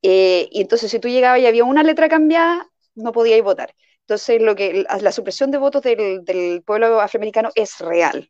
[0.03, 3.75] Eh, y entonces si tú llegabas y había una letra cambiada, no podías votar.
[4.11, 8.29] Entonces, lo que, la supresión de votos del, pueblo afroamericano es real.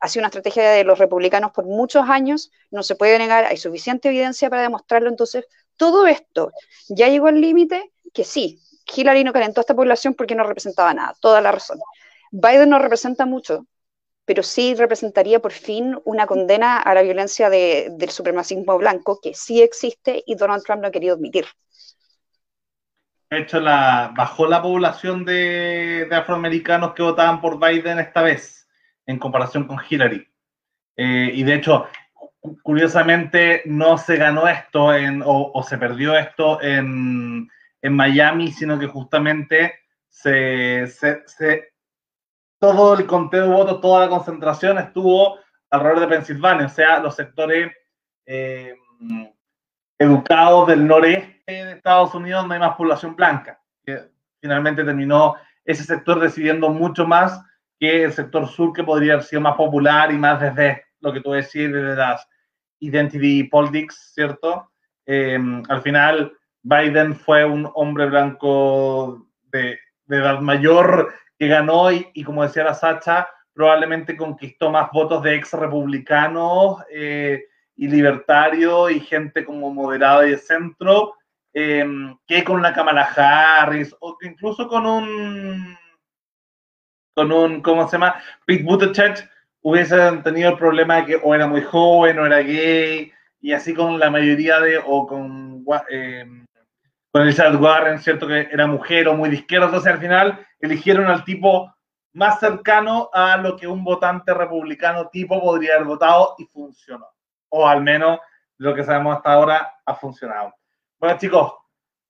[0.00, 3.58] Ha sido una estrategia de los republicanos por muchos años, no se puede negar, hay
[3.58, 5.10] suficiente evidencia para demostrarlo.
[5.10, 5.44] Entonces,
[5.76, 6.52] todo esto
[6.88, 8.60] ya llegó al límite que sí,
[8.96, 11.78] Hillary no calentó a esta población porque no representaba nada, toda la razón.
[12.30, 13.66] Biden no representa mucho,
[14.24, 19.62] pero sí representaría por fin una condena a la violencia del supremacismo blanco que sí
[19.62, 21.46] existe y Donald Trump no ha querido admitir
[23.30, 28.68] hecho, la, bajó la población de, afroamericanos que votaban por Biden esta vez,
[29.06, 30.26] en comparación con Hillary.
[30.96, 31.86] Eh, y de hecho,
[32.62, 37.48] curiosamente, no se ganó esto en, o, se perdió esto en,
[37.82, 39.74] en, Miami, sino que justamente
[40.08, 41.72] se, se,
[42.58, 45.38] todo el conteo de votos, toda la concentración estuvo
[45.70, 47.72] alrededor de Pensilvania, o sea, los sectores
[48.26, 48.74] eh,
[49.98, 54.10] educados del noreste en Estados Unidos no hay más población blanca, que
[54.40, 57.42] finalmente terminó ese sector decidiendo mucho más
[57.78, 61.20] que el sector sur, que podría haber sido más popular y más desde lo que
[61.20, 62.26] tú decís, desde las
[62.80, 64.70] identity politics, ¿cierto?
[65.06, 66.32] Em, al final,
[66.62, 69.78] Biden fue un hombre blanco de,
[70.08, 75.36] edad mayor que ganó y, y, como decía la Sacha, probablemente conquistó más votos de
[75.36, 77.44] ex republicanos eh,
[77.76, 81.14] y libertarios y gente como moderada y de centro
[81.60, 85.76] Em, que con una Kamala Harris o incluso con un
[87.14, 88.22] con un ¿cómo se llama?
[88.46, 89.28] Pete Buttigieg
[89.62, 93.74] hubiesen tenido el problema de que o era muy joven o era gay y así
[93.74, 96.26] con la mayoría de o con eh,
[97.18, 101.06] con Elizabeth Warren, cierto que era mujer o muy de izquierda, entonces al final eligieron
[101.06, 101.74] al tipo
[102.12, 107.06] más cercano a lo que un votante republicano tipo podría haber votado y funcionó.
[107.48, 108.20] O al menos
[108.58, 110.54] lo que sabemos hasta ahora ha funcionado.
[111.00, 111.54] Bueno, chicos,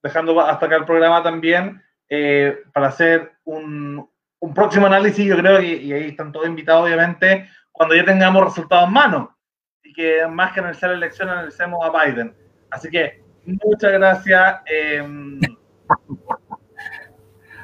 [0.03, 4.11] dejando hasta acá el programa también, eh, para hacer un,
[4.55, 8.89] próximo análisis, yo creo, que, y ahí están todos invitados, obviamente, cuando ya tengamos resultados
[8.89, 9.39] en mano.
[9.83, 12.37] Y que más que analizar la elección, analicemos a Biden.
[12.71, 13.27] Así que,
[13.65, 14.61] muchas gracias.
[14.67, 15.05] Eh,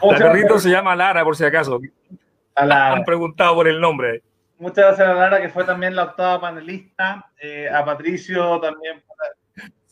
[0.02, 1.81] el perrito se llama Lara, por si acaso.
[2.55, 4.23] Han preguntado por el nombre.
[4.59, 7.31] Muchas gracias a Lara, que fue también la octava panelista.
[7.40, 9.02] Eh, a Patricio también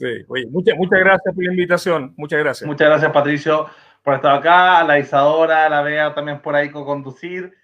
[0.03, 2.13] Sí, oye, muchas, muchas gracias por la invitación.
[2.17, 2.67] Muchas gracias.
[2.67, 3.67] Muchas gracias, Patricio,
[4.03, 4.79] por estar acá.
[4.79, 7.55] A la Isadora, a la Bea también por ahí con conducir.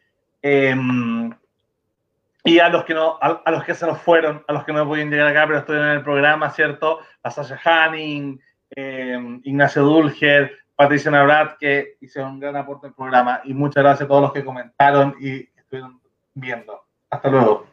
[2.48, 4.86] Y a los que no, a, los que se nos fueron, a los que no
[4.86, 7.00] pueden llegar acá, pero estoy en el programa, ¿cierto?
[7.22, 13.40] A Sasha Hanning, em, Ignacio Dulger, Patricia Nabrat, que hicieron un gran aporte al programa.
[13.44, 16.00] Y muchas gracias a todos los que comentaron y estuvieron
[16.34, 16.84] viendo.
[17.10, 17.66] Hasta luego.